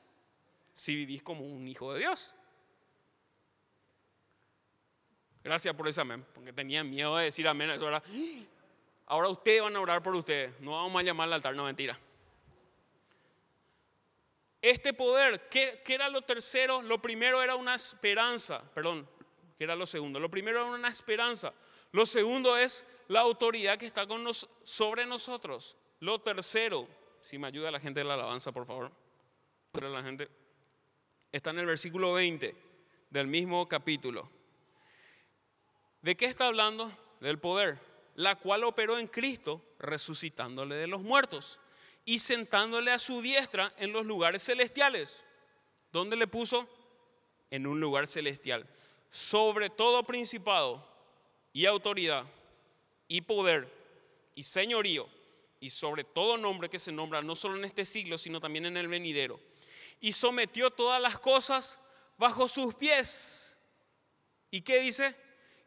si 0.73 0.95
vivís 0.95 1.21
como 1.21 1.45
un 1.45 1.67
hijo 1.67 1.93
de 1.93 1.99
Dios. 1.99 2.33
Gracias 5.43 5.75
por 5.75 5.87
ese 5.87 6.01
amén, 6.01 6.25
porque 6.33 6.51
tenía 6.51 6.83
miedo 6.83 7.15
de 7.17 7.25
decir 7.25 7.47
amén. 7.47 7.69
Eso 7.69 7.87
era, 7.87 8.01
ahora 9.05 9.27
ustedes 9.27 9.61
van 9.61 9.75
a 9.75 9.81
orar 9.81 10.01
por 10.01 10.15
ustedes. 10.15 10.59
No 10.61 10.71
vamos 10.71 10.99
a 10.99 11.03
llamar 11.03 11.27
al 11.27 11.33
altar, 11.33 11.53
no 11.53 11.65
mentira. 11.65 11.95
Este 14.63 14.93
poder, 14.93 15.47
¿qué, 15.47 15.83
¿qué, 15.85 15.93
era 15.93 16.09
lo 16.09 16.23
tercero? 16.23 16.81
Lo 16.81 16.99
primero 16.99 17.43
era 17.43 17.55
una 17.55 17.75
esperanza, 17.75 18.63
perdón, 18.73 19.07
¿qué 19.59 19.65
era 19.65 19.75
lo 19.75 19.85
segundo? 19.85 20.21
Lo 20.21 20.31
primero 20.31 20.61
era 20.61 20.71
una 20.71 20.87
esperanza. 20.87 21.53
Lo 21.91 22.05
segundo 22.05 22.55
es 22.55 22.85
la 23.09 23.19
autoridad 23.19 23.77
que 23.77 23.87
está 23.87 24.07
con 24.07 24.23
nos, 24.23 24.47
sobre 24.63 25.05
nosotros. 25.05 25.75
Lo 25.99 26.19
tercero, 26.19 26.87
si 27.21 27.37
me 27.37 27.47
ayuda 27.47 27.69
la 27.69 27.81
gente 27.81 27.99
de 27.99 28.05
la 28.05 28.13
alabanza, 28.13 28.53
por 28.53 28.65
favor. 28.65 28.89
La 29.73 30.01
gente 30.01 30.29
está 31.29 31.49
en 31.49 31.59
el 31.59 31.65
versículo 31.65 32.13
20 32.13 32.55
del 33.09 33.27
mismo 33.27 33.67
capítulo. 33.67 34.29
¿De 36.01 36.15
qué 36.15 36.25
está 36.25 36.47
hablando? 36.47 36.89
Del 37.19 37.37
poder, 37.37 37.79
la 38.15 38.35
cual 38.37 38.63
operó 38.63 38.97
en 38.97 39.07
Cristo, 39.07 39.61
resucitándole 39.77 40.75
de 40.75 40.87
los 40.87 41.01
muertos 41.01 41.59
y 42.05 42.19
sentándole 42.19 42.91
a 42.91 42.99
su 42.99 43.21
diestra 43.21 43.73
en 43.77 43.91
los 43.91 44.05
lugares 44.05 44.41
celestiales. 44.41 45.21
¿Dónde 45.91 46.15
le 46.15 46.27
puso? 46.27 46.65
En 47.51 47.67
un 47.67 47.81
lugar 47.81 48.07
celestial. 48.07 48.65
Sobre 49.09 49.69
todo 49.69 50.03
principado 50.03 50.85
y 51.51 51.65
autoridad 51.65 52.25
y 53.07 53.21
poder 53.21 53.67
y 54.35 54.43
señorío 54.43 55.07
y 55.59 55.69
sobre 55.69 56.03
todo 56.03 56.37
nombre 56.37 56.69
que 56.69 56.79
se 56.79 56.91
nombra 56.91 57.21
no 57.21 57.35
solo 57.35 57.57
en 57.57 57.65
este 57.65 57.85
siglo, 57.85 58.17
sino 58.17 58.39
también 58.39 58.65
en 58.65 58.77
el 58.77 58.87
venidero. 58.87 59.39
Y 59.99 60.11
sometió 60.11 60.71
todas 60.71 61.01
las 61.01 61.19
cosas 61.19 61.79
bajo 62.17 62.47
sus 62.47 62.75
pies. 62.75 63.57
¿Y 64.51 64.61
qué 64.61 64.79
dice? 64.79 65.15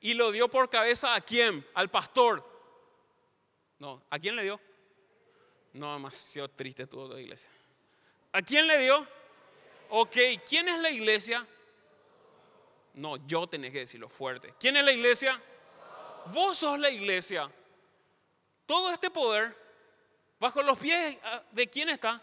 y 0.03 0.15
lo 0.15 0.33
dio 0.33 0.49
por 0.49 0.69
cabeza 0.69 1.15
a 1.15 1.21
quién? 1.21 1.65
Al 1.75 1.89
pastor. 1.89 2.45
No, 3.79 4.03
¿a 4.11 4.19
quién 4.19 4.37
le 4.37 4.43
dio? 4.43 4.61
No, 5.73 5.93
demasiado 5.93 6.51
triste 6.51 6.87
toda 6.87 7.15
la 7.15 7.21
iglesia. 7.21 7.49
¿A 8.33 8.43
quién 8.43 8.67
le 8.67 8.79
dio? 8.79 9.07
Ok, 9.91 10.17
¿quién 10.47 10.69
es 10.69 10.79
la 10.81 10.91
iglesia? 10.91 11.47
No, 12.95 13.27
yo 13.27 13.47
tenés 13.47 13.73
que 13.73 13.81
decirlo 13.81 14.09
fuerte. 14.09 14.55
¿Quién 14.59 14.77
es 14.77 14.85
la 14.85 14.93
iglesia? 14.93 15.41
Vos 16.33 16.59
sos 16.59 16.79
la 16.79 16.91
iglesia. 16.91 17.51
Todo 18.67 18.93
este 18.93 19.11
poder, 19.11 19.57
bajo 20.39 20.63
los 20.63 20.79
pies 20.79 21.19
de 21.51 21.69
quién 21.69 21.89
está? 21.89 22.23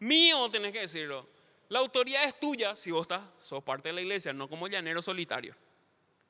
Mío, 0.00 0.50
tenés 0.50 0.72
que 0.72 0.80
decirlo. 0.80 1.28
La 1.68 1.78
autoridad 1.78 2.24
es 2.24 2.38
tuya 2.38 2.74
si 2.74 2.90
vos 2.90 3.02
estás, 3.02 3.22
sos 3.38 3.62
parte 3.62 3.90
de 3.90 3.92
la 3.92 4.00
iglesia, 4.00 4.32
no 4.32 4.48
como 4.48 4.66
llanero 4.66 5.00
solitario. 5.00 5.54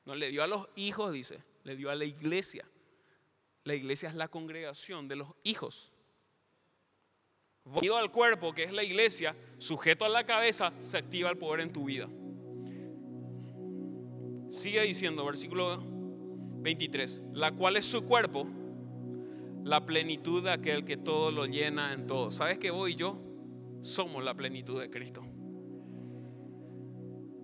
No, 0.04 0.14
le 0.14 0.28
dio 0.28 0.42
a 0.42 0.46
los 0.46 0.68
hijos, 0.76 1.12
dice, 1.12 1.42
le 1.64 1.76
dio 1.76 1.90
a 1.90 1.94
la 1.94 2.04
iglesia. 2.04 2.64
La 3.64 3.74
iglesia 3.74 4.08
es 4.08 4.14
la 4.14 4.28
congregación 4.28 5.08
de 5.08 5.16
los 5.16 5.28
hijos. 5.42 5.92
Unido 7.64 7.96
al 7.96 8.10
cuerpo, 8.10 8.52
que 8.52 8.64
es 8.64 8.72
la 8.72 8.82
iglesia, 8.82 9.34
sujeto 9.58 10.04
a 10.04 10.08
la 10.08 10.24
cabeza, 10.24 10.72
se 10.82 10.98
activa 10.98 11.30
el 11.30 11.38
poder 11.38 11.60
en 11.60 11.72
tu 11.72 11.84
vida. 11.84 12.08
Sigue 14.50 14.82
diciendo, 14.82 15.24
versículo 15.24 15.80
23, 16.60 17.22
la 17.32 17.52
cual 17.52 17.76
es 17.76 17.84
su 17.84 18.04
cuerpo, 18.04 18.46
la 19.62 19.86
plenitud 19.86 20.42
de 20.42 20.50
aquel 20.50 20.84
que 20.84 20.96
todo 20.96 21.30
lo 21.30 21.46
llena 21.46 21.92
en 21.94 22.08
todo. 22.08 22.32
¿Sabes 22.32 22.58
que 22.58 22.72
vos 22.72 22.90
y 22.90 22.96
yo 22.96 23.16
somos 23.80 24.24
la 24.24 24.34
plenitud 24.34 24.80
de 24.80 24.90
Cristo? 24.90 25.22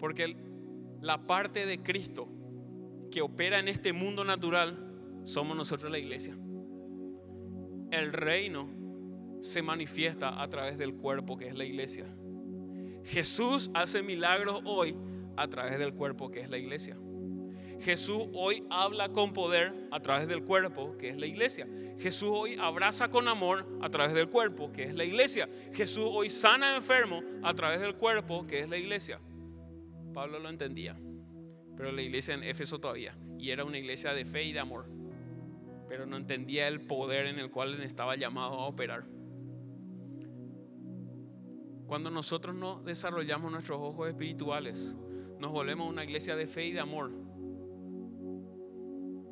Porque 0.00 0.36
la 1.00 1.26
parte 1.26 1.64
de 1.64 1.80
Cristo 1.80 2.28
que 3.12 3.22
opera 3.22 3.60
en 3.60 3.68
este 3.68 3.92
mundo 3.92 4.24
natural 4.24 5.22
somos 5.22 5.56
nosotros 5.56 5.92
la 5.92 5.98
iglesia. 5.98 6.36
El 7.92 8.12
reino 8.12 8.68
se 9.42 9.62
manifiesta 9.62 10.42
a 10.42 10.48
través 10.48 10.76
del 10.76 10.94
cuerpo 10.94 11.36
que 11.36 11.46
es 11.46 11.54
la 11.54 11.64
iglesia. 11.64 12.04
Jesús 13.04 13.70
hace 13.74 14.02
milagros 14.02 14.60
hoy 14.64 14.96
a 15.36 15.48
través 15.48 15.78
del 15.78 15.94
cuerpo 15.94 16.30
que 16.30 16.40
es 16.40 16.50
la 16.50 16.58
iglesia. 16.58 16.96
Jesús 17.80 18.24
hoy 18.32 18.64
habla 18.70 19.10
con 19.10 19.32
poder 19.32 19.74
a 19.90 20.00
través 20.00 20.28
del 20.28 20.42
cuerpo 20.44 20.96
que 20.98 21.10
es 21.10 21.16
la 21.16 21.26
iglesia. 21.26 21.66
Jesús 21.98 22.30
hoy 22.32 22.56
abraza 22.58 23.10
con 23.10 23.28
amor 23.28 23.66
a 23.82 23.90
través 23.90 24.14
del 24.14 24.28
cuerpo 24.28 24.72
que 24.72 24.84
es 24.84 24.94
la 24.94 25.04
iglesia. 25.04 25.48
Jesús 25.72 26.06
hoy 26.08 26.30
sana 26.30 26.76
enfermo 26.76 27.22
a 27.42 27.54
través 27.54 27.80
del 27.80 27.94
cuerpo 27.94 28.46
que 28.46 28.60
es 28.60 28.68
la 28.68 28.78
iglesia. 28.78 29.20
Pablo 30.14 30.38
lo 30.38 30.48
entendía 30.48 30.96
pero 31.76 31.92
la 31.92 32.02
iglesia 32.02 32.34
en 32.34 32.42
Éfeso 32.42 32.80
todavía. 32.80 33.16
Y 33.38 33.50
era 33.50 33.64
una 33.64 33.78
iglesia 33.78 34.12
de 34.14 34.24
fe 34.24 34.44
y 34.44 34.52
de 34.52 34.60
amor. 34.60 34.86
Pero 35.88 36.06
no 36.06 36.16
entendía 36.16 36.66
el 36.68 36.80
poder 36.80 37.26
en 37.26 37.38
el 37.38 37.50
cual 37.50 37.80
estaba 37.82 38.16
llamado 38.16 38.54
a 38.54 38.66
operar. 38.66 39.04
Cuando 41.86 42.10
nosotros 42.10 42.56
no 42.56 42.82
desarrollamos 42.82 43.52
nuestros 43.52 43.78
ojos 43.80 44.08
espirituales, 44.08 44.96
nos 45.38 45.52
volvemos 45.52 45.88
una 45.88 46.04
iglesia 46.04 46.36
de 46.36 46.46
fe 46.46 46.66
y 46.66 46.72
de 46.72 46.80
amor. 46.80 47.10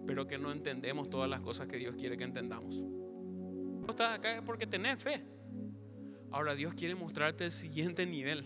pero 0.06 0.26
que 0.26 0.36
no 0.36 0.52
entendemos 0.52 1.08
todas 1.08 1.30
las 1.30 1.40
cosas 1.40 1.66
que 1.66 1.78
Dios 1.78 1.94
quiere 1.96 2.16
que 2.18 2.24
entendamos. 2.24 2.76
No 2.76 3.86
estás 3.88 4.18
acá 4.18 4.42
porque 4.44 4.66
tenés 4.66 5.02
fe. 5.02 5.22
Ahora 6.30 6.54
Dios 6.54 6.74
quiere 6.74 6.94
mostrarte 6.94 7.46
el 7.46 7.50
siguiente 7.50 8.04
nivel. 8.04 8.44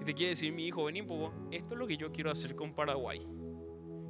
Y 0.00 0.04
te 0.04 0.14
quiere 0.14 0.30
decir, 0.30 0.52
mi 0.52 0.66
hijo, 0.66 0.84
ven 0.84 1.06
poco, 1.06 1.32
esto 1.50 1.74
es 1.74 1.78
lo 1.78 1.86
que 1.86 1.96
yo 1.96 2.12
quiero 2.12 2.30
hacer 2.30 2.54
con 2.54 2.72
Paraguay. 2.72 3.26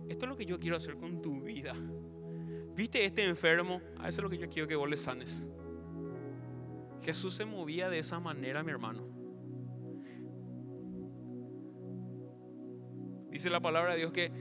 Esto 0.09 0.27
es 0.27 0.29
lo 0.29 0.37
que 0.37 0.47
yo 0.47 0.59
quiero 0.59 0.77
hacer 0.77 0.97
con 0.97 1.21
tu 1.21 1.41
vida. 1.41 1.75
¿Viste 2.75 3.05
este 3.05 3.25
enfermo? 3.25 3.81
A 3.99 4.09
eso 4.09 4.21
es 4.21 4.25
lo 4.25 4.31
que 4.31 4.39
yo 4.39 4.49
quiero 4.49 4.69
que 4.69 4.77
vos 4.77 4.89
le 4.89 4.97
sanes. 4.97 5.49
Jesús 7.03 7.35
se 7.35 7.45
movía 7.45 7.89
de 7.89 7.99
esa 7.99 8.21
manera, 8.21 8.63
mi 8.63 8.71
hermano. 8.71 9.18
Dice 13.39 13.51
la 13.51 13.61
palabra 13.61 13.93
de 13.93 13.99
Dios 13.99 14.11
que, 14.11 14.33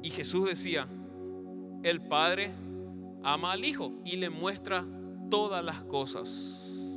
y 0.00 0.10
Jesús 0.10 0.48
decía, 0.48 0.86
el 1.82 2.00
Padre 2.00 2.52
ama 3.24 3.50
al 3.50 3.64
Hijo 3.64 3.94
y 4.04 4.14
le 4.14 4.30
muestra 4.30 4.86
todas 5.28 5.64
las 5.64 5.82
cosas. 5.86 6.96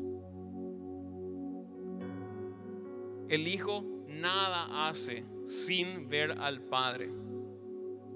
El 3.28 3.48
Hijo 3.48 3.84
nada 4.08 4.88
hace 4.88 5.26
sin 5.48 6.10
ver 6.10 6.34
al 6.34 6.62
Padre. 6.62 7.10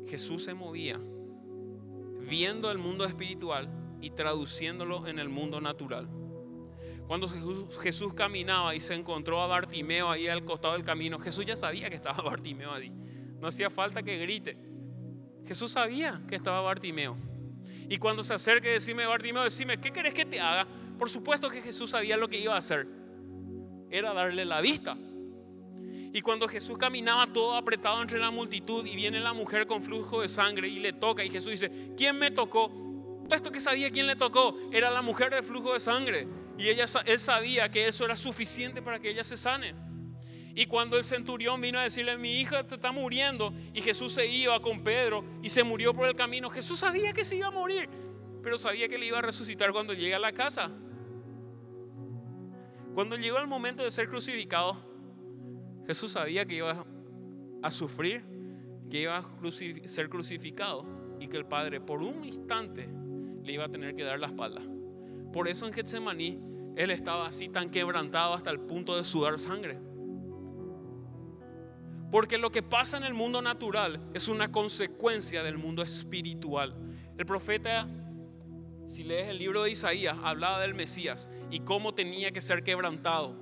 Jesús 0.06 0.44
se 0.44 0.54
movía 0.54 1.00
viendo 2.30 2.70
el 2.70 2.78
mundo 2.78 3.06
espiritual 3.06 3.68
y 4.02 4.12
traduciéndolo 4.12 5.08
en 5.08 5.18
el 5.18 5.30
mundo 5.30 5.60
natural. 5.60 6.08
Cuando 7.08 7.28
Jesús, 7.28 8.14
caminaba 8.14 8.74
y 8.74 8.80
se 8.80 8.96
encontró 8.96 9.42
a 9.42 9.48
Bartimeo 9.48 10.10
ahí 10.10 10.28
al 10.28 10.44
costado 10.44 10.74
del 10.74 10.84
camino, 10.84 11.20
Jesús 11.20 11.46
ya 11.46 11.56
sabía 11.56 11.90
que 11.90 11.96
estaba 11.96 12.24
Bartimeo 12.30 12.72
ahí. 12.74 12.92
No 13.40 13.48
hacía 13.48 13.70
falta 13.70 14.02
que 14.02 14.18
grite. 14.18 14.58
Jesús 15.46 15.72
sabía 15.72 16.22
que 16.28 16.36
estaba 16.36 16.62
Bartimeo. 16.62 17.16
Y 17.88 17.98
cuando 17.98 18.24
se 18.24 18.34
acerca 18.34 18.68
y 18.68 18.74
decime, 18.74 19.06
Bartimeo, 19.06 19.44
decime, 19.44 19.78
¿qué 19.80 19.92
querés 19.92 20.14
que 20.14 20.26
te 20.26 20.40
haga? 20.40 20.68
Por 20.98 21.10
supuesto 21.10 21.50
que 21.50 21.62
Jesús 21.62 21.92
sabía 21.92 22.18
lo 22.18 22.28
que 22.28 22.40
iba 22.40 22.56
a 22.56 22.58
hacer. 22.58 22.88
Era 23.92 24.14
darle 24.14 24.44
la 24.46 24.62
vista. 24.62 24.98
Y 26.16 26.22
cuando 26.22 26.48
Jesús 26.48 26.78
caminaba 26.78 27.28
todo 27.28 27.56
apretado 27.56 28.02
entre 28.02 28.18
la 28.18 28.32
multitud 28.32 28.86
y 28.88 28.96
viene 28.96 29.20
la 29.20 29.34
mujer 29.34 29.68
con 29.68 29.84
flujo 29.84 30.22
de 30.22 30.30
sangre 30.30 30.70
y 30.70 30.80
le 30.80 30.94
toca 30.94 31.24
y 31.24 31.30
Jesús 31.30 31.52
dice, 31.52 31.92
¿quién 31.98 32.18
me 32.18 32.32
tocó? 32.32 32.72
Esto 33.30 33.52
que 33.52 33.60
sabía 33.60 33.92
quién 33.92 34.08
le 34.08 34.16
tocó 34.16 34.56
era 34.72 34.90
la 34.90 35.02
mujer 35.02 35.34
de 35.36 35.44
flujo 35.44 35.74
de 35.74 35.80
sangre. 35.80 36.28
Y 36.58 36.70
ella, 36.70 36.86
él 37.06 37.20
sabía 37.20 37.70
que 37.70 37.88
eso 37.88 38.06
era 38.06 38.16
suficiente 38.16 38.82
para 38.82 39.00
que 39.00 39.10
ella 39.10 39.24
se 39.24 39.36
sane. 39.36 39.76
Y 40.56 40.68
cuando 40.68 40.98
el 40.98 41.04
centurión 41.04 41.60
vino 41.60 41.80
a 41.80 41.84
decirle, 41.84 42.18
mi 42.18 42.40
hija 42.40 42.62
está 42.62 42.94
muriendo, 42.94 43.54
y 43.74 43.82
Jesús 43.82 44.14
se 44.14 44.26
iba 44.26 44.58
con 44.62 44.84
Pedro 44.84 45.26
y 45.44 45.50
se 45.50 45.66
murió 45.66 45.94
por 45.94 46.08
el 46.08 46.16
camino, 46.16 46.50
Jesús 46.50 46.80
sabía 46.80 47.12
que 47.12 47.26
se 47.26 47.36
iba 47.36 47.48
a 47.48 47.52
morir, 47.52 47.90
pero 48.42 48.58
sabía 48.58 48.88
que 48.88 48.98
le 48.98 49.06
iba 49.06 49.18
a 49.18 49.22
resucitar 49.22 49.74
cuando 49.74 49.94
llegue 49.94 50.16
a 50.16 50.20
la 50.20 50.32
casa. 50.32 50.72
Cuando 52.94 53.18
llegó 53.18 53.38
el 53.40 53.48
momento 53.48 53.84
de 53.84 53.92
ser 53.92 54.08
crucificado, 54.08 54.78
Jesús 55.86 56.14
sabía 56.14 56.46
que 56.46 56.56
iba 56.56 56.86
a 57.62 57.72
sufrir, 57.72 58.24
que 58.90 59.02
iba 59.02 59.18
a 59.18 59.26
ser 59.88 60.08
crucificado 60.08 60.86
y 61.20 61.28
que 61.28 61.36
el 61.36 61.46
Padre 61.46 61.82
por 61.82 62.02
un 62.02 62.24
instante 62.24 62.88
le 63.44 63.52
iba 63.52 63.66
a 63.66 63.70
tener 63.70 63.94
que 63.94 64.04
dar 64.04 64.20
la 64.20 64.28
espalda. 64.28 64.62
Por 65.36 65.50
eso 65.50 65.68
en 65.68 65.74
Getsemaní 65.74 66.40
él 66.78 66.92
estaba 66.92 67.28
así 67.28 67.50
tan 67.50 67.70
quebrantado 67.70 68.36
hasta 68.36 68.52
el 68.52 68.62
punto 68.62 68.96
de 68.96 69.04
sudar 69.04 69.38
sangre. 69.38 69.78
Porque 72.10 72.38
lo 72.38 72.54
que 72.54 72.64
pasa 72.64 72.96
en 72.96 73.04
el 73.04 73.14
mundo 73.14 73.42
natural 73.42 74.00
es 74.14 74.30
una 74.30 74.50
consecuencia 74.54 75.44
del 75.44 75.58
mundo 75.58 75.84
espiritual. 75.84 76.74
El 77.18 77.26
profeta, 77.26 77.86
si 78.88 79.04
lees 79.04 79.28
el 79.28 79.40
libro 79.40 79.64
de 79.64 79.72
Isaías, 79.72 80.18
hablaba 80.24 80.62
del 80.62 80.74
Mesías 80.74 81.28
y 81.52 81.60
cómo 81.60 81.94
tenía 81.94 82.32
que 82.32 82.40
ser 82.40 82.64
quebrantado. 82.64 83.36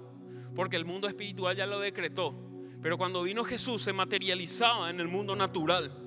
Porque 0.56 0.78
el 0.78 0.86
mundo 0.86 1.08
espiritual 1.08 1.56
ya 1.56 1.68
lo 1.68 1.80
decretó. 1.80 2.34
Pero 2.82 2.98
cuando 2.98 3.22
vino 3.22 3.44
Jesús 3.44 3.84
se 3.84 3.94
materializaba 3.94 4.90
en 4.90 5.00
el 5.00 5.08
mundo 5.08 5.36
natural. 5.36 6.03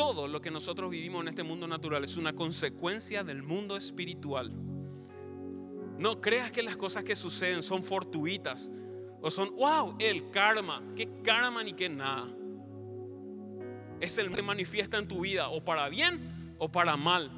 Todo 0.00 0.26
lo 0.26 0.40
que 0.40 0.50
nosotros 0.50 0.90
vivimos 0.90 1.20
en 1.20 1.28
este 1.28 1.42
mundo 1.42 1.68
natural 1.68 2.02
es 2.04 2.16
una 2.16 2.32
consecuencia 2.32 3.22
del 3.22 3.42
mundo 3.42 3.76
espiritual. 3.76 4.50
No 5.98 6.22
creas 6.22 6.50
que 6.50 6.62
las 6.62 6.78
cosas 6.78 7.04
que 7.04 7.14
suceden 7.14 7.62
son 7.62 7.84
fortuitas 7.84 8.70
o 9.20 9.30
son, 9.30 9.54
wow, 9.56 9.96
el 9.98 10.30
karma. 10.30 10.82
¿Qué 10.96 11.06
karma 11.22 11.62
ni 11.62 11.74
qué 11.74 11.90
nada? 11.90 12.34
Es 14.00 14.16
el 14.16 14.32
que 14.32 14.40
manifiesta 14.40 14.96
en 14.96 15.06
tu 15.06 15.20
vida 15.20 15.50
o 15.50 15.62
para 15.62 15.86
bien 15.90 16.54
o 16.56 16.72
para 16.72 16.96
mal. 16.96 17.30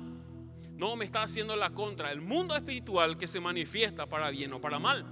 No 0.77 0.95
me 0.95 1.05
está 1.05 1.25
haciendo 1.25 1.57
la 1.57 1.71
contra. 1.71 2.13
El 2.13 2.21
mundo 2.21 2.55
espiritual 2.55 3.19
que 3.19 3.27
se 3.27 3.41
manifiesta 3.41 4.07
para 4.07 4.31
bien 4.31 4.53
o 4.53 4.61
para 4.61 4.79
mal. 4.79 5.05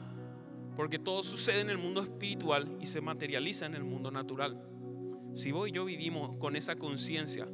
Porque 0.77 1.01
todo 1.01 1.25
sucede 1.25 1.63
en 1.63 1.71
el 1.71 1.79
mundo 1.79 2.01
espiritual 2.01 2.79
y 2.81 2.87
se 2.87 3.01
materializa 3.01 3.67
en 3.67 3.75
el 3.75 3.83
mundo 3.83 4.13
natural. 4.13 4.57
Si 5.33 5.53
vos 5.53 5.69
y 5.69 5.73
yo 5.73 5.85
vivimos 5.85 6.37
con 6.39 6.57
esa 6.57 6.77
conciencia, 6.77 7.47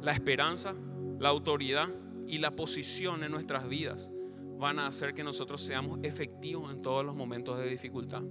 la 0.00 0.12
esperanza, 0.12 0.74
la 1.18 1.28
autoridad 1.28 1.88
y 2.26 2.38
la 2.38 2.56
posición 2.56 3.22
en 3.22 3.30
nuestras 3.30 3.68
vidas 3.68 4.10
van 4.58 4.78
a 4.78 4.86
hacer 4.86 5.14
que 5.14 5.22
nosotros 5.22 5.62
seamos 5.62 6.00
efectivos 6.02 6.72
en 6.72 6.82
todos 6.82 7.04
los 7.04 7.14
momentos 7.14 7.58
de 7.58 7.68
dificultad. 7.68 8.22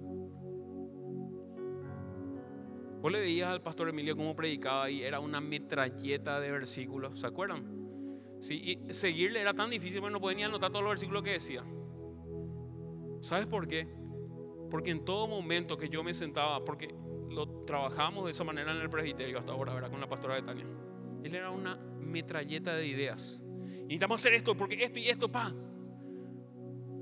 Vos 3.01 3.11
le 3.11 3.19
veías 3.19 3.49
al 3.49 3.61
pastor 3.61 3.89
Emilio 3.89 4.17
cómo 4.17 4.35
predicaba 4.35 4.89
y 4.89 5.03
era 5.03 5.19
una 5.19 5.39
metralleta 5.39 6.39
de 6.39 6.51
versículos, 6.51 7.19
¿se 7.19 7.27
acuerdan? 7.27 7.75
Sí, 8.39 8.79
y 8.89 8.93
seguirle 8.93 9.41
era 9.41 9.53
tan 9.53 9.69
difícil, 9.69 10.01
porque 10.01 10.13
no 10.13 10.19
podía 10.19 10.37
ni 10.37 10.43
anotar 10.43 10.71
todos 10.71 10.83
los 10.83 10.91
versículos 10.91 11.23
que 11.23 11.31
decía. 11.31 11.63
¿Sabes 13.21 13.45
por 13.45 13.67
qué? 13.67 13.87
Porque 14.69 14.91
en 14.91 15.05
todo 15.05 15.27
momento 15.27 15.77
que 15.77 15.87
yo 15.87 16.03
me 16.03 16.13
sentaba, 16.13 16.65
porque 16.65 16.95
lo 17.35 17.65
trabajamos 17.65 18.25
de 18.25 18.31
esa 18.31 18.43
manera 18.43 18.71
en 18.71 18.77
el 18.77 18.89
presbiterio 18.89 19.37
hasta 19.37 19.51
ahora, 19.51 19.73
¿verdad? 19.73 19.91
Con 19.91 19.99
la 19.99 20.07
pastora 20.07 20.35
de 20.35 20.41
Tania. 20.41 20.65
Él 21.23 21.35
era 21.35 21.51
una 21.51 21.75
metralleta 21.99 22.73
de 22.73 22.87
ideas. 22.87 23.43
Necesitamos 23.81 24.21
hacer 24.21 24.33
esto, 24.33 24.55
porque 24.55 24.83
esto 24.83 24.99
y 24.99 25.09
esto, 25.09 25.31
pa. 25.31 25.53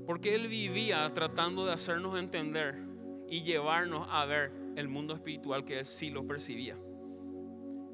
Porque 0.06 0.34
él 0.34 0.48
vivía 0.48 1.08
tratando 1.14 1.64
de 1.64 1.72
hacernos 1.72 2.18
entender 2.18 2.82
y 3.30 3.42
llevarnos 3.42 4.06
a 4.10 4.24
ver 4.26 4.52
el 4.76 4.88
mundo 4.88 5.14
espiritual 5.14 5.64
que 5.64 5.78
él 5.78 5.86
sí 5.86 6.10
lo 6.10 6.26
percibía. 6.26 6.76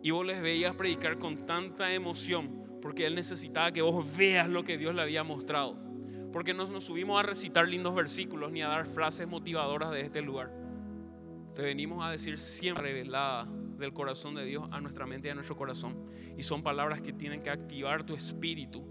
Y 0.02 0.10
vos 0.10 0.24
les 0.24 0.40
veías 0.40 0.74
predicar 0.74 1.18
con 1.18 1.44
tanta 1.46 1.92
emoción 1.92 2.78
porque 2.80 3.06
él 3.06 3.14
necesitaba 3.14 3.70
que 3.70 3.82
vos 3.82 4.16
veas 4.16 4.48
lo 4.48 4.64
que 4.64 4.78
Dios 4.78 4.94
le 4.94 5.02
había 5.02 5.22
mostrado. 5.22 5.76
Porque 6.32 6.54
no 6.54 6.66
nos 6.68 6.84
subimos 6.84 7.20
a 7.20 7.22
recitar 7.22 7.68
lindos 7.68 7.94
versículos 7.94 8.50
ni 8.50 8.62
a 8.62 8.68
dar 8.68 8.86
frases 8.86 9.28
motivadoras 9.28 9.90
de 9.90 10.00
este 10.00 10.22
lugar. 10.22 10.59
Te 11.54 11.62
venimos 11.62 12.04
a 12.04 12.10
decir 12.10 12.38
siempre 12.38 12.84
revelada 12.84 13.48
del 13.78 13.92
corazón 13.92 14.34
de 14.34 14.44
Dios 14.44 14.68
a 14.70 14.80
nuestra 14.80 15.06
mente 15.06 15.28
y 15.28 15.30
a 15.30 15.34
nuestro 15.34 15.56
corazón. 15.56 15.96
Y 16.36 16.42
son 16.42 16.62
palabras 16.62 17.00
que 17.00 17.12
tienen 17.12 17.42
que 17.42 17.50
activar 17.50 18.04
tu 18.04 18.14
espíritu 18.14 18.84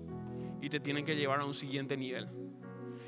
y 0.62 0.70
te 0.70 0.80
tienen 0.80 1.06
que 1.06 1.16
llevar 1.16 1.40
a 1.40 1.46
un 1.46 1.54
siguiente 1.54 1.96
nivel. 1.96 2.28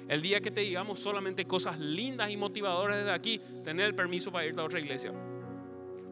El 0.08 0.22
día 0.22 0.42
que 0.42 0.52
te 0.52 0.62
digamos 0.62 1.00
solamente 1.00 1.46
cosas 1.46 1.80
lindas 1.80 2.32
y 2.32 2.38
motivadoras 2.38 2.98
desde 2.98 3.12
aquí, 3.12 3.42
tener 3.64 3.88
el 3.88 3.96
permiso 3.96 4.32
para 4.32 4.46
irte 4.46 4.62
a 4.62 4.64
otra 4.64 4.80
iglesia. 4.80 5.14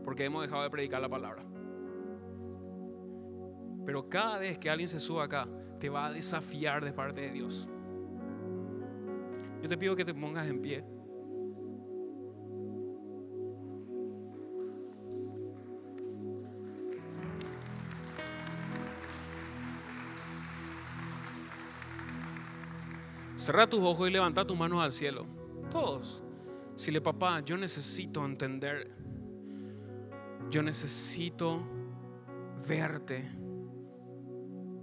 Porque 0.04 0.26
hemos 0.26 0.42
dejado 0.42 0.64
de 0.64 0.70
predicar 0.70 1.02
la 1.02 1.10
palabra. 1.10 1.44
Pero 3.86 4.10
cada 4.10 4.38
vez 4.38 4.58
que 4.58 4.70
alguien 4.70 4.88
se 4.88 5.00
suba 5.00 5.26
acá, 5.26 5.48
te 5.80 5.90
va 5.90 6.08
a 6.08 6.12
desafiar 6.12 6.84
de 6.84 6.94
parte 6.94 7.22
de 7.22 7.32
Dios. 7.32 7.68
Yo 9.62 9.68
te 9.68 9.78
pido 9.78 9.96
que 9.96 10.06
te 10.06 10.14
pongas 10.14 10.48
en 10.48 10.62
pie. 10.62 10.84
Cerra 23.40 23.70
tus 23.70 23.80
ojos 23.80 24.10
y 24.10 24.12
levanta 24.12 24.46
tus 24.46 24.58
manos 24.58 24.84
al 24.84 24.92
cielo. 24.92 25.26
Todos. 25.72 26.22
Dile, 26.76 27.00
papá, 27.00 27.40
yo 27.40 27.58
necesito 27.58 28.26
entender. 28.26 28.92
Yo 30.52 30.62
necesito 30.62 31.62
verte. 32.68 33.32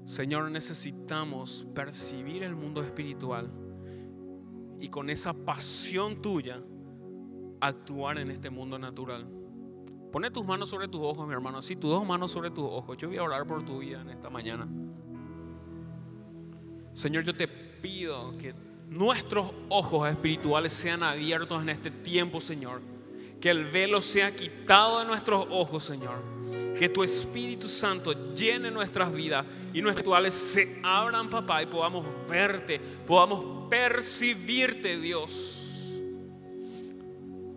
Señor, 0.06 0.50
necesitamos 0.50 1.66
percibir 1.74 2.44
el 2.44 2.56
mundo 2.56 2.82
espiritual 2.82 3.50
y 4.80 4.88
con 4.88 5.10
esa 5.10 5.34
pasión 5.34 6.22
tuya 6.22 6.62
actuar 7.60 8.16
en 8.16 8.30
este 8.30 8.48
mundo 8.48 8.78
natural. 8.78 9.28
Pone 10.10 10.30
tus 10.30 10.46
manos 10.46 10.70
sobre 10.70 10.88
tus 10.88 11.02
ojos, 11.02 11.26
mi 11.26 11.34
hermano. 11.34 11.58
Así, 11.58 11.76
tus 11.76 11.90
dos 11.90 12.06
manos 12.06 12.30
sobre 12.30 12.50
tus 12.50 12.64
ojos. 12.64 12.96
Yo 12.96 13.08
voy 13.08 13.18
a 13.18 13.22
orar 13.22 13.46
por 13.46 13.66
tu 13.66 13.80
vida 13.80 14.00
en 14.00 14.08
esta 14.08 14.30
mañana. 14.30 14.66
Señor, 16.94 17.22
yo 17.22 17.36
te 17.36 17.65
pido 17.86 18.36
que 18.38 18.52
nuestros 18.88 19.46
ojos 19.68 20.08
espirituales 20.10 20.72
sean 20.72 21.04
abiertos 21.04 21.62
en 21.62 21.68
este 21.68 21.90
tiempo, 21.90 22.40
Señor. 22.40 22.80
Que 23.40 23.50
el 23.50 23.66
velo 23.66 24.02
sea 24.02 24.34
quitado 24.34 24.98
de 24.98 25.04
nuestros 25.04 25.46
ojos, 25.50 25.84
Señor 25.84 26.16
Que 26.78 26.88
tu 26.88 27.04
Espíritu 27.04 27.68
Santo 27.68 28.34
llene 28.34 28.70
nuestras 28.70 29.12
vidas 29.12 29.44
y 29.72 29.82
nuestros 29.82 30.04
rituales 30.04 30.34
se 30.34 30.80
abran, 30.82 31.30
papá, 31.30 31.62
y 31.62 31.66
podamos 31.66 32.04
verte, 32.28 32.80
podamos 33.06 33.68
percibirte, 33.68 34.98
Dios. 34.98 35.92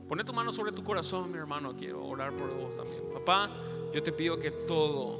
Pone 0.08 0.24
tu 0.24 0.34
mano 0.34 0.52
sobre 0.52 0.72
tu 0.72 0.84
corazón, 0.84 1.32
mi 1.32 1.38
hermano. 1.38 1.76
Quiero 1.76 2.06
orar 2.06 2.34
por 2.34 2.54
vos 2.54 2.76
también. 2.76 3.02
Papá, 3.14 3.50
yo 3.94 4.04
te 4.04 4.12
pido 4.12 4.38
que 4.38 4.52
todo, 4.52 5.20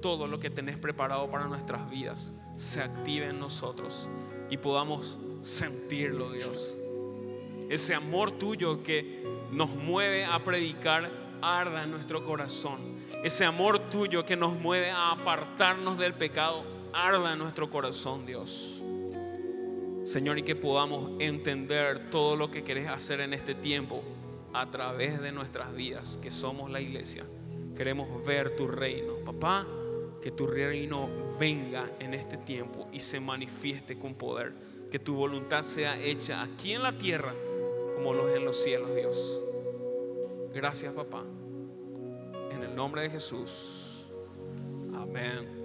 todo 0.00 0.26
lo 0.26 0.40
que 0.40 0.50
tenés 0.50 0.78
preparado 0.78 1.30
para 1.30 1.46
nuestras 1.46 1.88
vidas 1.90 2.32
se 2.56 2.80
active 2.80 3.28
en 3.28 3.38
nosotros 3.38 4.08
y 4.50 4.56
podamos 4.56 5.18
sentirlo, 5.42 6.32
Dios. 6.32 6.76
Ese 7.68 7.94
amor 7.94 8.32
tuyo 8.32 8.82
que 8.82 9.24
nos 9.52 9.70
mueve 9.70 10.24
a 10.24 10.42
predicar 10.42 11.10
arda 11.40 11.84
en 11.84 11.90
nuestro 11.90 12.24
corazón 12.24 12.98
ese 13.24 13.44
amor 13.44 13.80
tuyo 13.90 14.24
que 14.24 14.36
nos 14.36 14.56
mueve 14.60 14.90
a 14.90 15.10
apartarnos 15.10 15.98
del 15.98 16.14
pecado, 16.14 16.64
arda 16.92 17.32
en 17.32 17.40
nuestro 17.40 17.68
corazón, 17.68 18.24
Dios. 18.24 18.80
Señor, 20.04 20.38
y 20.38 20.44
que 20.44 20.54
podamos 20.54 21.10
entender 21.18 22.10
todo 22.10 22.36
lo 22.36 22.48
que 22.48 22.62
querés 22.62 22.88
hacer 22.88 23.20
en 23.20 23.34
este 23.34 23.56
tiempo 23.56 24.04
a 24.54 24.70
través 24.70 25.20
de 25.20 25.32
nuestras 25.32 25.74
vidas, 25.74 26.16
que 26.22 26.30
somos 26.30 26.70
la 26.70 26.80
iglesia. 26.80 27.24
Queremos 27.76 28.24
ver 28.24 28.54
tu 28.54 28.68
reino. 28.68 29.14
Papá, 29.26 29.66
que 30.22 30.30
tu 30.30 30.46
reino 30.46 31.08
venga 31.38 31.90
en 32.00 32.14
este 32.14 32.36
tiempo 32.36 32.88
y 32.92 33.00
se 33.00 33.20
manifieste 33.20 33.98
con 33.98 34.14
poder. 34.14 34.52
Que 34.90 34.98
tu 34.98 35.14
voluntad 35.14 35.62
sea 35.62 36.00
hecha 36.00 36.42
aquí 36.42 36.72
en 36.72 36.82
la 36.82 36.96
tierra 36.96 37.34
como 37.96 38.14
los 38.14 38.34
en 38.34 38.44
los 38.44 38.62
cielos, 38.62 38.94
Dios. 38.94 39.40
Gracias, 40.54 40.94
papá 40.94 41.24
nombre 42.78 43.02
de 43.02 43.10
Jesús. 43.10 44.06
Amén. 44.94 45.57